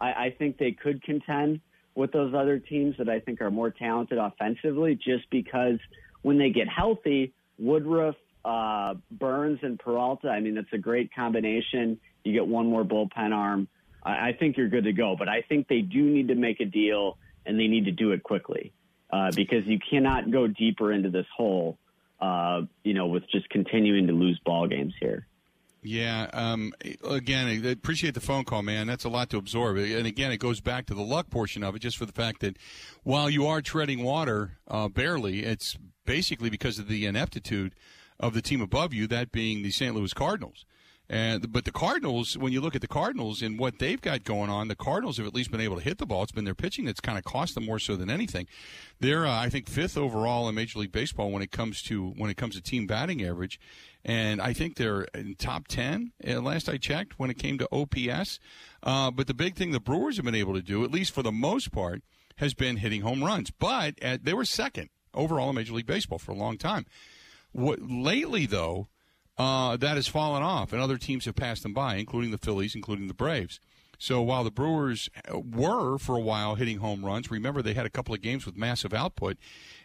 I, 0.00 0.12
I 0.12 0.34
think 0.38 0.56
they 0.56 0.72
could 0.72 1.02
contend 1.02 1.60
with 1.94 2.10
those 2.10 2.32
other 2.32 2.58
teams 2.58 2.96
that 2.96 3.10
I 3.10 3.20
think 3.20 3.42
are 3.42 3.50
more 3.50 3.70
talented 3.70 4.16
offensively. 4.16 4.94
Just 4.94 5.28
because 5.30 5.78
when 6.22 6.38
they 6.38 6.48
get 6.48 6.68
healthy, 6.68 7.34
Woodruff, 7.58 8.16
uh, 8.46 8.94
Burnes, 9.10 9.58
and 9.62 9.78
Peralta. 9.78 10.28
I 10.28 10.40
mean, 10.40 10.54
that's 10.54 10.72
a 10.72 10.78
great 10.78 11.14
combination. 11.14 12.00
You 12.24 12.32
get 12.32 12.46
one 12.46 12.66
more 12.66 12.82
bullpen 12.82 13.34
arm. 13.34 13.68
I, 14.02 14.28
I 14.28 14.36
think 14.38 14.56
you're 14.56 14.70
good 14.70 14.84
to 14.84 14.94
go. 14.94 15.16
But 15.18 15.28
I 15.28 15.42
think 15.42 15.68
they 15.68 15.82
do 15.82 16.02
need 16.02 16.28
to 16.28 16.34
make 16.34 16.60
a 16.60 16.64
deal, 16.64 17.18
and 17.44 17.60
they 17.60 17.66
need 17.66 17.84
to 17.84 17.92
do 17.92 18.12
it 18.12 18.22
quickly 18.22 18.72
uh, 19.12 19.32
because 19.36 19.66
you 19.66 19.78
cannot 19.78 20.30
go 20.30 20.46
deeper 20.46 20.90
into 20.90 21.10
this 21.10 21.26
hole. 21.36 21.76
Uh, 22.20 22.62
you 22.84 22.92
know, 22.92 23.06
with 23.06 23.22
just 23.30 23.48
continuing 23.48 24.06
to 24.06 24.12
lose 24.12 24.38
ball 24.44 24.66
games 24.66 24.92
here. 25.00 25.26
Yeah. 25.82 26.28
Um, 26.32 26.74
again, 27.08 27.46
I 27.46 27.70
appreciate 27.70 28.14
the 28.14 28.20
phone 28.20 28.44
call, 28.44 28.62
man. 28.62 28.86
That's 28.86 29.04
a 29.04 29.08
lot 29.08 29.30
to 29.30 29.38
absorb. 29.38 29.78
And 29.78 30.06
again, 30.06 30.30
it 30.30 30.36
goes 30.36 30.60
back 30.60 30.86
to 30.86 30.94
the 30.94 31.02
luck 31.02 31.30
portion 31.30 31.62
of 31.62 31.74
it, 31.74 31.78
just 31.78 31.96
for 31.96 32.04
the 32.04 32.12
fact 32.12 32.40
that 32.40 32.58
while 33.02 33.30
you 33.30 33.46
are 33.46 33.62
treading 33.62 34.02
water 34.02 34.58
uh, 34.68 34.88
barely, 34.88 35.44
it's 35.44 35.78
basically 36.04 36.50
because 36.50 36.78
of 36.78 36.88
the 36.88 37.06
ineptitude 37.06 37.74
of 38.18 38.34
the 38.34 38.42
team 38.42 38.60
above 38.60 38.92
you, 38.92 39.06
that 39.06 39.32
being 39.32 39.62
the 39.62 39.70
St. 39.70 39.94
Louis 39.94 40.12
Cardinals. 40.12 40.66
And 41.12 41.52
but 41.52 41.64
the 41.64 41.72
Cardinals, 41.72 42.38
when 42.38 42.52
you 42.52 42.60
look 42.60 42.76
at 42.76 42.82
the 42.82 42.86
Cardinals 42.86 43.42
and 43.42 43.58
what 43.58 43.80
they've 43.80 44.00
got 44.00 44.22
going 44.22 44.48
on, 44.48 44.68
the 44.68 44.76
Cardinals 44.76 45.16
have 45.16 45.26
at 45.26 45.34
least 45.34 45.50
been 45.50 45.60
able 45.60 45.74
to 45.74 45.82
hit 45.82 45.98
the 45.98 46.06
ball. 46.06 46.22
It's 46.22 46.30
been 46.30 46.44
their 46.44 46.54
pitching 46.54 46.84
that's 46.84 47.00
kind 47.00 47.18
of 47.18 47.24
cost 47.24 47.56
them 47.56 47.66
more 47.66 47.80
so 47.80 47.96
than 47.96 48.08
anything. 48.08 48.46
They're, 49.00 49.26
uh, 49.26 49.36
I 49.36 49.48
think, 49.48 49.68
fifth 49.68 49.98
overall 49.98 50.48
in 50.48 50.54
Major 50.54 50.78
League 50.78 50.92
Baseball 50.92 51.32
when 51.32 51.42
it 51.42 51.50
comes 51.50 51.82
to 51.82 52.10
when 52.10 52.30
it 52.30 52.36
comes 52.36 52.54
to 52.54 52.62
team 52.62 52.86
batting 52.86 53.24
average, 53.24 53.58
and 54.04 54.40
I 54.40 54.52
think 54.52 54.76
they're 54.76 55.02
in 55.12 55.34
top 55.34 55.66
ten. 55.66 56.12
Uh, 56.24 56.40
last 56.40 56.68
I 56.68 56.76
checked, 56.76 57.18
when 57.18 57.28
it 57.28 57.38
came 57.38 57.58
to 57.58 57.68
OPS. 57.72 58.38
Uh, 58.80 59.10
but 59.10 59.26
the 59.26 59.34
big 59.34 59.56
thing 59.56 59.72
the 59.72 59.80
Brewers 59.80 60.14
have 60.14 60.24
been 60.24 60.36
able 60.36 60.54
to 60.54 60.62
do, 60.62 60.84
at 60.84 60.92
least 60.92 61.12
for 61.12 61.24
the 61.24 61.32
most 61.32 61.72
part, 61.72 62.02
has 62.36 62.54
been 62.54 62.76
hitting 62.76 63.00
home 63.00 63.24
runs. 63.24 63.50
But 63.50 63.98
at, 64.00 64.24
they 64.24 64.32
were 64.32 64.44
second 64.44 64.90
overall 65.12 65.48
in 65.48 65.56
Major 65.56 65.72
League 65.72 65.86
Baseball 65.86 66.20
for 66.20 66.30
a 66.30 66.36
long 66.36 66.56
time. 66.56 66.86
What 67.50 67.80
lately 67.82 68.46
though? 68.46 68.86
Uh, 69.40 69.76
that 69.78 69.96
has 69.96 70.06
fallen 70.06 70.42
off, 70.42 70.72
and 70.72 70.82
other 70.82 70.98
teams 70.98 71.24
have 71.24 71.34
passed 71.34 71.62
them 71.62 71.72
by, 71.72 71.96
including 71.96 72.30
the 72.30 72.38
Phillies, 72.38 72.74
including 72.74 73.08
the 73.08 73.14
Braves. 73.14 73.58
So 73.98 74.20
while 74.20 74.44
the 74.44 74.50
Brewers 74.50 75.08
were 75.30 75.96
for 75.98 76.14
a 76.14 76.20
while 76.20 76.56
hitting 76.56 76.78
home 76.78 77.04
runs, 77.04 77.30
remember 77.30 77.62
they 77.62 77.72
had 77.72 77.86
a 77.86 77.90
couple 77.90 78.14
of 78.14 78.20
games 78.20 78.44
with 78.44 78.56
massive 78.56 78.92
output, 78.92 79.38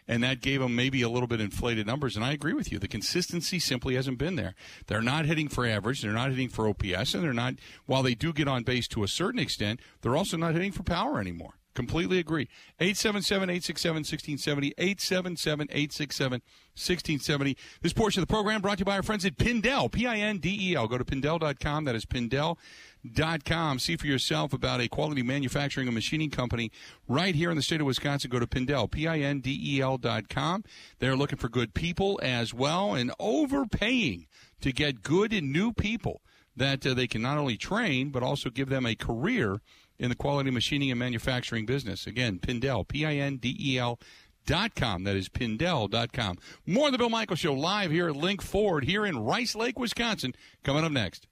and 0.06 0.22
that 0.22 0.42
gave 0.42 0.60
them 0.60 0.74
maybe 0.74 1.00
a 1.00 1.08
little 1.08 1.26
bit 1.26 1.40
inflated 1.40 1.86
numbers. 1.86 2.16
And 2.16 2.24
I 2.24 2.32
agree 2.32 2.52
with 2.52 2.70
you, 2.70 2.78
the 2.78 2.86
consistency 2.86 3.58
simply 3.58 3.94
hasn't 3.94 4.18
been 4.18 4.36
there. 4.36 4.54
They're 4.88 5.00
not 5.00 5.24
hitting 5.24 5.48
for 5.48 5.66
average, 5.66 6.02
they're 6.02 6.12
not 6.12 6.30
hitting 6.30 6.48
for 6.48 6.68
OPS, 6.68 7.14
and 7.14 7.24
they're 7.24 7.32
not. 7.32 7.54
While 7.86 8.02
they 8.02 8.14
do 8.14 8.34
get 8.34 8.48
on 8.48 8.62
base 8.62 8.86
to 8.88 9.04
a 9.04 9.08
certain 9.08 9.40
extent, 9.40 9.80
they're 10.02 10.16
also 10.16 10.36
not 10.36 10.52
hitting 10.52 10.72
for 10.72 10.82
power 10.82 11.18
anymore. 11.18 11.54
Completely 11.76 12.18
agree. 12.18 12.48
877 12.80 13.50
867 13.50 13.96
1670. 13.96 14.72
877 14.78 15.68
867 15.70 16.32
1670. 16.72 17.56
This 17.82 17.92
portion 17.92 18.22
of 18.22 18.26
the 18.26 18.32
program 18.32 18.62
brought 18.62 18.78
to 18.78 18.80
you 18.80 18.84
by 18.86 18.96
our 18.96 19.02
friends 19.02 19.26
at 19.26 19.36
Pindel, 19.36 19.92
P 19.92 20.06
I 20.06 20.16
N 20.16 20.38
D 20.38 20.70
E 20.70 20.74
L. 20.74 20.88
Go 20.88 20.96
to 20.96 21.04
Pindel.com. 21.04 21.84
That 21.84 21.94
is 21.94 22.06
Pindel.com. 22.06 23.78
See 23.78 23.96
for 23.96 24.06
yourself 24.06 24.54
about 24.54 24.80
a 24.80 24.88
quality 24.88 25.22
manufacturing 25.22 25.86
and 25.86 25.94
machining 25.94 26.30
company 26.30 26.72
right 27.06 27.34
here 27.34 27.50
in 27.50 27.58
the 27.58 27.62
state 27.62 27.82
of 27.82 27.86
Wisconsin. 27.86 28.30
Go 28.30 28.40
to 28.40 28.46
Pindel, 28.46 28.90
P 28.90 29.06
I 29.06 29.18
N 29.18 29.40
D 29.40 29.60
E 29.62 29.82
L.com. 29.82 30.64
They're 30.98 31.14
looking 31.14 31.38
for 31.38 31.50
good 31.50 31.74
people 31.74 32.18
as 32.22 32.54
well 32.54 32.94
and 32.94 33.12
overpaying 33.20 34.28
to 34.62 34.72
get 34.72 35.02
good 35.02 35.34
and 35.34 35.52
new 35.52 35.74
people 35.74 36.22
that 36.56 36.86
uh, 36.86 36.94
they 36.94 37.06
can 37.06 37.20
not 37.20 37.36
only 37.36 37.58
train, 37.58 38.08
but 38.08 38.22
also 38.22 38.48
give 38.48 38.70
them 38.70 38.86
a 38.86 38.94
career 38.94 39.60
in 39.98 40.08
the 40.08 40.14
quality 40.14 40.50
machining 40.50 40.90
and 40.90 40.98
manufacturing 40.98 41.66
business. 41.66 42.06
Again, 42.06 42.38
Pindel, 42.38 42.86
P 42.86 43.04
I 43.04 43.14
N 43.14 43.36
D 43.36 43.56
E 43.58 43.78
L. 43.78 43.98
Dot 44.46 44.76
com. 44.76 45.02
That 45.02 45.16
is 45.16 45.28
Pindel.com. 45.28 46.38
More 46.66 46.86
of 46.86 46.92
the 46.92 46.98
Bill 46.98 47.08
Michaels 47.08 47.40
Show 47.40 47.52
live 47.52 47.90
here 47.90 48.08
at 48.08 48.14
Link 48.14 48.40
Ford 48.40 48.84
here 48.84 49.04
in 49.04 49.18
Rice 49.18 49.56
Lake, 49.56 49.76
Wisconsin. 49.76 50.34
Coming 50.62 50.84
up 50.84 50.92
next. 50.92 51.26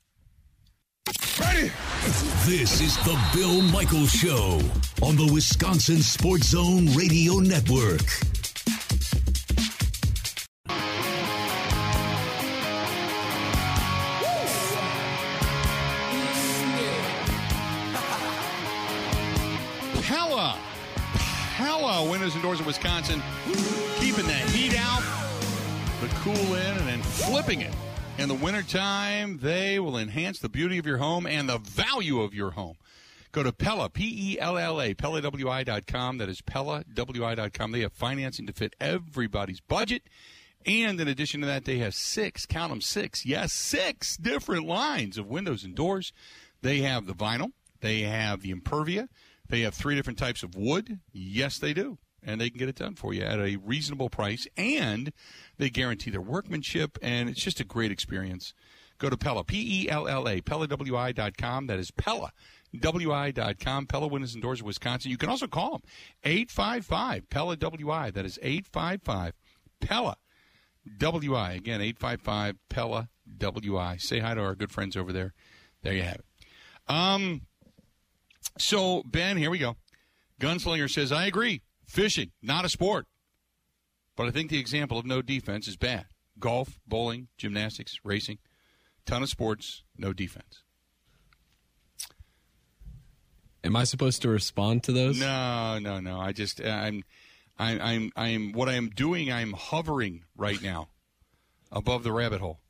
Ready? 1.39 1.71
This 2.45 2.81
is 2.81 2.97
the 3.05 3.17
Bill 3.33 3.63
Michaels 3.63 4.11
Show 4.11 4.61
on 5.03 5.17
the 5.17 5.31
Wisconsin 5.33 5.99
Sports 5.99 6.49
Zone 6.49 6.87
Radio 6.95 7.35
Network. 7.39 8.03
Pella 21.85 22.07
uh, 22.07 22.11
windows 22.11 22.33
and 22.33 22.43
doors 22.43 22.61
of 22.61 22.67
Wisconsin, 22.67 23.23
keeping 23.99 24.25
the 24.25 24.33
heat 24.33 24.75
out, 24.75 25.03
the 26.01 26.09
cool 26.21 26.55
in, 26.55 26.77
and 26.79 26.89
then 26.89 27.03
flipping 27.03 27.61
it. 27.61 27.75
In 28.17 28.27
the 28.27 28.35
wintertime, 28.35 29.37
they 29.37 29.79
will 29.79 29.99
enhance 29.99 30.39
the 30.39 30.49
beauty 30.49 30.79
of 30.79 30.87
your 30.87 30.97
home 30.97 31.27
and 31.27 31.47
the 31.47 31.59
value 31.59 32.23
of 32.23 32.33
your 32.33 32.53
home. 32.53 32.77
Go 33.33 33.43
to 33.43 33.53
Pella, 33.53 33.91
P 33.91 34.33
E 34.33 34.41
L 34.41 34.57
L 34.57 34.81
A, 34.81 34.95
PellaWI.com. 34.95 36.17
That 36.17 36.31
is 36.31 36.41
PellaWI.com. 36.41 37.73
They 37.73 37.81
have 37.81 37.93
financing 37.93 38.47
to 38.47 38.55
fit 38.55 38.75
everybody's 38.81 39.61
budget. 39.61 40.05
And 40.65 40.99
in 40.99 41.07
addition 41.07 41.43
to 41.43 41.47
that, 41.49 41.67
they 41.67 41.77
have 41.79 41.95
six, 41.95 42.47
count 42.47 42.71
them 42.71 42.81
six, 42.81 43.27
yes, 43.27 43.53
six 43.53 44.17
different 44.17 44.67
lines 44.67 45.19
of 45.19 45.27
windows 45.27 45.65
and 45.65 45.75
doors. 45.75 46.15
They 46.63 46.79
have 46.79 47.05
the 47.05 47.13
vinyl, 47.13 47.53
they 47.83 48.01
have 48.01 48.41
the 48.41 48.55
impervia, 48.55 49.09
they 49.49 49.61
have 49.61 49.75
three 49.75 49.95
different 49.95 50.19
types 50.19 50.43
of 50.43 50.55
wood. 50.55 51.01
Yes, 51.13 51.59
they 51.59 51.73
do. 51.73 51.99
And 52.23 52.41
they 52.41 52.49
can 52.49 52.59
get 52.59 52.71
it 52.71 52.77
done 52.77 52.95
for 52.95 53.13
you 53.13 53.23
at 53.23 53.39
a 53.39 53.57
reasonable 53.57 54.09
price. 54.09 54.47
And 54.57 55.13
they 55.59 55.69
guarantee 55.69 56.11
their 56.11 56.23
workmanship. 56.23 56.99
And 57.03 57.29
it's 57.29 57.43
just 57.43 57.61
a 57.61 57.65
great 57.65 57.93
experience. 57.93 58.55
Go 58.99 59.11
to 59.11 59.17
Pella, 59.17 59.45
P 59.45 59.85
E 59.85 59.91
L 59.91 60.09
L 60.09 60.27
A, 60.29 60.41
PellaWI.com. 60.41 61.67
That 61.67 61.79
is 61.79 61.91
Pella, 61.91 62.33
WI.com. 62.79 63.87
Pella 63.87 64.07
Windows 64.07 64.35
and 64.35 64.43
Doors 64.43 64.61
of 64.61 64.67
Wisconsin. 64.67 65.11
You 65.11 65.19
can 65.19 65.29
also 65.29 65.47
call 65.47 65.73
them 65.73 65.83
855 66.23 67.29
Pella 67.29 67.57
WI. 67.57 68.11
That 68.11 68.25
is 68.25 68.39
855 68.41 69.35
Pella 69.81 70.17
WI. 70.99 71.53
Again, 71.53 71.81
855 71.81 72.57
Pella 72.69 73.09
WI. 73.39 73.97
Say 73.99 74.21
hi 74.21 74.35
to 74.35 74.41
our 74.41 74.55
good 74.55 74.71
friends 74.71 74.97
over 74.97 75.13
there. 75.13 75.35
There 75.83 75.93
you 75.93 76.03
have 76.03 76.21
it. 76.21 76.25
Um, 76.87 77.43
so, 78.59 79.03
Ben, 79.05 79.37
here 79.37 79.51
we 79.51 79.59
go. 79.59 79.77
Gunslinger 80.41 80.91
says, 80.91 81.13
I 81.13 81.27
agree. 81.27 81.63
Fishing, 81.87 82.33
not 82.43 82.65
a 82.65 82.69
sport. 82.69 83.07
But 84.17 84.27
I 84.27 84.31
think 84.31 84.51
the 84.51 84.59
example 84.59 84.99
of 84.99 85.07
no 85.07 85.23
defense 85.23 85.67
is 85.69 85.77
bad. 85.77 86.07
Golf, 86.39 86.79
bowling, 86.87 87.29
gymnastics, 87.37 87.99
racing, 88.05 88.39
ton 89.07 89.23
of 89.23 89.29
sports, 89.29 89.83
no 89.97 90.13
defense. 90.13 90.63
Am 93.63 93.77
I 93.77 93.85
supposed 93.85 94.23
to 94.23 94.29
respond 94.29 94.83
to 94.85 94.93
those? 94.93 95.19
No, 95.19 95.79
no, 95.79 95.99
no. 95.99 96.21
I 96.21 96.33
just 96.33 96.61
uh, 96.61 96.69
I'm 96.69 97.03
I'm 97.59 97.81
I'm 97.81 98.13
I'm 98.15 98.53
what 98.53 98.69
I 98.69 98.75
am 98.75 98.91
doing. 98.91 99.33
I'm 99.33 99.53
hovering 99.53 100.25
right 100.37 100.61
now 100.63 100.89
above 101.73 102.03
the 102.03 102.13
rabbit 102.13 102.41
hole. 102.41 102.61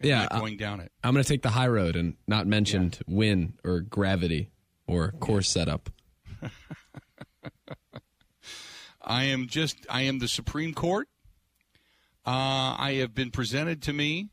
Yeah, 0.00 0.28
going 0.30 0.56
down 0.56 0.80
it. 0.80 0.92
I'm 1.02 1.14
going 1.14 1.24
to 1.24 1.28
take 1.28 1.42
the 1.42 1.50
high 1.50 1.68
road 1.68 1.96
and 1.96 2.16
not 2.26 2.46
mention 2.46 2.92
win 3.06 3.54
or 3.64 3.80
gravity 3.80 4.50
or 4.86 5.12
course 5.12 5.48
setup. 5.48 5.90
I 9.02 9.24
am 9.24 9.46
just 9.46 9.86
I 9.88 10.02
am 10.02 10.18
the 10.18 10.28
Supreme 10.28 10.74
Court. 10.74 11.08
Uh, 12.26 12.74
I 12.78 12.96
have 13.00 13.14
been 13.14 13.30
presented 13.30 13.82
to 13.82 13.92
me, 13.92 14.30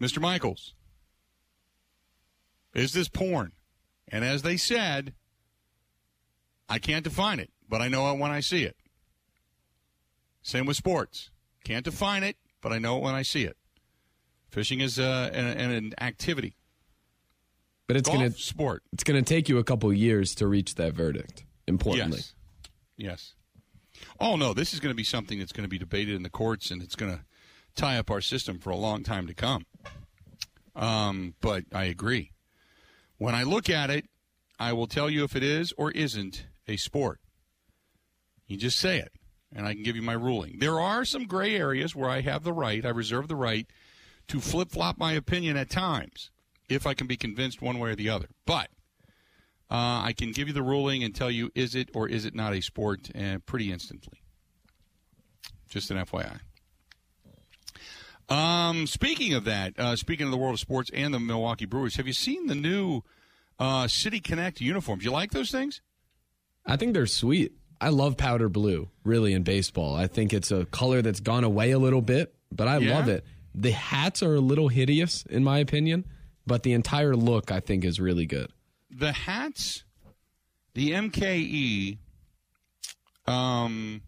Mr. 0.00 0.20
Michaels. 0.20 0.74
Is 2.74 2.92
this 2.92 3.08
porn? 3.08 3.52
And 4.06 4.24
as 4.24 4.42
they 4.42 4.56
said, 4.56 5.14
I 6.68 6.78
can't 6.78 7.02
define 7.02 7.40
it, 7.40 7.50
but 7.68 7.80
I 7.80 7.88
know 7.88 8.12
it 8.12 8.18
when 8.18 8.30
I 8.30 8.40
see 8.40 8.62
it. 8.62 8.76
Same 10.42 10.64
with 10.64 10.76
sports. 10.76 11.30
Can't 11.64 11.84
define 11.84 12.22
it, 12.22 12.36
but 12.60 12.72
I 12.72 12.78
know 12.78 12.98
it 12.98 13.02
when 13.02 13.14
I 13.14 13.22
see 13.22 13.44
it. 13.44 13.56
Fishing 14.48 14.80
is 14.80 14.98
uh, 14.98 15.30
an, 15.32 15.70
an 15.70 15.94
activity. 16.00 16.54
But 17.88 17.96
it's 17.96 18.08
Golf, 18.08 18.22
to 18.22 18.30
sport. 18.32 18.82
it's 18.92 19.02
going 19.02 19.22
to 19.22 19.26
take 19.26 19.48
you 19.48 19.56
a 19.56 19.64
couple 19.64 19.90
years 19.92 20.34
to 20.36 20.46
reach 20.46 20.74
that 20.76 20.92
verdict. 20.92 21.44
Importantly, 21.66 22.18
Yes. 22.18 22.34
Yes. 22.96 23.34
Oh 24.20 24.36
no, 24.36 24.52
this 24.52 24.74
is 24.74 24.80
going 24.80 24.92
to 24.92 24.96
be 24.96 25.04
something 25.04 25.38
that's 25.38 25.52
going 25.52 25.64
to 25.64 25.68
be 25.68 25.78
debated 25.78 26.14
in 26.14 26.22
the 26.22 26.30
courts, 26.30 26.70
and 26.70 26.82
it's 26.82 26.94
going 26.94 27.12
to 27.12 27.24
tie 27.74 27.96
up 27.96 28.10
our 28.10 28.20
system 28.20 28.58
for 28.58 28.70
a 28.70 28.76
long 28.76 29.02
time 29.02 29.26
to 29.26 29.34
come. 29.34 29.64
Um, 30.76 31.34
but 31.40 31.64
I 31.72 31.84
agree. 31.84 32.32
When 33.16 33.34
I 33.34 33.42
look 33.42 33.68
at 33.70 33.90
it, 33.90 34.06
I 34.60 34.72
will 34.74 34.86
tell 34.86 35.08
you 35.08 35.24
if 35.24 35.34
it 35.34 35.42
is 35.42 35.72
or 35.76 35.90
isn't 35.92 36.46
a 36.68 36.76
sport. 36.76 37.20
You 38.46 38.56
just 38.56 38.78
say 38.78 38.98
it, 38.98 39.12
and 39.52 39.66
I 39.66 39.74
can 39.74 39.82
give 39.82 39.96
you 39.96 40.02
my 40.02 40.12
ruling. 40.12 40.58
There 40.58 40.78
are 40.78 41.04
some 41.04 41.26
gray 41.26 41.56
areas 41.56 41.96
where 41.96 42.10
I 42.10 42.20
have 42.20 42.44
the 42.44 42.52
right, 42.52 42.84
I 42.84 42.90
reserve 42.90 43.28
the 43.28 43.36
right 43.36 43.66
to 44.28 44.40
flip 44.40 44.70
flop 44.70 44.98
my 44.98 45.12
opinion 45.12 45.56
at 45.56 45.70
times 45.70 46.30
if 46.68 46.86
I 46.86 46.94
can 46.94 47.06
be 47.06 47.16
convinced 47.16 47.60
one 47.62 47.78
way 47.78 47.90
or 47.90 47.94
the 47.96 48.08
other. 48.10 48.28
But 48.46 48.68
uh, 49.70 50.02
I 50.04 50.14
can 50.16 50.32
give 50.32 50.48
you 50.48 50.54
the 50.54 50.62
ruling 50.62 51.02
and 51.04 51.14
tell 51.14 51.30
you 51.30 51.50
is 51.54 51.74
it 51.74 51.90
or 51.94 52.08
is 52.08 52.24
it 52.24 52.34
not 52.34 52.52
a 52.54 52.60
sport 52.60 53.10
uh, 53.16 53.38
pretty 53.46 53.70
instantly. 53.72 54.20
Just 55.68 55.90
an 55.90 55.98
FYI. 55.98 56.40
Um, 58.28 58.86
speaking 58.86 59.32
of 59.34 59.44
that, 59.44 59.78
uh, 59.78 59.96
speaking 59.96 60.26
of 60.26 60.30
the 60.32 60.36
world 60.36 60.54
of 60.54 60.60
sports 60.60 60.90
and 60.92 61.14
the 61.14 61.18
Milwaukee 61.20 61.64
Brewers, 61.64 61.96
have 61.96 62.06
you 62.06 62.12
seen 62.12 62.46
the 62.46 62.54
new 62.54 63.02
uh, 63.58 63.88
City 63.88 64.20
Connect 64.20 64.60
uniforms? 64.60 65.04
You 65.04 65.10
like 65.10 65.30
those 65.30 65.50
things? 65.50 65.80
I 66.66 66.76
think 66.76 66.92
they're 66.92 67.06
sweet. 67.06 67.52
I 67.80 67.88
love 67.88 68.16
powder 68.18 68.48
blue, 68.48 68.90
really, 69.04 69.32
in 69.32 69.44
baseball. 69.44 69.94
I 69.94 70.08
think 70.08 70.34
it's 70.34 70.50
a 70.50 70.66
color 70.66 71.00
that's 71.00 71.20
gone 71.20 71.44
away 71.44 71.70
a 71.70 71.78
little 71.78 72.02
bit, 72.02 72.34
but 72.52 72.68
I 72.68 72.78
Yeah? 72.78 72.98
love 72.98 73.08
it. 73.08 73.24
The 73.54 73.70
hats 73.70 74.22
are 74.22 74.34
a 74.34 74.40
little 74.40 74.68
hideous, 74.68 75.24
in 75.30 75.42
my 75.42 75.58
opinion, 75.58 76.04
but 76.48 76.64
the 76.64 76.72
entire 76.72 77.14
look, 77.14 77.52
I 77.52 77.60
think, 77.60 77.84
is 77.84 78.00
really 78.00 78.26
good. 78.26 78.50
the 78.90 79.12
hats, 79.12 79.84
the 80.74 80.92
MKE, 80.92 81.98
um, 83.26 84.02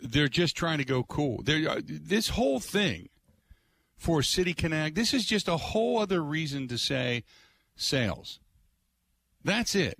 they're 0.00 0.28
just 0.28 0.56
trying 0.56 0.78
to 0.78 0.84
go 0.84 1.02
cool. 1.04 1.42
They're, 1.42 1.68
uh, 1.68 1.80
this 1.84 2.30
whole 2.30 2.58
thing 2.58 3.08
for 3.96 4.22
City 4.22 4.54
Connect, 4.54 4.96
this 4.96 5.14
is 5.14 5.24
just 5.24 5.46
a 5.46 5.56
whole 5.56 5.98
other 5.98 6.22
reason 6.22 6.68
to 6.68 6.78
say 6.78 7.22
sales. 7.76 8.40
That's 9.44 9.74
it. 9.74 9.98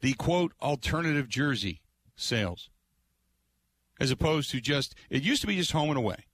The 0.00 0.14
quote 0.14 0.52
alternative 0.62 1.28
jersey 1.28 1.82
sales, 2.16 2.70
as 4.00 4.10
opposed 4.10 4.50
to 4.52 4.60
just 4.60 4.94
it 5.10 5.22
used 5.22 5.42
to 5.42 5.46
be 5.46 5.56
just 5.56 5.72
home 5.72 5.90
and 5.90 5.98
away. 5.98 6.24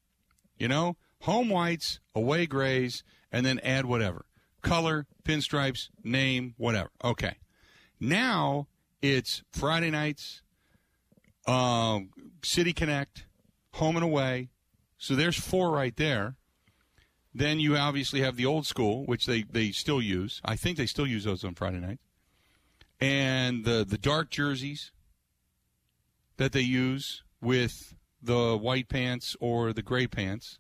You 0.57 0.69
know, 0.69 0.97
home 1.23 1.49
whites, 1.49 1.99
away 2.15 2.47
grays, 2.47 3.03
and 3.33 3.45
then 3.45 3.59
add 3.61 3.87
whatever 3.87 4.26
color, 4.67 5.07
pinstripes, 5.25 5.89
name, 6.03 6.55
whatever. 6.59 6.91
Okay. 7.03 7.37
Now 8.01 8.67
it's 9.01 9.43
Friday 9.53 9.91
nights, 9.91 10.43
um, 11.47 12.11
City 12.43 12.73
Connect, 12.73 13.27
home 13.75 13.97
and 13.97 14.05
away. 14.05 14.51
So 14.99 15.15
there's 15.15 15.37
four 15.37 15.71
right 15.71 15.97
there. 15.97 16.35
Then 17.33 17.61
you 17.61 17.77
obviously 17.77 18.23
have 18.23 18.37
the 18.37 18.47
old 18.47 18.67
school, 18.67 19.05
which 19.05 19.27
they, 19.27 19.43
they 19.43 19.71
still 19.71 20.03
use. 20.03 20.41
I 20.45 20.57
think 20.57 20.79
they 20.79 20.87
still 20.87 21.07
use 21.07 21.25
those 21.25 21.45
on 21.45 21.55
Friday 21.55 21.79
nights. 21.79 22.03
And 22.99 23.65
the, 23.65 23.85
the 23.87 23.99
dark 23.99 24.31
jerseys 24.31 24.91
that 26.39 26.53
they 26.53 26.63
use 26.63 27.23
with 27.43 27.95
the 28.23 28.57
white 28.57 28.89
pants 28.89 29.37
or 29.39 29.73
the 29.73 29.83
gray 29.83 30.07
pants. 30.07 30.59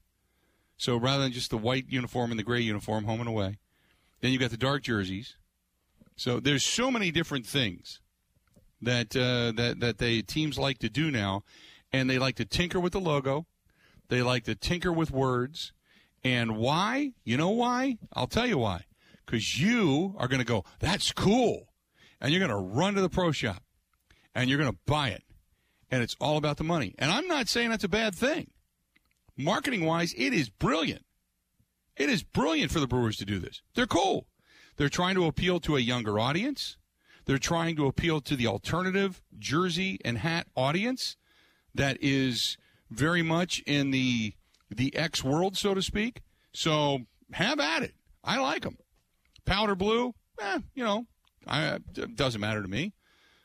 So 0.77 0.97
rather 0.97 1.23
than 1.23 1.33
just 1.33 1.51
the 1.51 1.57
white 1.57 1.87
uniform 1.88 2.31
and 2.31 2.38
the 2.38 2.45
gray 2.45 2.61
uniform, 2.61 3.05
home 3.05 3.21
and 3.21 3.29
away, 3.29 3.59
then 4.20 4.33
you've 4.33 4.40
got 4.40 4.50
the 4.50 4.57
dark 4.57 4.83
jerseys. 4.83 5.37
So 6.16 6.40
there's 6.40 6.64
so 6.64 6.90
many 6.90 7.11
different 7.11 7.46
things 7.46 8.00
that 8.81 9.16
uh, 9.16 9.52
that 9.57 9.81
that 9.81 9.98
they 9.98 10.22
teams 10.22 10.59
like 10.59 10.79
to 10.79 10.88
do 10.88 11.11
now, 11.11 11.42
and 11.92 12.09
they 12.09 12.18
like 12.18 12.37
to 12.37 12.44
tinker 12.44 12.81
with 12.81 12.92
the 12.92 13.00
logo. 13.00 13.46
They 14.09 14.22
like 14.22 14.44
to 14.44 14.55
tinker 14.55 14.92
with 14.92 15.11
words. 15.11 15.72
And 16.24 16.57
why? 16.57 17.12
You 17.24 17.37
know 17.37 17.50
why? 17.50 17.98
I'll 18.12 18.26
tell 18.26 18.46
you 18.46 18.59
why. 18.59 18.87
Because 19.24 19.61
you 19.61 20.14
are 20.18 20.29
going 20.29 20.40
to 20.40 20.44
go, 20.44 20.64
that's 20.81 21.12
cool. 21.12 21.72
And 22.20 22.33
you're 22.33 22.46
going 22.46 22.50
to 22.50 22.57
run 22.57 22.94
to 22.94 23.00
the 23.00 23.09
pro 23.09 23.33
shop 23.33 23.62
and 24.35 24.48
you're 24.48 24.59
going 24.59 24.72
to 24.72 24.79
buy 24.87 25.11
it. 25.11 25.22
And 25.90 26.02
it's 26.02 26.16
all 26.20 26.37
about 26.37 26.57
the 26.57 26.64
money. 26.64 26.94
And 26.98 27.11
I'm 27.11 27.29
not 27.29 27.48
saying 27.48 27.70
that's 27.70 27.85
a 27.85 27.88
bad 27.88 28.14
thing. 28.14 28.50
Marketing 29.37 29.85
wise, 29.85 30.14
it 30.16 30.33
is 30.33 30.48
brilliant. 30.48 31.05
It 31.96 32.09
is 32.09 32.22
brilliant 32.22 32.70
for 32.70 32.80
the 32.80 32.87
Brewers 32.87 33.16
to 33.18 33.24
do 33.24 33.38
this. 33.38 33.62
They're 33.74 33.87
cool. 33.87 34.26
They're 34.76 34.88
trying 34.88 35.14
to 35.14 35.26
appeal 35.26 35.61
to 35.61 35.76
a 35.76 35.80
younger 35.80 36.18
audience. 36.18 36.76
They're 37.24 37.38
trying 37.38 37.76
to 37.76 37.87
appeal 37.87 38.20
to 38.20 38.37
the 38.37 38.46
alternative 38.46 39.22
jersey 39.38 39.98
and 40.04 40.18
hat 40.18 40.46
audience 40.54 41.16
that 41.74 41.98
is 42.00 42.56
very 42.90 43.22
much 43.22 43.62
in 43.66 43.90
the 43.90 44.35
the 44.70 44.94
X 44.96 45.22
world, 45.22 45.56
so 45.56 45.74
to 45.74 45.82
speak. 45.82 46.22
So 46.52 47.00
have 47.32 47.61
at 47.61 47.82
it. 47.82 47.94
I 48.24 48.38
like 48.38 48.62
them. 48.62 48.78
Powder 49.44 49.74
blue, 49.74 50.14
eh, 50.40 50.59
you 50.74 50.85
know, 50.85 51.06
I, 51.46 51.78
it 51.96 52.16
doesn't 52.16 52.40
matter 52.40 52.62
to 52.62 52.68
me. 52.68 52.92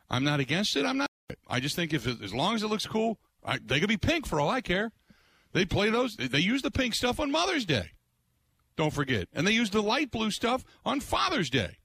I'm 0.10 0.24
not 0.24 0.40
against 0.40 0.76
it. 0.76 0.86
I'm 0.86 0.98
not. 0.98 1.10
I 1.48 1.60
just 1.60 1.76
think 1.76 1.94
if 1.94 2.08
as 2.08 2.34
long 2.34 2.56
as 2.56 2.64
it 2.64 2.68
looks 2.68 2.86
cool, 2.86 3.20
I, 3.46 3.60
they 3.64 3.80
could 3.80 3.90
be 3.90 3.98
pink 3.98 4.28
for 4.28 4.40
all 4.40 4.50
I 4.50 4.62
care. 4.62 4.92
They 5.54 5.66
play 5.66 5.90
those. 5.90 6.16
They 6.16 6.40
use 6.40 6.62
the 6.62 6.72
pink 6.72 6.96
stuff 6.96 7.20
on 7.20 7.32
Mother's 7.32 7.66
Day. 7.66 7.92
Don't 8.76 8.94
forget, 8.94 9.28
and 9.34 9.46
they 9.46 9.52
use 9.52 9.70
the 9.70 9.82
light 9.82 10.12
blue 10.12 10.32
stuff 10.32 10.64
on 10.86 11.00
Father's 11.00 11.50
Day. 11.50 11.78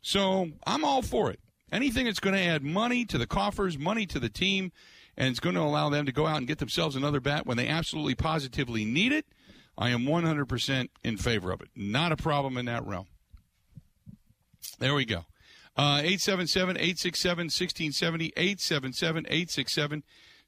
So 0.00 0.50
I'm 0.66 0.84
all 0.84 1.02
for 1.02 1.30
it. 1.30 1.40
Anything 1.70 2.06
that's 2.06 2.20
going 2.20 2.34
to 2.34 2.42
add 2.42 2.62
money 2.62 3.04
to 3.06 3.18
the 3.18 3.26
coffers, 3.26 3.78
money 3.78 4.04
to 4.06 4.20
the 4.20 4.28
team, 4.28 4.72
and 5.16 5.28
it's 5.28 5.40
going 5.40 5.54
to 5.54 5.62
allow 5.62 5.88
them 5.88 6.06
to 6.06 6.12
go 6.12 6.26
out 6.26 6.38
and 6.38 6.46
get 6.46 6.58
themselves 6.58 6.96
another 6.96 7.20
bat 7.20 7.46
when 7.46 7.56
they 7.56 7.68
absolutely 7.68 8.14
positively 8.14 8.84
need 8.84 9.12
it. 9.12 9.26
I 9.76 9.90
am 9.90 10.04
100% 10.04 10.88
in 11.02 11.16
favor 11.16 11.50
of 11.50 11.62
it. 11.62 11.68
Not 11.74 12.12
a 12.12 12.16
problem 12.16 12.58
in 12.58 12.66
that 12.66 12.86
realm. 12.86 13.06
There 14.78 14.94
we 14.94 15.04
go. 15.04 15.24
Uh, 15.76 16.00
877 16.04 16.76
867 16.76 17.44
1670. 17.46 18.32
877 18.36 19.26
867 19.26 20.02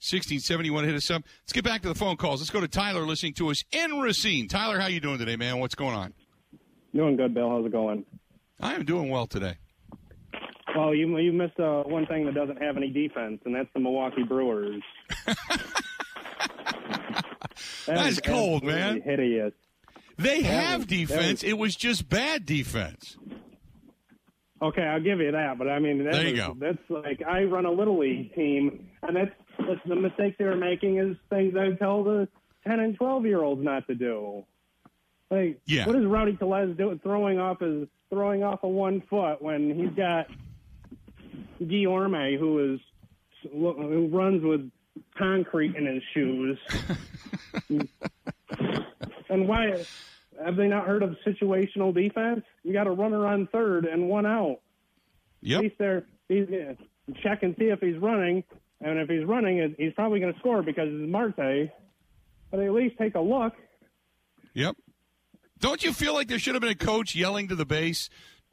1670. 0.04 0.66
You 0.66 0.72
want 0.74 0.84
to 0.84 0.88
hit 0.88 0.96
us 0.96 1.10
up? 1.10 1.22
Let's 1.42 1.52
get 1.52 1.64
back 1.64 1.82
to 1.82 1.88
the 1.88 1.94
phone 1.94 2.16
calls. 2.16 2.40
Let's 2.40 2.50
go 2.50 2.60
to 2.60 2.68
Tyler 2.68 3.02
listening 3.06 3.34
to 3.34 3.50
us 3.50 3.64
in 3.72 3.98
Racine. 4.00 4.48
Tyler, 4.48 4.78
how 4.78 4.86
you 4.86 5.00
doing 5.00 5.18
today, 5.18 5.36
man? 5.36 5.58
What's 5.58 5.74
going 5.74 5.94
on? 5.94 6.12
Doing 6.94 7.16
good, 7.16 7.34
Bill. 7.34 7.48
How's 7.48 7.66
it 7.66 7.72
going? 7.72 8.04
I 8.60 8.74
am 8.74 8.84
doing 8.84 9.08
well 9.10 9.26
today. 9.26 9.56
Well, 10.76 10.94
you 10.94 11.16
you 11.18 11.32
missed 11.32 11.58
uh, 11.58 11.82
one 11.84 12.06
thing 12.06 12.26
that 12.26 12.34
doesn't 12.34 12.60
have 12.62 12.76
any 12.76 12.90
defense, 12.90 13.40
and 13.44 13.54
that's 13.54 13.68
the 13.74 13.80
Milwaukee 13.80 14.22
Brewers. 14.24 14.82
That's 17.86 18.20
cold, 18.20 18.64
man. 18.64 19.02
Hideous. 19.02 19.52
They 20.16 20.42
That 20.42 20.46
have 20.52 20.78
was- 20.80 20.86
defense. 20.86 21.42
was- 21.42 21.50
It 21.50 21.58
was 21.58 21.76
just 21.76 22.08
bad 22.08 22.46
defense. 22.46 23.16
Okay, 24.62 24.82
I'll 24.82 25.00
give 25.02 25.20
you 25.20 25.30
that, 25.32 25.58
but 25.58 25.68
I 25.68 25.78
mean, 25.78 26.04
that 26.04 26.12
There 26.14 26.22
you 26.26 26.32
was- 26.32 26.40
go. 26.40 26.56
That's 26.58 26.78
like 26.90 27.22
I 27.26 27.42
run 27.44 27.66
a 27.66 27.70
little 27.70 27.98
league 27.98 28.34
team, 28.34 28.88
and 29.02 29.16
that's, 29.16 29.30
that's 29.58 29.80
the 29.86 29.96
mistakes 29.96 30.36
they 30.38 30.44
were 30.44 30.56
making 30.56 30.98
is 30.98 31.16
things 31.30 31.54
I 31.56 31.72
tell 31.72 32.04
the 32.04 32.28
ten 32.66 32.80
and 32.80 32.96
twelve 32.96 33.24
year 33.26 33.42
olds 33.42 33.62
not 33.62 33.86
to 33.88 33.94
do. 33.94 34.44
Like, 35.30 35.60
Yeah. 35.66 35.86
what 35.86 35.96
is 35.96 36.04
Rowdy 36.04 36.36
Tellez 36.36 36.76
doing? 36.76 36.98
Throwing 37.00 37.38
off 37.38 37.60
his 37.60 37.88
throwing 38.10 38.42
off 38.42 38.62
a 38.62 38.68
one 38.68 39.00
foot 39.02 39.42
when 39.42 39.74
he's 39.74 39.90
got 39.96 40.26
Guillorme, 41.60 42.38
who 42.38 42.74
is 42.74 42.80
who 43.52 44.08
runs 44.08 44.42
with 44.42 44.70
concrete 45.16 45.74
in 45.76 45.86
his 45.86 46.02
shoes. 46.12 46.58
and 49.28 49.48
why 49.48 49.84
have 50.42 50.56
they 50.56 50.68
not 50.68 50.86
heard 50.86 51.02
of 51.02 51.16
situational 51.26 51.94
defense? 51.94 52.44
You 52.62 52.72
got 52.72 52.86
a 52.86 52.90
runner 52.90 53.26
on 53.26 53.46
third 53.48 53.84
and 53.84 54.08
one 54.08 54.26
out. 54.26 54.60
At 55.56 55.62
least 55.62 55.76
they're 55.78 56.06
he's 56.28 56.46
check 57.22 57.42
and 57.42 57.54
see 57.58 57.66
if 57.66 57.80
he's 57.80 57.98
running, 57.98 58.44
and 58.84 58.98
if 59.00 59.08
he's 59.08 59.24
running, 59.24 59.74
he's 59.78 59.92
probably 59.94 60.20
going 60.20 60.32
to 60.32 60.38
score 60.38 60.62
because 60.62 60.88
it's 60.90 61.10
Marte. 61.10 61.70
But 62.50 62.60
at 62.60 62.72
least 62.72 62.96
take 62.98 63.16
a 63.16 63.20
look. 63.20 63.54
Yep. 64.52 64.76
Don't 65.58 65.82
you 65.82 65.92
feel 65.92 66.14
like 66.14 66.28
there 66.28 66.38
should 66.38 66.54
have 66.54 66.60
been 66.60 66.70
a 66.70 66.74
coach 66.76 67.14
yelling 67.16 67.48
to 67.48 67.54
the 67.56 67.64
base, 67.64 68.08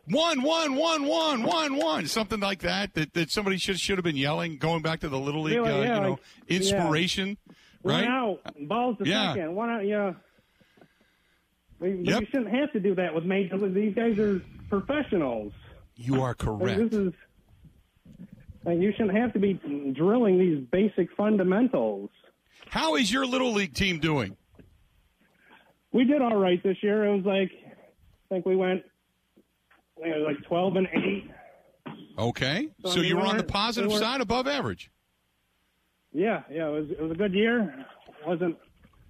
one, 0.09 0.41
one, 0.41 0.75
one, 0.75 1.05
one, 1.05 1.43
one, 1.43 1.75
one, 1.75 2.07
something 2.07 2.39
like 2.39 2.61
that? 2.61 2.93
That 2.95 3.13
that 3.13 3.29
somebody 3.29 3.57
should 3.57 3.79
should 3.79 3.97
have 3.97 4.03
been 4.05 4.15
yelling, 4.17 4.57
going 4.57 4.81
back 4.81 5.01
to 5.01 5.09
the 5.09 5.19
little 5.19 5.43
league, 5.43 5.55
Yeah, 5.55 5.61
uh, 5.61 5.81
yeah, 5.81 5.95
you 5.95 6.01
know, 6.01 6.09
like- 6.11 6.19
inspiration, 6.47 7.37
One 7.81 7.95
right? 7.95 8.07
out, 8.07 8.39
balls 8.67 8.97
to 8.99 9.07
Yeah. 9.07 9.33
second, 9.33 9.53
one 9.55 9.69
out. 9.69 9.85
Yeah. 9.85 10.13
But 11.79 11.87
Yep. 12.05 12.21
you 12.21 12.27
shouldn't 12.27 12.49
have 12.55 12.71
to 12.73 12.79
do 12.79 12.95
that 12.95 13.13
with 13.13 13.25
major. 13.25 13.57
These 13.69 13.93
guys 13.95 14.17
are 14.19 14.41
professionals. 14.69 15.51
You 15.95 16.21
are 16.21 16.29
Like, 16.29 16.37
correct. 16.37 16.91
This 16.91 16.93
is. 16.93 17.13
Like, 18.63 18.79
you 18.79 18.91
shouldn't 18.91 19.17
have 19.17 19.33
to 19.33 19.39
be 19.39 19.53
drilling 19.95 20.37
these 20.37 20.63
basic 20.71 21.09
fundamentals. 21.15 22.09
How 22.69 22.95
is 22.95 23.11
your 23.11 23.25
little 23.25 23.51
league 23.51 23.73
team 23.73 23.99
doing? 23.99 24.37
We 25.91 26.05
did 26.05 26.21
all 26.21 26.37
right 26.37 26.61
this 26.63 26.77
year. 26.81 27.05
It 27.05 27.15
was 27.17 27.25
like, 27.25 27.51
I 27.65 28.27
think 28.29 28.45
we 28.45 28.55
went, 28.55 28.83
it 29.97 30.17
was 30.17 30.35
like 30.35 30.47
twelve 30.47 30.75
and 30.77 30.87
eight. 30.93 31.29
Okay, 32.17 32.69
So, 32.83 32.91
so 32.91 32.93
I 32.93 33.01
mean, 33.01 33.05
you 33.09 33.17
were 33.17 33.23
on 33.23 33.37
the 33.37 33.43
positive 33.43 33.91
side, 33.93 34.21
above 34.21 34.47
average. 34.47 34.91
Yeah, 36.13 36.43
yeah, 36.49 36.67
it 36.67 36.71
was 36.71 36.89
it 36.91 37.01
was 37.01 37.11
a 37.11 37.15
good 37.15 37.33
year. 37.33 37.85
wasn't 38.25 38.57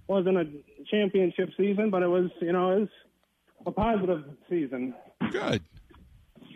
wasn't 0.06 0.38
a 0.38 0.44
championship 0.90 1.50
season, 1.56 1.90
but 1.90 2.02
it 2.02 2.08
was 2.08 2.30
you 2.40 2.52
know 2.52 2.70
it 2.72 2.80
was 2.80 2.88
a 3.66 3.70
positive 3.70 4.24
season. 4.48 4.94
Good. 5.30 5.62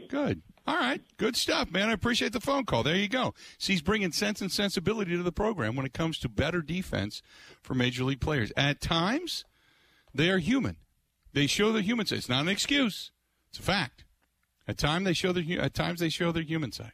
Good. 0.08 0.42
All 0.66 0.76
right. 0.76 1.00
Good 1.16 1.36
stuff, 1.36 1.70
man. 1.70 1.88
I 1.88 1.92
appreciate 1.92 2.32
the 2.32 2.40
phone 2.40 2.64
call. 2.64 2.82
There 2.82 2.96
you 2.96 3.08
go. 3.08 3.34
See, 3.58 3.74
he's 3.74 3.82
bringing 3.82 4.10
sense 4.10 4.40
and 4.40 4.50
sensibility 4.50 5.16
to 5.16 5.22
the 5.22 5.32
program 5.32 5.76
when 5.76 5.86
it 5.86 5.92
comes 5.92 6.18
to 6.18 6.28
better 6.28 6.60
defense 6.60 7.22
for 7.62 7.74
major 7.74 8.02
league 8.02 8.20
players. 8.20 8.52
At 8.56 8.80
times, 8.80 9.44
they 10.12 10.28
are 10.30 10.38
human. 10.38 10.76
They 11.32 11.46
show 11.46 11.70
their 11.70 11.82
human 11.82 12.06
side. 12.06 12.18
It's 12.18 12.28
not 12.28 12.42
an 12.42 12.48
excuse. 12.48 13.12
It's 13.50 13.58
a 13.58 13.62
fact. 13.62 14.04
At 14.66 14.78
time 14.78 15.04
they 15.04 15.12
show 15.12 15.32
their 15.32 15.60
at 15.60 15.74
times 15.74 16.00
they 16.00 16.08
show 16.08 16.32
their 16.32 16.42
human 16.42 16.72
side. 16.72 16.92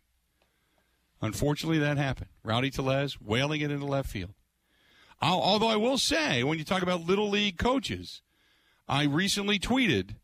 Unfortunately, 1.23 1.79
that 1.79 1.97
happened. 1.97 2.29
Rowdy 2.45 2.70
Tellez 2.70 3.20
wailing 3.20 3.61
it 3.61 3.70
into 3.70 3.87
left 3.87 4.11
field. 4.11 4.35
I'll, 5.20 5.41
although 5.41 5.68
I 5.68 5.77
will 5.77 5.99
say, 5.99 6.43
when 6.43 6.59
you 6.59 6.64
talk 6.64 6.83
about 6.83 7.07
little 7.07 7.31
league 7.31 7.57
coaches, 7.57 8.23
I 8.89 9.05
recently 9.05 9.59
tweeted 9.61 10.16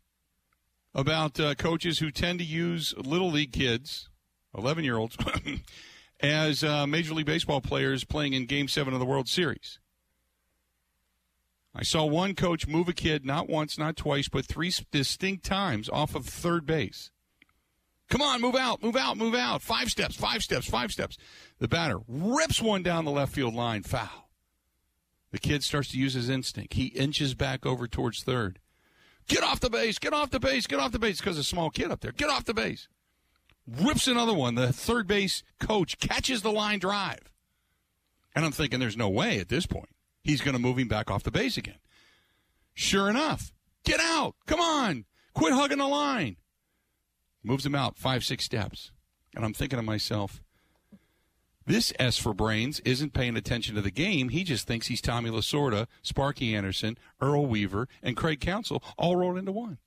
about 0.95 1.39
uh, 1.39 1.55
coaches 1.55 1.99
who 1.99 2.11
tend 2.11 2.39
to 2.39 2.45
use 2.45 2.95
little 2.97 3.31
league 3.31 3.53
kids, 3.53 4.09
11 4.57 4.85
year 4.85 4.97
olds, 4.97 5.17
as 6.21 6.65
uh, 6.65 6.87
Major 6.87 7.15
League 7.15 7.27
Baseball 7.27 7.61
players 7.61 8.05
playing 8.05 8.33
in 8.33 8.47
Game 8.47 8.69
7 8.69 8.93
of 8.93 9.01
the 9.01 9.07
World 9.07 9.29
Series. 9.29 9.79
I 11.75 11.83
saw 11.83 12.05
one 12.05 12.35
coach 12.35 12.67
move 12.67 12.89
a 12.89 12.93
kid 12.93 13.25
not 13.25 13.49
once, 13.49 13.79
not 13.79 13.97
twice, 13.97 14.29
but 14.29 14.47
three 14.47 14.73
distinct 14.91 15.45
times 15.45 15.89
off 15.89 16.15
of 16.15 16.27
third 16.27 16.67
base. 16.67 17.11
Come 18.09 18.23
on, 18.23 18.41
move 18.41 18.57
out, 18.57 18.83
move 18.83 18.97
out, 18.97 19.17
move 19.17 19.35
out. 19.35 19.61
Five 19.61 19.91
steps, 19.91 20.17
five 20.17 20.43
steps, 20.43 20.69
five 20.69 20.91
steps. 20.91 21.19
The 21.59 21.69
batter 21.69 21.99
rips 22.09 22.61
one 22.61 22.83
down 22.83 23.05
the 23.05 23.11
left 23.11 23.35
field 23.35 23.55
line, 23.55 23.83
foul. 23.83 24.31
The 25.31 25.39
kid 25.39 25.63
starts 25.63 25.91
to 25.91 25.99
use 25.99 26.15
his 26.15 26.31
instinct. 26.31 26.73
He 26.75 26.87
inches 26.87 27.35
back 27.35 27.67
over 27.67 27.87
towards 27.87 28.23
third. 28.23 28.61
Get 29.29 29.43
off 29.43 29.61
the 29.61 29.71
base, 29.71 29.99
get 29.99 30.13
off 30.13 30.31
the 30.31 30.41
base, 30.41 30.67
get 30.67 30.81
off 30.81 30.93
the 30.93 30.99
base 30.99 31.21
because 31.21 31.39
a 31.39 31.45
small 31.45 31.71
kid 31.71 31.91
up 31.91 32.01
there. 32.01 32.13
Get 32.13 32.31
off 32.31 32.45
the 32.45 32.55
base. 32.55 32.89
Rips 33.67 34.07
another 34.07 34.33
one. 34.33 34.55
The 34.55 34.73
third 34.73 35.07
base 35.07 35.43
coach 35.61 35.99
catches 35.99 36.43
the 36.43 36.51
line 36.51 36.79
drive. 36.79 37.31
And 38.35 38.45
I'm 38.45 38.53
thinking 38.53 38.81
there's 38.81 38.97
no 38.97 39.09
way 39.09 39.39
at 39.39 39.49
this 39.49 39.67
point 39.67 39.91
he's 40.23 40.41
going 40.41 40.55
to 40.55 40.61
move 40.61 40.79
him 40.79 40.89
back 40.89 41.11
off 41.11 41.23
the 41.23 41.31
base 41.31 41.57
again. 41.57 41.79
Sure 42.75 43.11
enough, 43.11 43.53
get 43.85 44.01
out. 44.01 44.35
Come 44.47 44.61
on. 44.61 45.05
Quit 45.35 45.53
hugging 45.53 45.79
the 45.79 45.87
line. 45.87 46.37
Moves 47.43 47.67
him 47.67 47.75
out 47.75 47.97
five, 47.97 48.25
six 48.25 48.45
steps. 48.45 48.91
And 49.35 49.45
I'm 49.45 49.55
thinking 49.55 49.79
to 49.79 49.83
myself, 49.83 50.43
this 51.69 51.93
S 51.99 52.19
for 52.19 52.35
brains 52.35 52.81
isn't 52.81 53.13
paying 53.13 53.37
attention 53.37 53.75
to 53.75 53.83
the 53.83 53.91
game. 53.91 54.31
He 54.31 54.43
just 54.43 54.67
thinks 54.67 54.89
he's 54.89 55.01
Tommy 55.01 55.31
Lasorda, 55.31 55.87
Sparky 56.03 56.55
Anderson, 56.55 56.99
Earl 57.21 57.47
Weaver, 57.47 57.89
and 58.03 58.17
Craig 58.17 58.41
Counsell 58.41 58.83
all 58.97 59.17
rolled 59.17 59.39
into 59.39 59.53
one. 59.53 59.79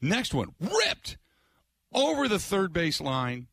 Next 0.00 0.32
one, 0.32 0.54
ripped 0.60 1.18
over 1.92 2.28
the 2.28 2.38
third 2.38 2.72
base 2.72 3.00
line, 3.00 3.48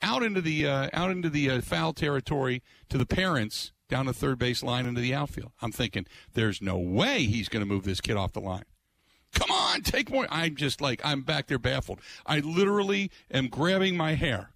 out 0.00 0.22
into 0.22 0.40
the 0.40 0.66
uh, 0.66 0.90
out 0.92 1.10
into 1.10 1.28
the 1.28 1.50
uh, 1.50 1.60
foul 1.60 1.92
territory 1.92 2.62
to 2.88 2.98
the 2.98 3.06
parents 3.06 3.72
down 3.88 4.06
the 4.06 4.12
third 4.12 4.38
base 4.38 4.62
line 4.62 4.86
into 4.86 5.00
the 5.00 5.14
outfield. 5.14 5.52
I'm 5.60 5.72
thinking 5.72 6.06
there's 6.34 6.62
no 6.62 6.78
way 6.78 7.24
he's 7.24 7.48
going 7.48 7.62
to 7.62 7.66
move 7.66 7.84
this 7.84 8.00
kid 8.00 8.16
off 8.16 8.32
the 8.32 8.40
line. 8.40 8.64
Come 9.34 9.50
on, 9.50 9.82
take 9.82 10.10
more. 10.10 10.26
I'm 10.30 10.56
just 10.56 10.80
like 10.80 11.00
I'm 11.04 11.22
back 11.22 11.48
there 11.48 11.58
baffled. 11.58 12.00
I 12.24 12.40
literally 12.40 13.10
am 13.30 13.48
grabbing 13.48 13.96
my 13.96 14.14
hair, 14.14 14.52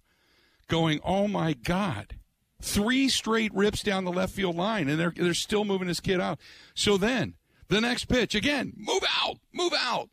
going, 0.67 0.99
"Oh 1.03 1.27
my 1.27 1.53
god." 1.53 2.15
Three 2.63 3.09
straight 3.09 3.53
rips 3.53 3.83
down 3.83 4.05
the 4.05 4.11
left 4.11 4.31
field 4.31 4.55
line, 4.55 4.87
and 4.87 4.97
they're 4.97 5.13
they're 5.13 5.33
still 5.33 5.65
moving 5.65 5.89
this 5.89 5.99
kid 5.99 6.21
out. 6.21 6.39
So 6.73 6.95
then 6.95 7.33
the 7.67 7.81
next 7.81 8.05
pitch 8.05 8.35
again, 8.35 8.71
move 8.77 9.03
out, 9.21 9.39
move 9.51 9.73
out. 9.77 10.09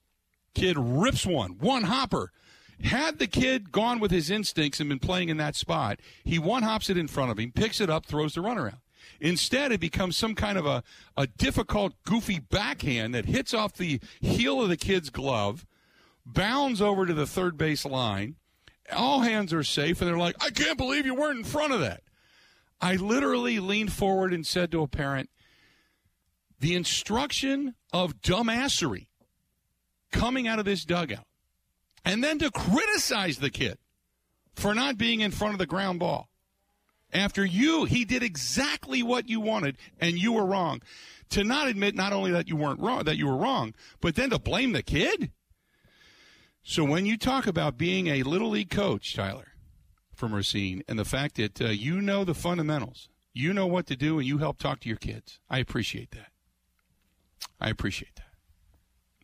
Kid 0.53 0.77
rips 0.77 1.25
one, 1.25 1.59
one 1.61 1.85
hopper. 1.85 2.33
Had 2.83 3.21
the 3.21 3.29
kid 3.29 3.71
gone 3.71 4.01
with 4.01 4.11
his 4.11 4.31
instincts 4.31 4.81
and 4.81 4.89
been 4.89 4.99
playing 4.99 5.29
in 5.29 5.37
that 5.37 5.55
spot, 5.55 6.01
he 6.25 6.41
one 6.41 6.65
hops 6.65 6.91
it 6.91 6.99
in 6.99 7.07
front 7.07 7.31
of 7.31 7.39
him, 7.39 7.53
picks 7.53 7.81
it 7.81 7.89
up, 7.89 8.05
throws 8.05 8.35
the 8.35 8.41
runner 8.41 8.67
out. 8.67 8.81
Instead, 9.21 9.71
it 9.71 9.79
becomes 9.79 10.17
some 10.17 10.35
kind 10.35 10.59
of 10.59 10.67
a, 10.67 10.83
a 11.17 11.29
difficult, 11.29 11.95
goofy 12.03 12.41
backhand 12.41 13.15
that 13.15 13.27
hits 13.27 13.55
off 13.55 13.75
the 13.75 14.01
heel 14.21 14.61
of 14.61 14.69
the 14.69 14.77
kid's 14.77 15.09
glove, 15.09 15.65
bounds 16.27 16.83
over 16.83 17.07
to 17.07 17.15
the 17.15 17.27
third 17.29 17.57
base 17.57 17.85
line. 17.85 18.35
All 18.93 19.21
hands 19.21 19.53
are 19.53 19.63
safe, 19.63 20.01
and 20.01 20.11
they're 20.11 20.19
like, 20.19 20.35
I 20.43 20.51
can't 20.51 20.77
believe 20.77 21.07
you 21.07 21.15
weren't 21.15 21.39
in 21.39 21.45
front 21.45 21.73
of 21.73 21.79
that. 21.79 22.03
I 22.81 22.97
literally 22.97 23.61
leaned 23.61 23.93
forward 23.93 24.33
and 24.33 24.47
said 24.47 24.71
to 24.73 24.83
a 24.83 24.89
parent, 24.89 25.29
the 26.59 26.75
instruction 26.75 27.75
of 27.93 28.21
dumbassery 28.21 29.09
coming 30.13 30.49
out 30.49 30.59
of 30.59 30.65
this 30.65 30.85
dugout, 30.85 31.27
and 32.05 32.23
then 32.23 32.39
to 32.39 32.51
criticize 32.51 33.39
the 33.39 33.51
kid 33.51 33.79
for 34.55 34.75
not 34.75 34.99
being 34.99 35.21
in 35.21 35.31
front 35.31 35.55
of 35.55 35.59
the 35.59 35.67
ground 35.67 36.01
ball. 36.01 36.29
After 37.13 37.45
you, 37.45 37.85
he 37.85 38.05
did 38.05 38.23
exactly 38.23 39.03
what 39.03 39.29
you 39.29 39.41
wanted, 39.41 39.77
and 39.99 40.19
you 40.19 40.33
were 40.33 40.47
wrong. 40.47 40.81
To 41.31 41.45
not 41.45 41.69
admit 41.69 41.95
not 41.95 42.13
only 42.13 42.31
that 42.33 42.49
you 42.49 42.57
weren't 42.57 42.81
wrong, 42.81 43.05
that 43.05 43.17
you 43.17 43.27
were 43.27 43.37
wrong, 43.37 43.75
but 44.01 44.15
then 44.15 44.31
to 44.31 44.39
blame 44.39 44.73
the 44.73 44.83
kid. 44.83 45.31
So 46.63 46.85
when 46.85 47.07
you 47.07 47.17
talk 47.17 47.47
about 47.47 47.79
being 47.79 48.09
a 48.09 48.23
little 48.23 48.51
league 48.51 48.71
coach, 48.71 49.15
Tyler, 49.15 49.50
from 50.21 50.35
Racine, 50.35 50.83
and 50.87 50.99
the 50.99 51.05
fact 51.05 51.37
that 51.37 51.61
uh, 51.61 51.69
you 51.69 52.01
know 52.01 52.25
the 52.25 52.35
fundamentals, 52.35 53.09
you 53.33 53.53
know 53.53 53.67
what 53.67 53.87
to 53.87 53.97
do, 53.97 54.19
and 54.19 54.29
you 54.29 54.39
help 54.39 54.59
talk 54.59 54.81
to 54.81 54.89
your 54.89 54.99
kids, 54.99 55.41
I 55.49 55.59
appreciate 55.59 56.11
that. 56.13 56.29
I 57.59 57.71
appreciate 57.71 58.21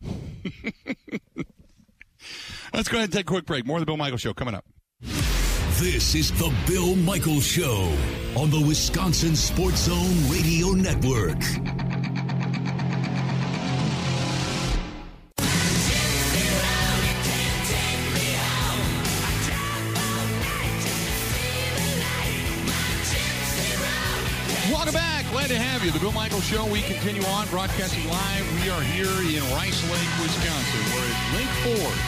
that. 0.03 0.15
Let's 2.75 2.89
go 2.89 2.97
ahead 2.97 3.05
and 3.05 3.13
take 3.13 3.27
a 3.27 3.33
quick 3.33 3.45
break. 3.45 3.67
More 3.67 3.77
of 3.77 3.83
the 3.83 3.87
Bill 3.87 3.99
Michaels 3.99 4.23
Show 4.23 4.33
coming 4.33 4.55
up. 4.55 4.65
This 5.79 6.15
is 6.15 6.33
the 6.33 6.53
Bill 6.67 6.97
Michaels 6.97 7.47
Show 7.47 7.95
on 8.35 8.51
the 8.51 8.65
Wisconsin 8.67 9.37
Sports 9.37 9.83
Zone 9.85 10.31
Radio 10.31 10.71
Network. 10.71 11.37
Glad 25.47 25.59
to 25.59 25.63
have 25.63 25.85
you. 25.85 25.93
The 25.93 26.01
Bill 26.01 26.11
Michaels 26.11 26.43
Show. 26.43 26.67
We 26.67 26.83
continue 26.83 27.23
on 27.27 27.47
broadcasting 27.51 28.05
live. 28.09 28.65
We 28.65 28.69
are 28.69 28.83
here 28.83 29.07
in 29.07 29.45
Rice 29.55 29.81
Lake, 29.89 30.11
Wisconsin. 30.21 30.81
We're 30.91 31.07
at 31.07 31.19
Link 31.39 31.51
Ford. 31.63 31.99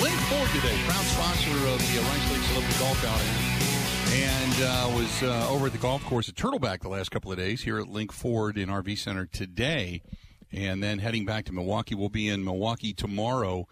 Link 0.00 0.14
Ford 0.30 0.48
today, 0.54 0.78
proud 0.86 1.02
sponsor 1.02 1.50
of 1.50 1.80
the 1.80 1.98
uh, 1.98 2.08
Rice 2.08 2.30
Lake 2.30 2.42
Celebrity 2.42 2.78
Golf 2.78 3.04
Outing, 3.04 4.14
and 4.22 4.62
uh, 4.62 4.96
was 4.96 5.22
uh, 5.24 5.50
over 5.50 5.66
at 5.66 5.72
the 5.72 5.78
golf 5.78 6.04
course 6.04 6.28
at 6.28 6.36
Turtleback 6.36 6.82
the 6.82 6.88
last 6.88 7.10
couple 7.10 7.32
of 7.32 7.38
days. 7.38 7.62
Here 7.62 7.80
at 7.80 7.88
Link 7.88 8.12
Ford 8.12 8.56
in 8.56 8.68
RV 8.68 8.96
Center 8.96 9.26
today, 9.26 10.00
and 10.52 10.80
then 10.80 11.00
heading 11.00 11.24
back 11.24 11.46
to 11.46 11.52
Milwaukee. 11.52 11.96
We'll 11.96 12.10
be 12.10 12.28
in 12.28 12.44
Milwaukee 12.44 12.92
tomorrow, 12.92 13.66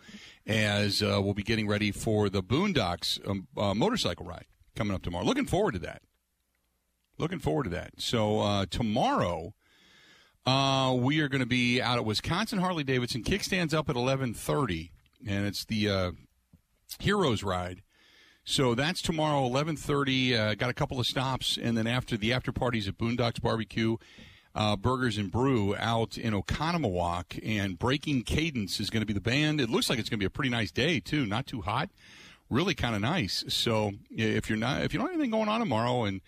as 0.49 1.01
uh, 1.01 1.21
we'll 1.23 1.33
be 1.33 1.45
getting 1.45 1.69
ready 1.69 1.93
for 1.93 2.29
the 2.29 2.43
Boondocks 2.43 3.21
um, 3.25 3.47
uh, 3.57 3.73
motorcycle 3.73 4.27
ride 4.27 4.47
coming 4.75 4.97
up 4.97 5.03
tomorrow. 5.03 5.25
Looking 5.25 5.47
forward 5.47 5.75
to 5.75 5.79
that. 5.79 6.03
Looking 7.19 7.39
forward 7.39 7.65
to 7.65 7.71
that. 7.71 7.93
So 7.99 8.41
uh, 8.41 8.67
tomorrow, 8.69 9.55
uh, 10.45 10.95
we 10.99 11.21
are 11.21 11.29
going 11.29 11.41
to 11.41 11.47
be 11.47 11.81
out 11.81 11.97
at 11.97 12.05
Wisconsin 12.05 12.59
Harley 12.59 12.85
Davidson. 12.85 13.23
Kickstands 13.23 13.73
up 13.73 13.89
at 13.89 13.97
eleven 13.97 14.35
thirty, 14.35 14.93
and 15.27 15.47
it's 15.47 15.65
the 15.65 15.89
uh, 15.89 16.11
Heroes 17.01 17.43
Ride. 17.43 17.83
So 18.45 18.75
that's 18.75 19.03
tomorrow, 19.03 19.47
eleven 19.47 19.77
thirty. 19.77 20.37
Uh, 20.37 20.55
got 20.55 20.71
a 20.71 20.75
couple 20.75 21.01
of 21.01 21.07
stops, 21.07 21.59
and 21.61 21.77
then 21.77 21.87
after 21.87 22.17
the 22.17 22.33
after 22.33 22.53
parties 22.53 22.87
at 22.87 22.99
Boondocks 22.99 23.41
Barbecue, 23.41 23.97
uh, 24.55 24.77
Burgers 24.77 25.17
and 25.19 25.33
Brew 25.33 25.75
out 25.77 26.19
in 26.19 26.35
Oconomowoc, 26.35 27.41
and 27.45 27.79
Breaking 27.79 28.23
Cadence 28.23 28.79
is 28.79 28.91
going 28.91 29.01
to 29.01 29.07
be 29.07 29.15
the 29.15 29.21
band. 29.21 29.61
It 29.61 29.71
looks 29.71 29.89
like 29.89 29.99
it's 29.99 30.09
going 30.09 30.19
to 30.19 30.23
be 30.23 30.27
a 30.27 30.31
pretty 30.31 30.51
nice 30.51 30.71
day 30.71 31.01
too, 31.01 31.27
not 31.27 31.47
too 31.47 31.63
hot, 31.63 31.89
really 32.51 32.75
kind 32.75 32.95
of 32.95 33.01
nice. 33.01 33.43
So 33.49 33.93
if 34.11 34.49
you're 34.51 34.59
not 34.59 34.83
if 34.83 34.93
you 34.93 34.99
don't 34.99 35.09
have 35.09 35.15
anything 35.15 35.33
going 35.33 35.49
on 35.49 35.61
tomorrow 35.61 36.05
and 36.05 36.21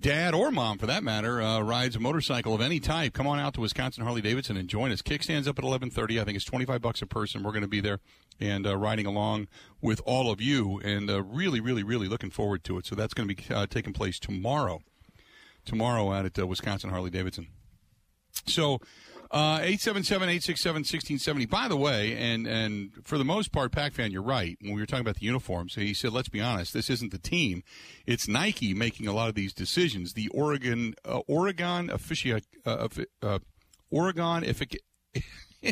dad 0.00 0.34
or 0.34 0.50
mom 0.50 0.78
for 0.78 0.86
that 0.86 1.02
matter 1.02 1.42
uh, 1.42 1.60
rides 1.60 1.96
a 1.96 2.00
motorcycle 2.00 2.54
of 2.54 2.60
any 2.60 2.78
type 2.78 3.12
come 3.12 3.26
on 3.26 3.38
out 3.38 3.54
to 3.54 3.60
wisconsin 3.60 4.04
harley 4.04 4.20
davidson 4.20 4.56
and 4.56 4.68
join 4.68 4.92
us. 4.92 5.02
Kickstands 5.02 5.48
up 5.48 5.58
at 5.58 5.64
11.30 5.64 6.20
i 6.20 6.24
think 6.24 6.36
it's 6.36 6.44
25 6.44 6.80
bucks 6.80 7.02
a 7.02 7.06
person. 7.06 7.42
We're 7.42 7.52
going 7.52 7.62
to 7.62 7.68
be 7.68 7.80
there 7.80 7.98
and 8.40 8.66
uh, 8.66 8.76
riding 8.76 9.06
along 9.06 9.48
with 9.80 10.00
all 10.04 10.30
of 10.30 10.40
you 10.40 10.80
and 10.84 11.10
uh, 11.10 11.22
really 11.22 11.60
really 11.60 11.82
really 11.82 12.08
looking 12.08 12.30
forward 12.30 12.64
to 12.64 12.78
it. 12.78 12.86
So 12.86 12.94
that's 12.94 13.14
going 13.14 13.28
to 13.28 13.34
be 13.34 13.54
uh, 13.54 13.66
taking 13.66 13.92
place 13.92 14.18
tomorrow 14.18 14.82
tomorrow 15.64 16.12
out 16.12 16.24
at 16.24 16.38
uh, 16.38 16.46
wisconsin 16.46 16.90
harley 16.90 17.10
davidson. 17.10 17.48
So 18.46 18.80
877-867-1670. 19.32 21.48
By 21.48 21.68
the 21.68 21.76
way, 21.76 22.16
and, 22.16 22.46
and 22.46 22.90
for 23.04 23.18
the 23.18 23.24
most 23.24 23.52
part, 23.52 23.72
Pac 23.72 23.92
fan, 23.92 24.10
you're 24.10 24.22
right. 24.22 24.56
When 24.60 24.74
we 24.74 24.80
were 24.80 24.86
talking 24.86 25.02
about 25.02 25.16
the 25.16 25.26
uniforms, 25.26 25.74
he 25.74 25.94
said, 25.94 26.12
let's 26.12 26.28
be 26.28 26.40
honest, 26.40 26.72
this 26.72 26.88
isn't 26.88 27.12
the 27.12 27.18
team. 27.18 27.62
It's 28.06 28.26
Nike 28.26 28.74
making 28.74 29.06
a 29.06 29.12
lot 29.12 29.28
of 29.28 29.34
these 29.34 29.52
decisions. 29.52 30.14
The 30.14 30.28
Oregon, 30.28 30.94
uh, 31.04 31.20
Oregon 31.26 31.88
officia, 31.88 32.42
uh, 32.64 32.88
uh, 33.22 33.38
Oregon, 33.90 34.44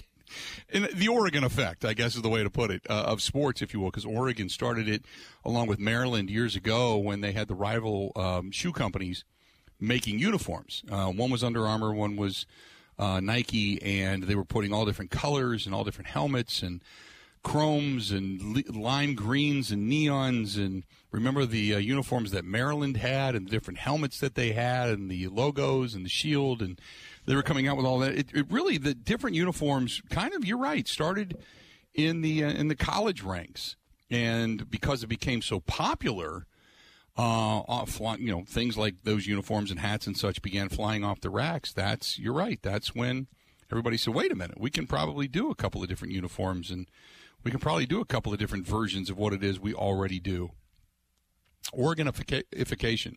in 0.68 0.88
the 0.94 1.08
Oregon 1.08 1.44
effect, 1.44 1.84
I 1.84 1.94
guess 1.94 2.16
is 2.16 2.22
the 2.22 2.28
way 2.28 2.42
to 2.42 2.50
put 2.50 2.70
it, 2.70 2.82
uh, 2.90 3.04
of 3.04 3.22
sports, 3.22 3.62
if 3.62 3.72
you 3.72 3.80
will, 3.80 3.90
because 3.90 4.04
Oregon 4.04 4.48
started 4.48 4.88
it 4.88 5.04
along 5.44 5.68
with 5.68 5.78
Maryland 5.78 6.30
years 6.30 6.56
ago 6.56 6.98
when 6.98 7.20
they 7.20 7.32
had 7.32 7.48
the 7.48 7.54
rival 7.54 8.12
um, 8.16 8.50
shoe 8.50 8.72
companies 8.72 9.24
making 9.80 10.18
uniforms. 10.18 10.82
Uh, 10.90 11.06
one 11.06 11.30
was 11.30 11.44
Under 11.44 11.66
Armour, 11.66 11.92
one 11.92 12.16
was 12.16 12.46
uh, 12.98 13.20
Nike, 13.20 13.80
and 13.82 14.24
they 14.24 14.34
were 14.34 14.44
putting 14.44 14.72
all 14.72 14.84
different 14.84 15.10
colors 15.10 15.66
and 15.66 15.74
all 15.74 15.84
different 15.84 16.08
helmets 16.08 16.62
and 16.62 16.82
chromes 17.42 18.10
and 18.10 18.74
lime 18.74 19.14
greens 19.14 19.70
and 19.70 19.88
neons 19.88 20.56
and 20.56 20.82
remember 21.12 21.46
the 21.46 21.74
uh, 21.74 21.78
uniforms 21.78 22.32
that 22.32 22.44
Maryland 22.44 22.96
had 22.96 23.36
and 23.36 23.46
the 23.46 23.50
different 23.52 23.78
helmets 23.78 24.18
that 24.18 24.34
they 24.34 24.50
had 24.50 24.88
and 24.88 25.08
the 25.08 25.28
logos 25.28 25.94
and 25.94 26.04
the 26.04 26.08
shield 26.08 26.60
and 26.60 26.80
they 27.24 27.36
were 27.36 27.44
coming 27.44 27.68
out 27.68 27.76
with 27.76 27.86
all 27.86 28.00
that. 28.00 28.18
It, 28.18 28.34
it 28.34 28.50
really 28.50 28.78
the 28.78 28.94
different 28.94 29.36
uniforms 29.36 30.02
kind 30.10 30.34
of 30.34 30.44
you're 30.44 30.58
right 30.58 30.88
started 30.88 31.38
in 31.94 32.20
the 32.20 32.42
uh, 32.42 32.50
in 32.50 32.66
the 32.66 32.74
college 32.74 33.22
ranks 33.22 33.76
and 34.10 34.68
because 34.68 35.04
it 35.04 35.08
became 35.08 35.40
so 35.40 35.60
popular 35.60 36.46
uh, 37.18 37.62
off, 37.66 37.98
you 38.18 38.30
know, 38.30 38.44
things 38.46 38.76
like 38.76 38.96
those 39.04 39.26
uniforms 39.26 39.70
and 39.70 39.80
hats 39.80 40.06
and 40.06 40.16
such 40.16 40.42
began 40.42 40.68
flying 40.68 41.04
off 41.04 41.20
the 41.20 41.30
racks. 41.30 41.72
That's 41.72 42.18
you're 42.18 42.34
right. 42.34 42.60
That's 42.62 42.94
when 42.94 43.26
everybody 43.70 43.96
said, 43.96 44.14
"Wait 44.14 44.32
a 44.32 44.36
minute, 44.36 44.60
we 44.60 44.70
can 44.70 44.86
probably 44.86 45.26
do 45.26 45.50
a 45.50 45.54
couple 45.54 45.82
of 45.82 45.88
different 45.88 46.12
uniforms, 46.12 46.70
and 46.70 46.86
we 47.42 47.50
can 47.50 47.60
probably 47.60 47.86
do 47.86 48.00
a 48.00 48.04
couple 48.04 48.32
of 48.32 48.38
different 48.38 48.66
versions 48.66 49.08
of 49.08 49.16
what 49.16 49.32
it 49.32 49.42
is 49.42 49.58
we 49.58 49.72
already 49.72 50.20
do." 50.20 50.50
Organification. 51.72 53.16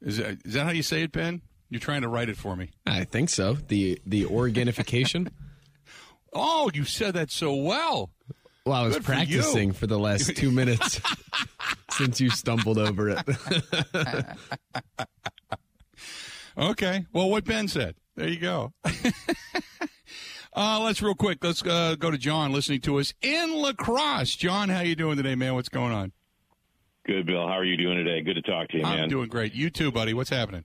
Is 0.00 0.18
that, 0.18 0.38
is 0.44 0.54
that 0.54 0.64
how 0.64 0.70
you 0.70 0.82
say 0.82 1.02
it, 1.02 1.12
Ben? 1.12 1.42
You're 1.70 1.80
trying 1.80 2.02
to 2.02 2.08
write 2.08 2.28
it 2.28 2.36
for 2.36 2.56
me. 2.56 2.70
I 2.86 3.04
think 3.04 3.30
so. 3.30 3.54
The 3.54 4.00
the 4.06 4.26
organification. 4.26 5.30
oh, 6.32 6.70
you 6.74 6.84
said 6.84 7.14
that 7.14 7.30
so 7.30 7.54
well. 7.54 8.10
Well, 8.68 8.76
I 8.76 8.84
was 8.84 8.96
Good 8.96 9.04
practicing 9.04 9.72
for, 9.72 9.78
for, 9.78 9.86
the 9.86 9.98
last 9.98 10.26
two 10.36 10.50
minutes 10.50 11.00
since 11.90 12.20
you 12.20 12.28
stumbled 12.28 12.76
over 12.76 13.08
it. 13.08 13.18
okay. 16.58 17.06
Well, 17.14 17.30
what 17.30 17.46
Ben 17.46 17.68
said. 17.68 17.94
There 18.14 18.28
you 18.28 18.38
go. 18.38 18.74
uh, 20.52 20.80
let's 20.82 21.00
real 21.00 21.14
quick. 21.14 21.42
Let's 21.42 21.64
uh, 21.64 21.96
go 21.98 22.10
to 22.10 22.18
John 22.18 22.52
listening 22.52 22.82
to 22.82 22.98
us 22.98 23.14
in 23.22 23.54
La 23.54 23.72
Crosse. 23.72 24.36
John, 24.36 24.68
how 24.68 24.80
you 24.80 24.94
doing 24.94 25.16
today, 25.16 25.34
man? 25.34 25.54
What's 25.54 25.70
going 25.70 25.92
on? 25.92 26.12
Good, 27.06 27.24
Bill. 27.24 27.46
How 27.46 27.54
are 27.54 27.64
you 27.64 27.78
doing 27.78 27.96
today? 27.96 28.20
Good 28.20 28.34
to 28.34 28.42
talk 28.42 28.68
to 28.68 28.76
you, 28.76 28.82
man. 28.82 29.04
I'm 29.04 29.08
doing 29.08 29.30
great. 29.30 29.54
You 29.54 29.70
too, 29.70 29.90
buddy. 29.90 30.12
What's 30.12 30.28
happening? 30.28 30.64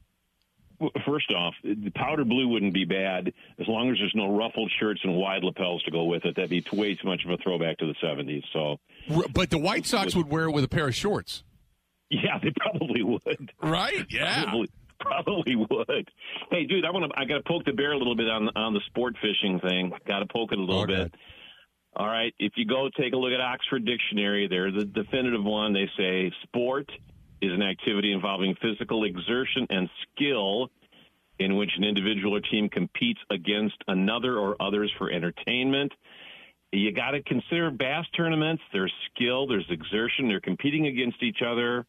First 1.05 1.31
off, 1.31 1.53
the 1.63 1.91
powder 1.95 2.25
blue 2.25 2.47
wouldn't 2.47 2.73
be 2.73 2.85
bad 2.85 3.33
as 3.59 3.67
long 3.67 3.91
as 3.91 3.97
there's 3.97 4.13
no 4.15 4.35
ruffled 4.35 4.71
shirts 4.79 5.01
and 5.03 5.15
wide 5.15 5.43
lapels 5.43 5.83
to 5.83 5.91
go 5.91 6.05
with 6.05 6.25
it. 6.25 6.35
That'd 6.35 6.49
be 6.49 6.65
way 6.71 6.95
too 6.95 7.07
much 7.07 7.23
of 7.25 7.31
a 7.31 7.37
throwback 7.37 7.77
to 7.79 7.85
the 7.85 7.95
70s. 8.05 8.43
So, 8.53 8.77
but 9.33 9.49
the 9.49 9.57
White 9.57 9.85
Sox 9.85 10.15
would 10.15 10.29
wear 10.29 10.45
it 10.45 10.51
with 10.51 10.63
a 10.63 10.69
pair 10.69 10.87
of 10.87 10.95
shorts. 10.95 11.43
Yeah, 12.09 12.37
they 12.41 12.53
probably 12.55 13.03
would. 13.03 13.51
Right? 13.61 14.05
Yeah. 14.09 14.43
Probably, 14.43 14.69
probably 14.99 15.55
would. 15.55 16.09
Hey, 16.51 16.65
dude, 16.65 16.85
I 16.85 16.91
want 16.91 17.11
to. 17.11 17.19
I 17.19 17.25
got 17.25 17.37
to 17.37 17.43
poke 17.43 17.65
the 17.65 17.73
bear 17.73 17.91
a 17.91 17.97
little 17.97 18.15
bit 18.15 18.29
on 18.29 18.49
on 18.55 18.73
the 18.73 18.81
sport 18.87 19.15
fishing 19.21 19.59
thing. 19.59 19.91
Got 20.07 20.19
to 20.19 20.27
poke 20.27 20.51
it 20.51 20.59
a 20.59 20.61
little 20.61 20.87
bit. 20.87 21.13
All 21.95 22.07
right. 22.07 22.33
If 22.39 22.53
you 22.55 22.65
go 22.65 22.89
take 22.97 23.13
a 23.13 23.17
look 23.17 23.33
at 23.33 23.41
Oxford 23.41 23.85
Dictionary, 23.85 24.47
there's 24.47 24.75
a 24.75 24.85
definitive 24.85 25.43
one. 25.43 25.73
They 25.73 25.89
say 25.97 26.31
sport 26.43 26.89
is 27.43 27.51
an 27.53 27.61
activity 27.61 28.13
involving 28.13 28.55
physical 28.61 29.03
exertion 29.03 29.67
and 29.69 29.89
skill 30.03 30.69
in 31.39 31.57
which 31.57 31.71
an 31.77 31.83
individual 31.83 32.35
or 32.35 32.39
team 32.39 32.69
competes 32.69 33.19
against 33.29 33.75
another 33.87 34.37
or 34.37 34.55
others 34.61 34.91
for 34.97 35.11
entertainment. 35.11 35.91
You 36.71 36.91
got 36.91 37.11
to 37.11 37.21
consider 37.23 37.69
bass 37.69 38.05
tournaments. 38.15 38.63
There's 38.71 38.93
skill, 39.13 39.45
there's 39.45 39.65
exertion, 39.69 40.27
they're 40.27 40.39
competing 40.39 40.87
against 40.87 41.21
each 41.21 41.41
other. 41.45 41.85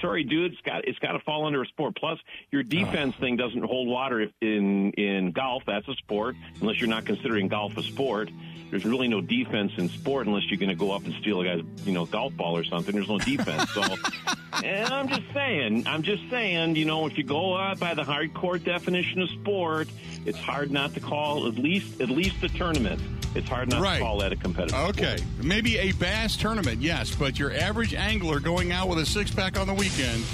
Sorry, 0.00 0.24
dude, 0.24 0.52
it's 0.52 0.60
got 0.62 0.86
it's 0.86 0.98
got 0.98 1.12
to 1.12 1.20
fall 1.20 1.46
under 1.46 1.62
a 1.62 1.66
sport. 1.66 1.96
Plus, 1.96 2.18
your 2.50 2.62
defense 2.62 3.14
oh. 3.16 3.20
thing 3.20 3.36
doesn't 3.36 3.64
hold 3.64 3.88
water 3.88 4.20
if 4.20 4.30
in 4.40 4.92
in 4.92 5.32
golf. 5.32 5.64
That's 5.66 5.88
a 5.88 5.94
sport, 5.94 6.36
unless 6.60 6.80
you're 6.80 6.88
not 6.88 7.04
considering 7.04 7.48
golf 7.48 7.76
a 7.76 7.82
sport 7.82 8.30
there's 8.70 8.84
really 8.84 9.08
no 9.08 9.20
defense 9.20 9.72
in 9.78 9.88
sport 9.88 10.26
unless 10.26 10.44
you're 10.50 10.58
going 10.58 10.68
to 10.68 10.74
go 10.74 10.90
up 10.92 11.04
and 11.04 11.14
steal 11.14 11.40
a 11.40 11.44
guy's, 11.44 11.64
you 11.84 11.92
know, 11.92 12.04
golf 12.04 12.36
ball 12.36 12.56
or 12.56 12.64
something. 12.64 12.94
There's 12.94 13.08
no 13.08 13.18
defense. 13.18 13.70
So, 13.70 13.82
and 14.64 14.92
I'm 14.92 15.08
just 15.08 15.32
saying, 15.32 15.86
I'm 15.86 16.02
just 16.02 16.22
saying, 16.28 16.76
you 16.76 16.84
know, 16.84 17.06
if 17.06 17.16
you 17.16 17.24
go 17.24 17.54
uh, 17.54 17.74
by 17.76 17.94
the 17.94 18.02
hardcore 18.02 18.62
definition 18.62 19.22
of 19.22 19.30
sport, 19.30 19.88
it's 20.26 20.38
hard 20.38 20.70
not 20.70 20.94
to 20.94 21.00
call 21.00 21.46
at 21.46 21.54
least 21.54 22.00
at 22.00 22.10
least 22.10 22.42
a 22.42 22.48
tournament. 22.48 23.00
It's 23.38 23.48
hard 23.48 23.70
not 23.70 23.80
right. 23.80 23.98
to 23.98 24.04
call 24.04 24.18
that 24.18 24.32
a 24.32 24.36
competitive. 24.36 24.78
Okay, 24.90 25.18
sport. 25.18 25.44
maybe 25.44 25.78
a 25.78 25.92
bass 25.92 26.36
tournament, 26.36 26.82
yes, 26.82 27.14
but 27.14 27.38
your 27.38 27.52
average 27.52 27.94
angler 27.94 28.40
going 28.40 28.72
out 28.72 28.88
with 28.88 28.98
a 28.98 29.06
six 29.06 29.30
pack 29.30 29.58
on 29.58 29.66
the 29.66 29.74
weekend 29.74 30.24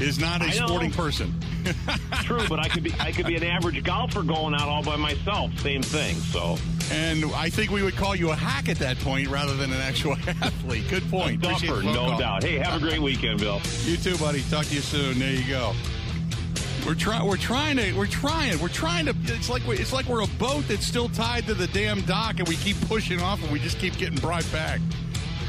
is 0.00 0.18
not 0.18 0.42
a 0.42 0.50
sporting 0.52 0.90
person. 0.90 1.34
True, 2.22 2.46
but 2.48 2.58
I 2.58 2.68
could 2.68 2.82
be 2.82 2.94
I 2.98 3.12
could 3.12 3.26
be 3.26 3.36
an 3.36 3.42
average 3.42 3.82
golfer 3.84 4.22
going 4.22 4.54
out 4.54 4.68
all 4.68 4.82
by 4.82 4.96
myself. 4.96 5.56
Same 5.60 5.82
thing. 5.82 6.16
So. 6.16 6.56
And 6.92 7.24
I 7.34 7.50
think 7.50 7.72
we 7.72 7.82
would 7.82 7.96
call 7.96 8.14
you 8.14 8.30
a 8.30 8.34
hack 8.36 8.68
at 8.68 8.78
that 8.78 8.96
point 9.00 9.28
rather 9.28 9.54
than 9.56 9.72
an 9.72 9.80
actual 9.80 10.12
athlete. 10.26 10.88
Good 10.88 11.02
point. 11.10 11.44
A 11.44 11.48
duffer, 11.48 11.82
no 11.82 11.94
call. 11.94 12.18
doubt. 12.18 12.44
Hey, 12.44 12.58
have 12.58 12.80
a 12.80 12.84
great 12.84 13.00
weekend, 13.02 13.40
Bill. 13.40 13.60
You 13.84 13.96
too, 13.96 14.16
buddy. 14.18 14.42
Talk 14.42 14.66
to 14.66 14.74
you 14.74 14.80
soon. 14.80 15.18
There 15.18 15.32
you 15.32 15.46
go. 15.48 15.74
We're 16.86 16.94
trying. 16.94 17.26
We're 17.26 17.36
trying 17.36 17.76
to. 17.78 17.92
We're 17.94 18.06
trying. 18.06 18.60
We're 18.60 18.68
trying 18.68 19.06
to. 19.06 19.14
It's 19.24 19.50
like 19.50 19.66
we, 19.66 19.76
it's 19.76 19.92
like 19.92 20.06
we're 20.06 20.22
a 20.22 20.28
boat 20.38 20.68
that's 20.68 20.86
still 20.86 21.08
tied 21.08 21.44
to 21.48 21.54
the 21.54 21.66
damn 21.68 22.00
dock, 22.02 22.38
and 22.38 22.46
we 22.46 22.54
keep 22.54 22.80
pushing 22.82 23.20
off, 23.20 23.42
and 23.42 23.50
we 23.50 23.58
just 23.58 23.80
keep 23.80 23.96
getting 23.96 24.18
brought 24.18 24.46
back. 24.52 24.80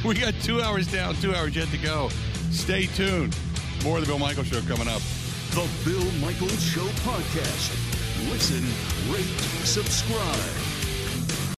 We 0.03 0.15
got 0.15 0.33
two 0.41 0.61
hours 0.61 0.91
down, 0.91 1.13
two 1.15 1.35
hours 1.35 1.55
yet 1.55 1.67
to 1.67 1.77
go. 1.77 2.09
Stay 2.49 2.88
tuned. 2.88 3.38
More 3.83 3.97
of 3.99 4.03
the 4.03 4.07
Bill 4.07 4.17
Michaels 4.17 4.47
Show 4.47 4.61
coming 4.61 4.88
up. 4.88 5.01
The 5.51 5.69
Bill 5.85 6.11
Michaels 6.19 6.63
Show 6.63 6.85
podcast. 7.05 8.31
Listen, 8.31 8.63
rate, 9.13 9.23
subscribe. 9.63 10.76